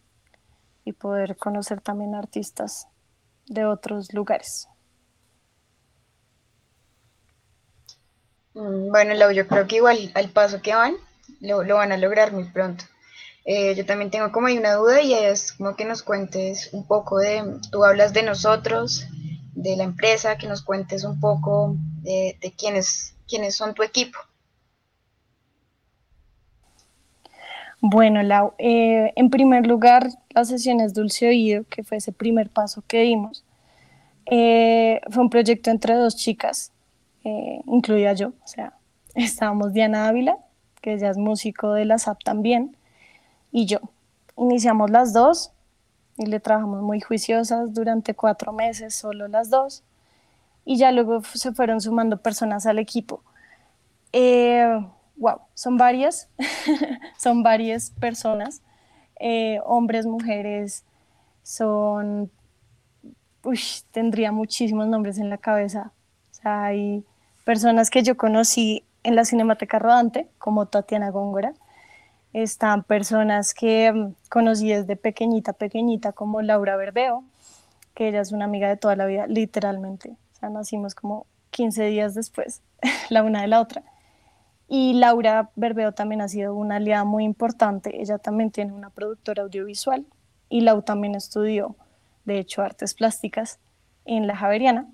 y 0.84 0.92
poder 0.92 1.38
conocer 1.38 1.80
también 1.80 2.16
artistas 2.16 2.90
de 3.48 3.64
otros 3.64 4.14
lugares. 4.14 4.68
Bueno, 8.54 9.14
Lau, 9.14 9.32
yo 9.32 9.48
creo 9.48 9.68
que 9.68 9.78
igual 9.78 10.12
al 10.14 10.30
paso 10.30 10.62
que 10.62 10.76
van, 10.76 10.96
lo, 11.40 11.64
lo 11.64 11.76
van 11.76 11.92
a 11.92 11.98
lograr 11.98 12.34
muy 12.34 12.46
pronto. 12.46 12.86
Eh, 13.44 13.74
yo 13.76 13.86
también 13.86 14.12
tengo 14.12 14.32
como 14.32 14.48
una 14.48 14.74
duda 14.74 15.02
y 15.02 15.14
es 15.14 15.54
como 15.54 15.76
que 15.76 15.86
nos 15.86 16.04
cuentes 16.04 16.70
un 16.74 16.86
poco 16.86 17.20
de, 17.20 17.44
tú 17.72 17.84
hablas 17.84 18.14
de 18.14 18.24
nosotros, 18.24 19.06
de 19.54 19.76
la 19.76 19.84
empresa, 19.84 20.38
que 20.38 20.48
nos 20.48 20.62
cuentes 20.62 21.04
un 21.04 21.20
poco 21.20 21.76
de, 22.04 22.38
quiénes, 22.58 23.16
quiénes 23.28 23.56
son 23.56 23.74
tu 23.74 23.84
equipo. 23.84 24.20
Bueno, 27.84 28.22
Lau, 28.22 28.54
eh, 28.60 29.12
en 29.16 29.32
primer 29.32 29.66
lugar, 29.66 30.08
las 30.30 30.50
sesiones 30.50 30.94
Dulce 30.94 31.28
Oído, 31.28 31.64
que 31.68 31.84
fue 31.84 31.98
ese 31.98 32.12
primer 32.12 32.52
paso 32.52 32.84
que 32.88 33.02
dimos, 33.02 33.44
eh, 34.28 35.02
fue 35.10 35.24
un 35.24 35.32
proyecto 35.32 35.72
entre 35.72 35.96
dos 35.96 36.16
chicas, 36.16 36.72
incluida 37.24 38.14
yo, 38.14 38.30
o 38.30 38.48
sea, 38.48 38.74
estábamos 39.16 39.74
Diana 39.74 40.08
Ávila, 40.08 40.38
que 40.82 40.94
ella 40.94 41.10
es 41.10 41.18
músico 41.18 41.74
de 41.74 41.86
la 41.86 41.98
SAP 41.98 42.24
también, 42.24 42.76
y 43.52 43.66
yo. 43.66 43.80
Iniciamos 44.38 44.90
las 44.90 45.14
dos 45.14 45.52
y 46.18 46.26
le 46.26 46.40
trabajamos 46.40 46.82
muy 46.82 47.02
juiciosas 47.02 47.74
durante 47.74 48.16
cuatro 48.16 48.54
meses, 48.54 48.96
solo 48.96 49.28
las 49.28 49.50
dos, 49.50 49.84
y 50.66 50.78
ya 50.78 50.92
luego 50.92 51.22
se 51.24 51.52
fueron 51.52 51.82
sumando 51.82 52.22
personas 52.22 52.66
al 52.66 52.80
equipo. 52.80 53.24
Eh, 54.14 54.66
wow, 55.18 55.42
son 55.54 55.78
varias, 55.78 56.30
son 57.18 57.44
varias 57.44 57.92
personas, 57.92 58.62
eh, 59.20 59.60
hombres, 59.66 60.06
mujeres, 60.06 60.84
son, 61.44 62.32
uy, 63.44 63.60
tendría 63.92 64.32
muchísimos 64.32 64.88
nombres 64.88 65.18
en 65.18 65.30
la 65.30 65.38
cabeza. 65.38 65.92
O 66.32 66.34
sea, 66.34 66.66
hay 66.66 67.06
personas 67.44 67.90
que 67.90 68.04
yo 68.04 68.18
conocí 68.18 68.84
en 69.04 69.16
la 69.16 69.26
Cinemateca 69.26 69.80
Rodante, 69.80 70.28
como 70.38 70.68
Tatiana 70.68 71.10
Góngora, 71.10 71.54
están 72.34 72.84
personas 72.84 73.54
que 73.54 73.92
mm, 73.92 74.14
conocí 74.30 74.70
desde 74.70 74.96
pequeñita, 74.96 75.54
pequeñita, 75.54 76.14
como 76.14 76.42
Laura 76.42 76.76
Berbeo, 76.76 77.24
que 77.94 78.08
ella 78.08 78.22
es 78.22 78.32
una 78.32 78.46
amiga 78.46 78.70
de 78.70 78.78
toda 78.78 78.96
la 78.96 79.06
vida, 79.06 79.28
literalmente. 79.28 80.12
O 80.34 80.40
sea, 80.40 80.50
nacimos 80.50 80.96
como 80.96 81.26
15 81.52 81.86
días 81.86 82.14
después, 82.14 82.62
la 83.10 83.24
una 83.24 83.42
de 83.42 83.48
la 83.48 83.62
otra. 83.62 83.84
Y 84.68 84.94
Laura 84.94 85.50
Berbeo 85.58 85.92
también 85.92 86.22
ha 86.22 86.30
sido 86.30 86.56
una 86.56 86.78
aliada 86.78 87.04
muy 87.04 87.26
importante. 87.26 88.02
Ella 88.02 88.18
también 88.20 88.52
tiene 88.52 88.72
una 88.72 88.90
productora 88.90 89.44
audiovisual 89.44 90.06
y 90.48 90.62
Lau 90.62 90.82
también 90.82 91.16
estudió, 91.16 91.76
de 92.24 92.40
hecho, 92.40 92.62
artes 92.62 92.94
plásticas 92.94 93.60
en 94.06 94.28
la 94.28 94.38
Javeriana. 94.38 94.88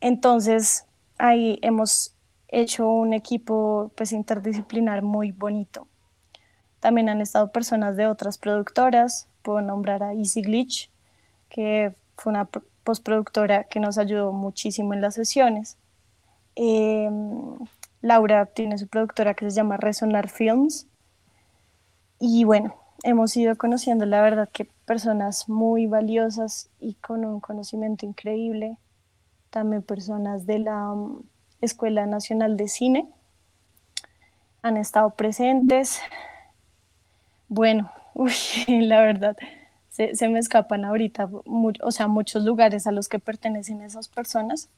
Entonces, 0.00 0.86
ahí 1.18 1.58
hemos 1.62 2.14
hecho 2.48 2.88
un 2.88 3.14
equipo 3.14 3.90
pues 3.96 4.12
interdisciplinar 4.12 5.02
muy 5.02 5.32
bonito 5.32 5.86
también 6.84 7.08
han 7.08 7.22
estado 7.22 7.50
personas 7.50 7.96
de 7.96 8.06
otras 8.06 8.36
productoras. 8.36 9.26
Puedo 9.40 9.62
nombrar 9.62 10.02
a 10.02 10.12
Easy 10.12 10.42
Glitch, 10.42 10.90
que 11.48 11.94
fue 12.18 12.30
una 12.30 12.46
postproductora 12.84 13.64
que 13.64 13.80
nos 13.80 13.96
ayudó 13.96 14.32
muchísimo 14.32 14.92
en 14.92 15.00
las 15.00 15.14
sesiones. 15.14 15.78
Em, 16.56 17.56
Laura 18.02 18.44
tiene 18.44 18.76
su 18.76 18.86
productora 18.86 19.32
que 19.32 19.50
se 19.50 19.56
llama 19.56 19.78
Resonar 19.78 20.28
Films. 20.28 20.86
Y 22.20 22.44
bueno, 22.44 22.74
hemos 23.02 23.34
ido 23.34 23.56
conociendo 23.56 24.04
la 24.04 24.20
verdad 24.20 24.50
que 24.52 24.68
personas 24.84 25.48
muy 25.48 25.86
valiosas 25.86 26.68
y 26.80 26.96
con 26.96 27.24
un 27.24 27.40
conocimiento 27.40 28.04
increíble. 28.04 28.76
También 29.54 29.82
personas 29.82 30.46
de 30.46 30.58
la 30.58 30.90
um, 30.90 31.22
Escuela 31.60 32.06
Nacional 32.06 32.56
de 32.56 32.66
Cine 32.66 33.08
han 34.62 34.76
estado 34.76 35.10
presentes. 35.10 36.00
Bueno, 37.46 37.88
uy, 38.14 38.32
la 38.66 39.00
verdad, 39.02 39.36
se, 39.90 40.28
me 40.28 40.40
escapan 40.40 40.84
ahorita, 40.84 41.30
o 41.82 41.90
sea, 41.92 42.08
muchos 42.08 42.42
lugares 42.42 42.88
a 42.88 42.90
los 42.90 43.08
que 43.08 43.20
pertenecen 43.20 43.80
esas 43.80 44.08
personas, 44.08 44.70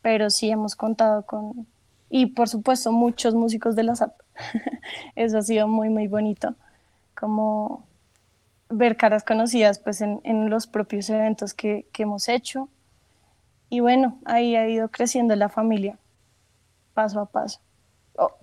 pero 0.00 0.30
sí 0.30 0.48
hemos 0.48 0.74
contado 0.74 1.26
con, 1.26 1.66
y 2.08 2.28
por 2.28 2.48
supuesto, 2.48 2.90
muchos 2.92 3.34
músicos 3.34 3.76
de 3.76 3.82
la 3.82 3.94
SAP. 3.94 4.14
Eso 5.16 5.36
ha 5.36 5.42
sido 5.42 5.68
muy, 5.68 5.90
muy 5.90 6.08
bonito, 6.08 6.54
como 7.14 7.84
ver 8.70 8.96
caras 8.96 9.22
conocidas 9.22 9.78
pues 9.78 10.00
en, 10.00 10.48
los 10.48 10.66
propios 10.66 11.10
eventos 11.10 11.52
que, 11.52 11.84
que 11.92 12.04
hemos 12.04 12.30
hecho. 12.30 12.70
Y 13.70 13.80
bueno, 13.80 14.18
ahí 14.24 14.56
ha 14.56 14.68
ido 14.68 14.88
creciendo 14.88 15.36
la 15.36 15.48
familia, 15.48 15.98
paso 16.94 17.20
a 17.20 17.26
paso. 17.26 17.60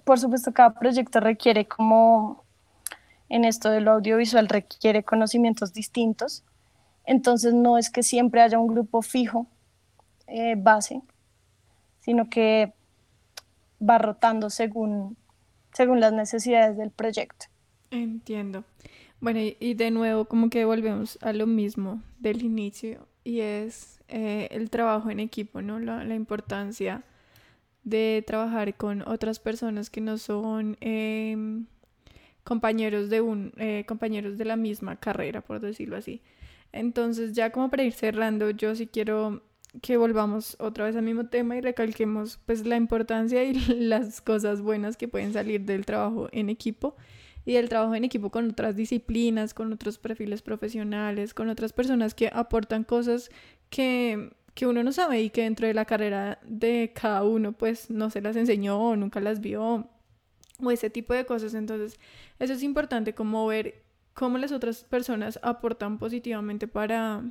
por 0.03 0.19
supuesto, 0.19 0.53
cada 0.53 0.73
proyecto 0.75 1.19
requiere 1.19 1.67
como 1.67 2.45
en 3.29 3.43
esto 3.43 3.69
de 3.69 3.81
lo 3.81 3.91
audiovisual 3.91 4.47
requiere 4.47 5.03
conocimientos 5.03 5.73
distintos. 5.73 6.43
Entonces 7.05 7.53
no 7.53 7.77
es 7.77 7.89
que 7.89 8.03
siempre 8.03 8.41
haya 8.41 8.59
un 8.59 8.67
grupo 8.67 9.01
fijo 9.01 9.47
eh, 10.27 10.55
base, 10.57 11.01
sino 11.99 12.29
que 12.29 12.73
va 13.81 13.97
rotando 13.97 14.49
según, 14.49 15.17
según 15.73 15.99
las 15.99 16.13
necesidades 16.13 16.77
del 16.77 16.91
proyecto. 16.91 17.47
Entiendo. 17.91 18.63
Bueno, 19.19 19.39
y, 19.39 19.73
de 19.75 19.91
nuevo 19.91 20.25
como 20.25 20.49
que 20.49 20.65
volvemos 20.65 21.17
a 21.21 21.33
lo 21.33 21.47
mismo 21.47 22.01
del 22.19 22.43
inicio 22.43 23.07
y 23.23 23.39
es 23.39 23.94
eh, 24.07 24.47
el 24.51 24.69
trabajo 24.69 25.09
en 25.09 25.19
equipo, 25.19 25.61
¿no? 25.61 25.79
La, 25.79 26.15
importancia 26.15 27.03
de 27.83 28.23
trabajar 28.25 28.75
con 28.75 29.07
otras 29.07 29.39
personas 29.39 29.89
que 29.89 30.01
no 30.01 30.17
son... 30.17 30.77
Em, 30.81 31.65
compañeros 32.45 33.09
de 33.09 33.21
un 33.21 33.53
eh, 33.57 33.83
compañeros 33.87 34.37
de 34.37 34.45
la 34.45 34.55
misma 34.55 34.95
carrera, 34.97 35.41
por 35.41 35.59
decirlo 35.59 35.97
así. 35.97 36.21
Entonces, 36.71 37.33
ya 37.33 37.51
como 37.51 37.69
para 37.69 37.83
ir 37.83 37.93
cerrando, 37.93 38.51
yo 38.51 38.75
sí 38.75 38.87
quiero 38.87 39.41
que 39.81 39.97
volvamos 39.97 40.55
otra 40.59 40.85
vez 40.85 40.95
al 40.95 41.03
mismo 41.03 41.27
tema 41.27 41.57
y 41.57 41.61
recalquemos 41.61 42.39
pues 42.45 42.65
la 42.65 42.77
importancia 42.77 43.43
y 43.43 43.53
las 43.67 44.21
cosas 44.21 44.61
buenas 44.61 44.95
que 44.95 45.07
pueden 45.07 45.33
salir 45.33 45.61
del 45.61 45.85
trabajo 45.85 46.29
en 46.31 46.49
equipo 46.49 46.95
y 47.45 47.53
del 47.53 47.69
trabajo 47.69 47.95
en 47.95 48.03
equipo 48.03 48.29
con 48.29 48.49
otras 48.49 48.75
disciplinas, 48.75 49.53
con 49.53 49.73
otros 49.73 49.97
perfiles 49.97 50.41
profesionales, 50.41 51.33
con 51.33 51.49
otras 51.49 51.73
personas 51.73 52.13
que 52.13 52.29
aportan 52.33 52.83
cosas 52.83 53.29
que, 53.75 54.31
que 54.53 54.67
uno 54.67 54.83
no 54.83 54.93
sabe 54.93 55.21
y 55.21 55.29
que 55.29 55.41
dentro 55.41 55.67
de 55.67 55.73
la 55.73 55.83
carrera 55.83 56.39
de 56.45 56.93
cada 56.95 57.25
uno 57.25 57.51
pues 57.51 57.89
no 57.89 58.09
se 58.09 58.21
las 58.21 58.37
enseñó 58.37 58.95
nunca 58.95 59.19
las 59.19 59.41
vio 59.41 59.89
o 60.63 60.71
ese 60.71 60.89
tipo 60.89 61.13
de 61.13 61.25
cosas. 61.25 61.53
Entonces, 61.55 61.99
eso 62.39 62.53
es 62.53 62.63
importante 62.63 63.13
como 63.13 63.45
ver 63.47 63.83
cómo 64.13 64.37
las 64.37 64.53
otras 64.53 64.85
personas 64.85 65.39
aportan 65.43 65.99
positivamente 65.99 66.69
para, 66.69 67.21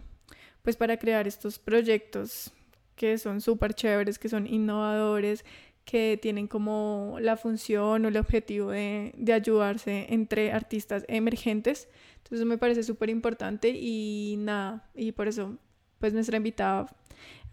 pues, 0.61 0.77
para 0.77 0.99
crear 0.99 1.27
estos 1.27 1.59
proyectos 1.59 2.53
que 2.95 3.17
son 3.17 3.41
súper 3.41 3.73
chéveres, 3.73 4.19
que 4.19 4.29
son 4.29 4.47
innovadores, 4.47 5.47
que 5.87 6.19
tienen 6.21 6.47
como 6.47 7.17
la 7.21 7.39
función 7.39 8.05
o 8.05 8.09
el 8.09 8.19
objetivo 8.19 8.71
de, 8.71 9.15
de 9.17 9.33
ayudarse 9.33 10.09
entre 10.11 10.53
artistas 10.53 11.07
emergentes. 11.09 11.89
Entonces 12.19 12.47
me 12.47 12.59
parece 12.59 12.83
súper 12.83 13.09
importante 13.09 13.71
y 13.71 14.37
nada, 14.41 14.91
y 14.95 15.13
por 15.13 15.27
eso 15.29 15.59
pues 16.05 16.13
nuestra 16.13 16.37
invitada 16.37 16.95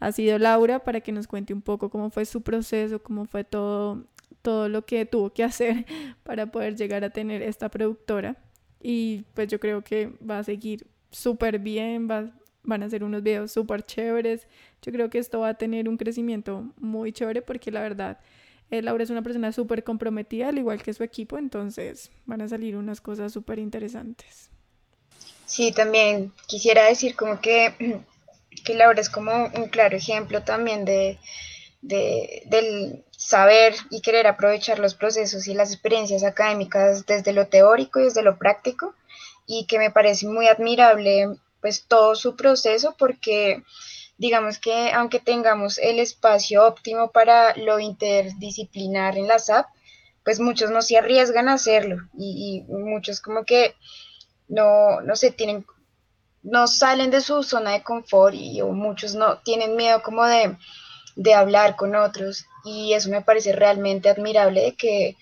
ha 0.02 0.12
sido 0.12 0.38
Laura 0.38 0.80
para 0.80 1.00
que 1.00 1.14
nos 1.14 1.26
cuente 1.26 1.54
un 1.54 1.62
poco 1.62 1.90
cómo 1.90 2.10
fue 2.10 2.26
su 2.26 2.42
proceso, 2.42 3.02
cómo 3.02 3.24
fue 3.24 3.46
todo, 3.46 4.04
todo 4.42 4.68
lo 4.68 4.86
que 4.86 5.06
tuvo 5.06 5.30
que 5.30 5.46
hacer 5.46 5.86
para 6.24 6.48
poder 6.48 6.76
llegar 6.76 7.06
a 7.06 7.12
tener 7.12 7.42
esta 7.44 7.70
productora. 7.70 8.36
Y 8.82 9.24
pues 9.36 9.48
yo 9.48 9.58
creo 9.62 9.86
que 9.86 10.12
va 10.30 10.40
a 10.40 10.44
seguir 10.44 10.86
súper 11.12 11.60
bien, 11.60 12.10
va, 12.12 12.30
van 12.64 12.84
a 12.84 12.90
ser 12.90 13.06
unos 13.06 13.24
videos 13.24 13.54
súper 13.54 13.84
chéveres. 13.84 14.50
Yo 14.82 14.92
creo 14.92 15.10
que 15.10 15.20
esto 15.20 15.40
va 15.40 15.48
a 15.48 15.54
tener 15.54 15.88
un 15.88 15.96
crecimiento 15.96 16.74
muy 16.76 17.14
chévere 17.14 17.42
porque 17.42 17.72
la 17.72 17.80
verdad, 17.80 18.20
eh, 18.70 18.82
Laura 18.82 19.06
es 19.06 19.12
una 19.12 19.22
persona 19.24 19.54
súper 19.54 19.86
comprometida, 19.86 20.50
al 20.50 20.58
igual 20.58 20.84
que 20.84 20.94
su 20.94 21.06
equipo, 21.06 21.38
entonces 21.38 22.12
van 22.26 22.42
a 22.42 22.50
salir 22.50 22.76
unas 22.76 23.00
cosas 23.00 23.32
súper 23.32 23.60
interesantes. 23.60 24.52
Sí, 25.52 25.74
también 25.74 26.32
quisiera 26.48 26.86
decir 26.86 27.14
como 27.16 27.42
que, 27.42 27.76
que 28.64 28.76
Laura 28.76 29.02
es 29.02 29.10
como 29.10 29.32
un 29.32 29.70
claro 29.70 29.98
ejemplo 29.98 30.44
también 30.44 30.86
de, 30.86 31.20
de, 31.82 32.44
del 32.46 33.04
saber 33.12 33.76
y 33.90 34.02
querer 34.02 34.28
aprovechar 34.28 34.80
los 34.80 34.96
procesos 34.96 35.48
y 35.48 35.54
las 35.54 35.72
experiencias 35.72 36.24
académicas 36.24 37.06
desde 37.06 37.34
lo 37.34 37.48
teórico 37.48 38.00
y 38.00 38.06
desde 38.06 38.24
lo 38.24 38.38
práctico 38.38 38.96
y 39.48 39.66
que 39.66 39.80
me 39.80 39.92
parece 39.92 40.28
muy 40.28 40.48
admirable 40.48 41.30
pues 41.62 41.86
todo 41.88 42.16
su 42.16 42.36
proceso 42.36 42.96
porque 42.98 43.64
digamos 44.18 44.60
que 44.60 44.92
aunque 44.92 45.20
tengamos 45.20 45.78
el 45.80 46.00
espacio 46.00 46.66
óptimo 46.66 47.12
para 47.12 47.56
lo 47.56 47.80
interdisciplinar 47.80 49.18
en 49.18 49.28
la 49.28 49.40
SAP, 49.40 49.66
pues 50.24 50.40
muchos 50.40 50.70
no 50.70 50.82
se 50.82 50.98
arriesgan 50.98 51.50
a 51.50 51.54
hacerlo 51.54 51.98
y, 52.18 52.64
muchos 52.68 53.20
como 53.22 53.46
que 53.46 53.76
no, 54.48 55.02
no 55.02 55.16
se 55.16 55.32
tienen, 55.32 55.66
no 56.44 56.68
salen 56.68 57.12
de 57.12 57.22
su 57.22 57.44
zona 57.44 57.72
de 57.72 57.84
confort 57.84 58.34
y 58.36 58.62
muchos 58.64 59.16
no 59.16 59.38
tienen 59.40 59.76
miedo 59.76 60.02
como 60.02 60.26
de, 60.26 60.58
de 61.16 61.34
hablar 61.34 61.76
con 61.76 61.96
otros 61.96 62.46
y 62.64 62.94
eso 62.94 63.10
me 63.10 63.22
parece 63.22 63.54
realmente 63.54 64.10
admirable 64.10 64.76
que 64.78 65.16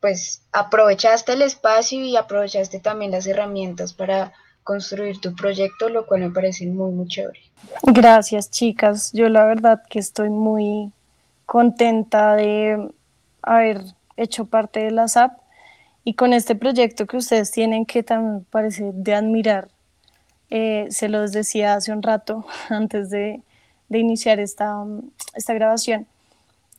pues 0.00 0.42
aprovechaste 0.52 1.32
el 1.32 1.42
espacio 1.42 2.04
y 2.04 2.16
aprovechaste 2.16 2.80
también 2.80 3.10
las 3.10 3.26
herramientas 3.26 3.92
para 3.92 4.32
construir 4.62 5.20
tu 5.20 5.34
proyecto, 5.34 5.88
lo 5.88 6.06
cual 6.06 6.22
me 6.22 6.30
parece 6.30 6.66
muy, 6.66 6.92
muy 6.92 7.06
chévere. 7.06 7.40
Gracias, 7.82 8.50
chicas. 8.50 9.12
Yo 9.12 9.28
la 9.28 9.44
verdad 9.44 9.82
que 9.88 9.98
estoy 9.98 10.28
muy 10.28 10.92
contenta 11.46 12.34
de 12.34 12.90
haber 13.42 13.82
hecho 14.16 14.46
parte 14.46 14.80
de 14.80 14.90
la 14.90 15.08
SAP 15.08 15.38
y 16.04 16.14
con 16.14 16.32
este 16.32 16.56
proyecto 16.56 17.06
que 17.06 17.16
ustedes 17.16 17.50
tienen 17.52 17.86
que 17.86 18.02
también 18.02 18.44
parece 18.50 18.90
de 18.92 19.14
admirar. 19.14 19.68
Eh, 20.50 20.86
se 20.90 21.08
los 21.08 21.32
decía 21.32 21.74
hace 21.74 21.92
un 21.92 22.02
rato 22.02 22.46
antes 22.68 23.10
de, 23.10 23.42
iniciar 23.88 24.40
esta, 24.40 24.84
esta 25.34 25.54
grabación 25.54 26.06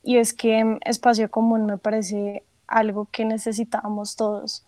y 0.03 0.17
es 0.17 0.33
que 0.33 0.77
espacio 0.85 1.29
común 1.31 1.65
me 1.65 1.77
parece 1.77 2.43
algo 2.67 3.07
que 3.11 3.25
necesitábamos 3.25 4.15
todos. 4.15 4.63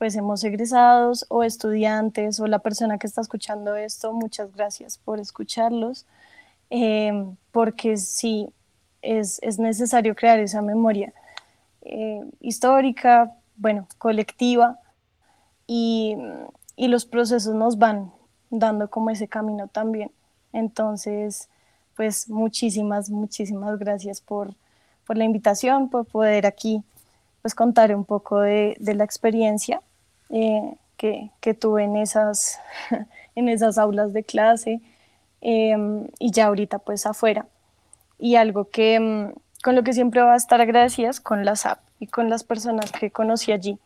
Hemos 0.00 0.44
egresados 0.44 1.24
o 1.30 1.44
estudiantes 1.44 2.38
o 2.38 2.46
la 2.46 2.58
persona 2.58 2.98
que 2.98 3.06
está 3.06 3.22
escuchando 3.22 3.74
esto, 3.74 4.12
muchas 4.12 4.54
gracias 4.54 4.98
por 4.98 5.18
escucharlos, 5.18 6.04
em, 6.68 7.36
porque 7.52 7.96
sí, 7.96 8.50
es, 9.00 9.38
es, 9.42 9.58
necesario 9.58 10.14
crear 10.14 10.40
esa 10.40 10.60
memoria 10.60 11.14
eh, 11.80 12.20
histórica, 12.40 13.32
bueno, 13.56 13.88
colectiva, 13.96 14.78
y, 15.66 16.18
y 16.76 16.88
los 16.88 17.06
procesos 17.06 17.54
nos 17.54 17.78
van 17.78 18.12
dando 18.58 18.88
como 18.88 19.10
ese 19.10 19.28
camino 19.28 19.68
también. 19.68 20.10
Entonces, 20.52 21.48
pues 21.96 22.28
muchísimas, 22.28 23.10
muchísimas 23.10 23.78
gracias 23.78 24.20
por, 24.20 24.54
por 25.06 25.16
la 25.16 25.24
invitación, 25.24 25.88
por 25.90 26.06
poder 26.06 26.46
aquí 26.46 26.82
pues 27.42 27.54
contar 27.54 27.94
un 27.94 28.06
poco 28.06 28.40
de, 28.40 28.74
de 28.80 28.94
la 28.94 29.04
experiencia 29.04 29.82
eh, 30.30 30.76
que, 30.96 31.30
que, 31.40 31.52
tuve 31.52 31.84
en 31.84 31.96
esas, 31.96 32.58
en 33.34 33.50
esas 33.50 33.76
aulas 33.76 34.14
de 34.14 34.24
clase 34.24 34.80
em, 35.42 36.06
y 36.18 36.30
ya 36.30 36.46
ahorita 36.46 36.78
pues 36.78 37.04
afuera. 37.04 37.46
Y 38.18 38.36
algo 38.36 38.70
que 38.70 38.94
em, 38.94 39.34
con 39.62 39.74
lo 39.74 39.82
que 39.82 39.92
siempre 39.92 40.22
va 40.22 40.32
a 40.32 40.36
estar 40.36 40.60
agradecidas 40.62 41.20
con 41.20 41.44
la 41.44 41.54
SAP 41.54 41.80
y 42.00 42.06
con 42.06 42.30
las 42.30 42.44
personas 42.44 42.90
que 42.92 43.10
conocí 43.10 43.52
allí, 43.52 43.78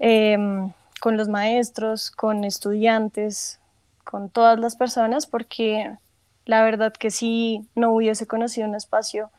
em, 0.00 0.72
con 1.00 1.16
los 1.16 1.28
maestros, 1.28 2.10
con 2.10 2.44
estudiantes, 2.44 3.60
con 4.04 4.30
todas 4.30 4.58
las 4.58 4.76
personas, 4.76 5.26
porque 5.26 5.96
la 6.44 6.62
verdad 6.62 6.92
que 6.92 7.10
si 7.10 7.68
no 7.74 7.92
hubiese 7.92 8.26
conocido 8.26 8.68
un 8.68 8.74
espacio 8.74 9.30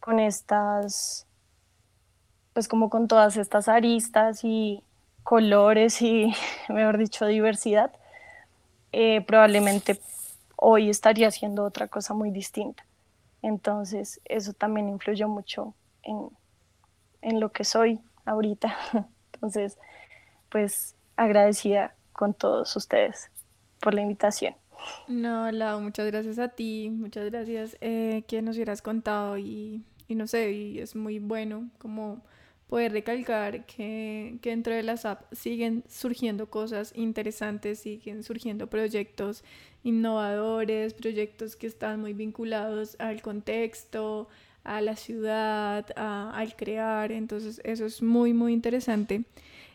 con 0.00 0.20
estas, 0.20 1.26
pues 2.52 2.68
como 2.68 2.90
con 2.90 3.08
todas 3.08 3.36
estas 3.36 3.68
aristas 3.68 4.44
y, 4.44 4.82
colores 5.22 6.02
y, 6.02 6.32
mejor 6.68 6.98
dicho, 6.98 7.26
diversidad, 7.26 7.92
eh, 8.92 9.20
probablemente 9.22 9.98
hoy 10.56 10.90
estaría 10.90 11.28
haciendo 11.28 11.64
otra 11.64 11.88
cosa 11.88 12.14
muy 12.14 12.30
distinta. 12.30 12.84
Entonces, 13.40 14.20
eso 14.24 14.52
también 14.52 14.88
influyó 14.88 15.28
mucho 15.28 15.74
en, 16.02 16.28
en 17.22 17.40
lo 17.40 17.50
que 17.50 17.64
soy 17.64 18.00
ahorita. 18.24 18.76
Entonces, 19.32 19.78
pues 20.52 20.94
agradecida 21.16 21.96
con 22.12 22.34
todos 22.34 22.76
ustedes 22.76 23.30
por 23.80 23.94
la 23.94 24.02
invitación. 24.02 24.54
No, 25.08 25.50
Lau, 25.50 25.80
muchas 25.80 26.06
gracias 26.06 26.38
a 26.38 26.48
ti, 26.48 26.90
muchas 26.90 27.30
gracias 27.30 27.76
eh, 27.80 28.22
que 28.28 28.42
nos 28.42 28.56
hubieras 28.56 28.82
contado 28.82 29.38
y, 29.38 29.82
y 30.08 30.14
no 30.14 30.26
sé, 30.26 30.52
y 30.52 30.78
es 30.78 30.94
muy 30.94 31.18
bueno 31.18 31.70
como 31.78 32.22
poder 32.68 32.92
recalcar 32.92 33.64
que, 33.66 34.38
que 34.40 34.50
dentro 34.50 34.74
de 34.74 34.82
las 34.82 35.04
apps 35.04 35.26
siguen 35.38 35.84
surgiendo 35.88 36.50
cosas 36.50 36.92
interesantes, 36.96 37.80
siguen 37.80 38.22
surgiendo 38.22 38.68
proyectos 38.68 39.44
innovadores, 39.84 40.94
proyectos 40.94 41.56
que 41.56 41.66
están 41.66 42.00
muy 42.00 42.12
vinculados 42.12 42.96
al 42.98 43.22
contexto, 43.22 44.28
a 44.64 44.80
la 44.80 44.96
ciudad, 44.96 45.86
al 45.96 46.56
crear, 46.56 47.12
entonces 47.12 47.60
eso 47.64 47.84
es 47.84 48.02
muy, 48.02 48.32
muy 48.32 48.52
interesante. 48.52 49.24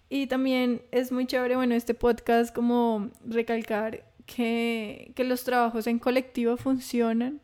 Y 0.10 0.28
también 0.28 0.82
es 0.92 1.12
muy 1.12 1.26
chévere, 1.26 1.56
bueno, 1.56 1.76
este 1.76 1.94
podcast 1.94 2.56
como 2.56 3.10
recalcar 3.26 4.06
que, 4.26 5.12
que 5.16 5.24
los 5.24 5.44
trabajos 5.44 5.88
en 5.88 6.00
colectivo 6.00 6.56
funcionan, 6.58 7.42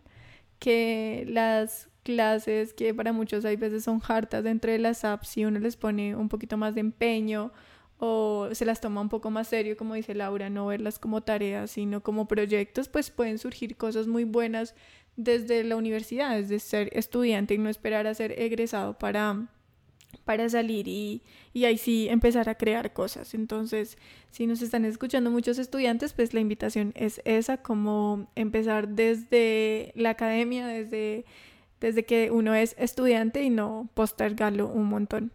que 0.59 1.26
las 1.28 1.89
clases 2.03 2.74
que 2.74 2.93
para 2.93 3.14
muchos 3.14 3.45
hay 3.45 3.55
veces 3.55 3.86
son 3.86 4.01
hartas 4.07 4.43
dentro 4.43 4.72
de 4.72 4.80
las 4.80 5.03
apps 5.05 5.30
si 5.30 5.45
uno 5.45 5.59
les 5.59 5.78
pone 5.78 6.16
un 6.16 6.30
poquito 6.30 6.57
más 6.57 6.76
de 6.76 6.82
empeño 6.82 7.51
o 7.97 8.49
se 8.51 8.66
las 8.66 8.82
toma 8.82 8.99
un 8.99 9.07
poco 9.07 9.32
más 9.32 9.47
serio, 9.47 9.78
como 9.78 9.93
dice 9.93 10.14
Laura, 10.14 10.49
no 10.49 10.66
verlas 10.66 10.99
como 10.99 11.22
tareas, 11.22 11.72
sino 11.72 12.03
como 12.03 12.28
proyectos, 12.28 12.89
pues 12.89 13.09
pueden 13.09 13.38
surgir 13.38 13.78
cosas 13.78 14.07
muy 14.07 14.26
buenas 14.26 14.76
desde 15.16 15.64
la 15.64 15.78
universidad, 15.78 16.36
desde 16.36 16.59
ser 16.59 16.89
estudiante 16.91 17.53
y 17.53 17.59
no 17.59 17.70
esperar 17.70 18.05
a 18.07 18.14
ser 18.14 18.38
egresado 18.41 18.97
para, 18.97 19.47
para 20.26 20.47
salir 20.49 20.88
y, 20.88 21.22
y 21.53 21.66
ahí 21.66 21.78
sí 21.78 22.07
empezar 22.09 22.49
a 22.49 22.55
crear 22.55 22.93
cosas. 22.93 23.34
Entonces, 23.34 23.97
si 24.32 24.47
nos 24.47 24.61
están 24.61 24.86
escuchando 24.86 25.32
muchos 25.32 25.59
estudiantes, 25.59 26.14
pues 26.14 26.34
la 26.34 26.39
invitación 26.39 26.93
es 26.95 27.22
esa, 27.26 27.57
como 27.57 28.28
empezar 28.36 28.89
desde 28.89 29.91
la 29.95 30.11
academia, 30.11 30.68
desde 30.68 31.26
desde 31.84 32.05
que 32.05 32.32
uno 32.32 32.55
es 32.55 32.76
estudiante 32.80 33.43
y 33.43 33.49
no 33.49 33.89
postergarlo 33.93 34.68
un 34.68 34.86
montón. 34.86 35.34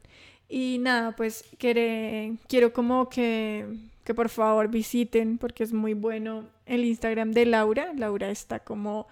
Y 0.49 0.79
nada, 0.81 1.15
pues 1.15 1.45
quiero 1.59 2.73
como 2.73 3.11
que, 3.11 3.67
que 4.03 4.15
por 4.15 4.31
favor 4.31 4.69
visiten 4.69 5.37
porque 5.37 5.63
es 5.63 5.75
muy 5.75 5.93
bueno 5.93 6.49
el 6.65 6.87
Instagram 6.87 7.33
de 7.33 7.45
Laura. 7.45 7.93
Laura 7.95 8.31
está 8.31 8.61
como 8.61 9.09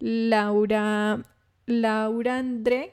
Laura, 0.00 1.22
Laura 1.66 2.38
André, 2.38 2.92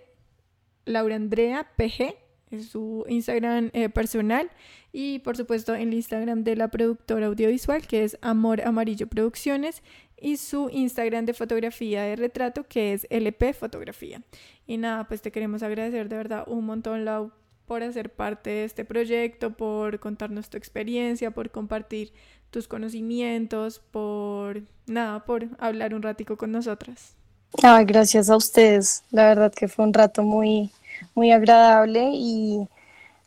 Laura 0.88 1.16
Andrea 1.16 1.70
PG, 1.76 2.16
es 2.50 2.70
su 2.70 3.06
Instagram 3.08 3.70
eh, 3.74 3.90
personal. 3.90 4.50
Y 4.92 5.20
por 5.20 5.38
supuesto 5.38 5.76
el 5.76 5.94
Instagram 5.94 6.44
de 6.44 6.56
la 6.56 6.70
productora 6.70 7.28
audiovisual 7.28 7.86
que 7.86 8.04
es 8.04 8.18
Amor 8.22 8.62
Amarillo 8.62 9.08
Producciones 9.08 9.84
y 10.20 10.38
su 10.38 10.70
Instagram 10.72 11.26
de 11.26 11.34
fotografía 11.34 12.04
de 12.04 12.16
retrato 12.16 12.64
que 12.64 12.94
es 12.94 13.06
LP 13.10 13.54
Fotografía. 13.54 14.22
Y 14.66 14.78
nada, 14.78 15.08
pues 15.08 15.22
te 15.22 15.32
queremos 15.32 15.62
agradecer 15.62 16.10
de 16.10 16.18
verdad 16.18 16.46
un 16.48 16.66
montón, 16.66 17.06
Lau, 17.06 17.32
por 17.66 17.84
hacer 17.84 18.14
parte 18.14 18.50
de 18.50 18.64
este 18.64 18.86
proyecto, 18.86 19.54
por 19.56 20.00
contarnos 20.00 20.50
tu 20.50 20.58
experiencia, 20.58 21.32
por 21.32 21.52
compartir 21.52 22.14
tus 22.50 22.68
conocimientos, 22.68 23.80
por 23.80 24.64
nada, 24.88 25.26
por 25.26 25.50
hablar 25.60 25.94
un 25.94 26.02
ratico 26.02 26.38
con 26.38 26.52
nosotras. 26.52 27.18
Ay, 27.64 27.86
gracias 27.86 28.30
a 28.30 28.36
ustedes. 28.36 29.04
La 29.12 29.26
verdad 29.28 29.54
que 29.54 29.68
fue 29.68 29.86
un 29.86 29.94
rato 29.94 30.22
muy, 30.22 30.72
muy 31.16 31.32
agradable 31.32 32.12
y 32.14 32.68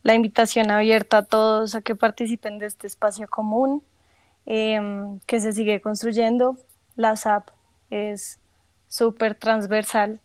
la 0.02 0.14
invitación 0.14 0.70
abierta 0.70 1.18
a 1.18 1.24
todos 1.24 1.74
a 1.74 1.82
que 1.82 1.96
participen 1.96 2.58
de 2.58 2.66
este 2.66 2.86
espacio 2.86 3.28
común 3.28 3.82
em, 4.46 5.18
que 5.26 5.40
se 5.40 5.52
sigue 5.52 5.80
construyendo. 5.80 6.56
La 6.96 7.16
SAP 7.16 7.50
es 7.90 8.38
súper 8.88 9.34
transversal 9.34 10.20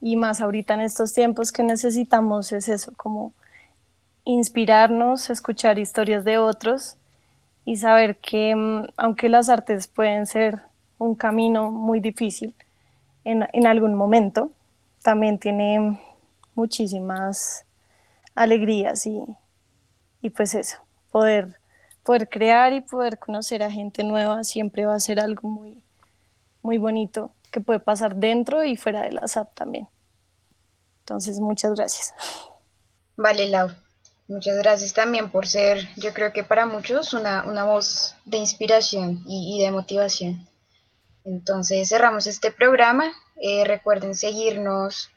y 0.00 0.16
más 0.16 0.40
ahorita 0.40 0.74
en 0.74 0.80
estos 0.80 1.12
tiempos 1.14 1.52
que 1.52 1.62
necesitamos 1.62 2.52
es 2.52 2.68
eso, 2.68 2.92
como 2.96 3.32
inspirarnos, 4.24 5.30
escuchar 5.30 5.78
historias 5.78 6.24
de 6.24 6.38
otros 6.38 6.96
y 7.64 7.76
saber 7.76 8.16
que 8.16 8.50
em, 8.50 8.86
aunque 8.96 9.28
las 9.28 9.48
artes 9.48 9.86
pueden 9.86 10.26
ser 10.26 10.60
un 10.98 11.14
camino 11.14 11.70
muy 11.70 12.00
difícil, 12.00 12.54
en, 13.28 13.66
algún 13.66 13.94
momento. 13.94 14.50
También 15.02 15.38
tiene 15.38 16.00
muchísimas 16.54 17.64
alegrías 18.34 19.06
y, 19.06 19.22
y 20.22 20.30
pues 20.30 20.54
eso, 20.54 20.78
poder, 21.10 21.60
poder 22.02 22.28
crear 22.28 22.72
y 22.72 22.80
poder 22.80 23.18
conocer 23.18 23.62
a 23.62 23.70
gente 23.70 24.02
nueva 24.02 24.44
siempre 24.44 24.86
va 24.86 24.94
a 24.94 25.00
ser 25.00 25.20
algo 25.20 25.48
muy, 25.48 25.82
muy 26.62 26.78
bonito 26.78 27.32
que 27.50 27.60
puede 27.60 27.80
pasar 27.80 28.16
dentro 28.16 28.64
y 28.64 28.76
fuera 28.76 29.02
de 29.02 29.12
la 29.12 29.26
SAP 29.26 29.54
también. 29.54 29.88
Entonces, 31.00 31.40
muchas 31.40 31.74
gracias. 31.74 32.14
Vale, 33.16 33.48
Lau. 33.48 33.70
Muchas 34.26 34.58
gracias 34.58 34.92
también 34.92 35.30
por 35.30 35.46
ser, 35.46 35.88
yo 35.96 36.12
creo 36.12 36.34
que 36.34 36.44
para 36.44 36.66
muchos, 36.66 37.14
una, 37.14 37.44
una 37.44 37.64
voz 37.64 38.14
de 38.26 38.36
inspiración 38.36 39.22
y, 39.26 39.56
y 39.56 39.64
de 39.64 39.70
motivación. 39.70 40.46
Entonces 41.28 41.90
cerramos 41.90 42.26
este 42.26 42.50
programa. 42.50 43.12
Eh, 43.36 43.64
recuerden 43.64 44.14
seguirnos 44.14 45.10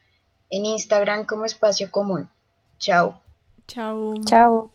en 0.49 0.65
Instagram 0.65 1.25
como 1.25 1.45
Espacio 1.45 1.89
Común. 1.89 2.29
Chao. 2.79 3.21
Chao. 3.67 4.15
Chao. 4.25 4.71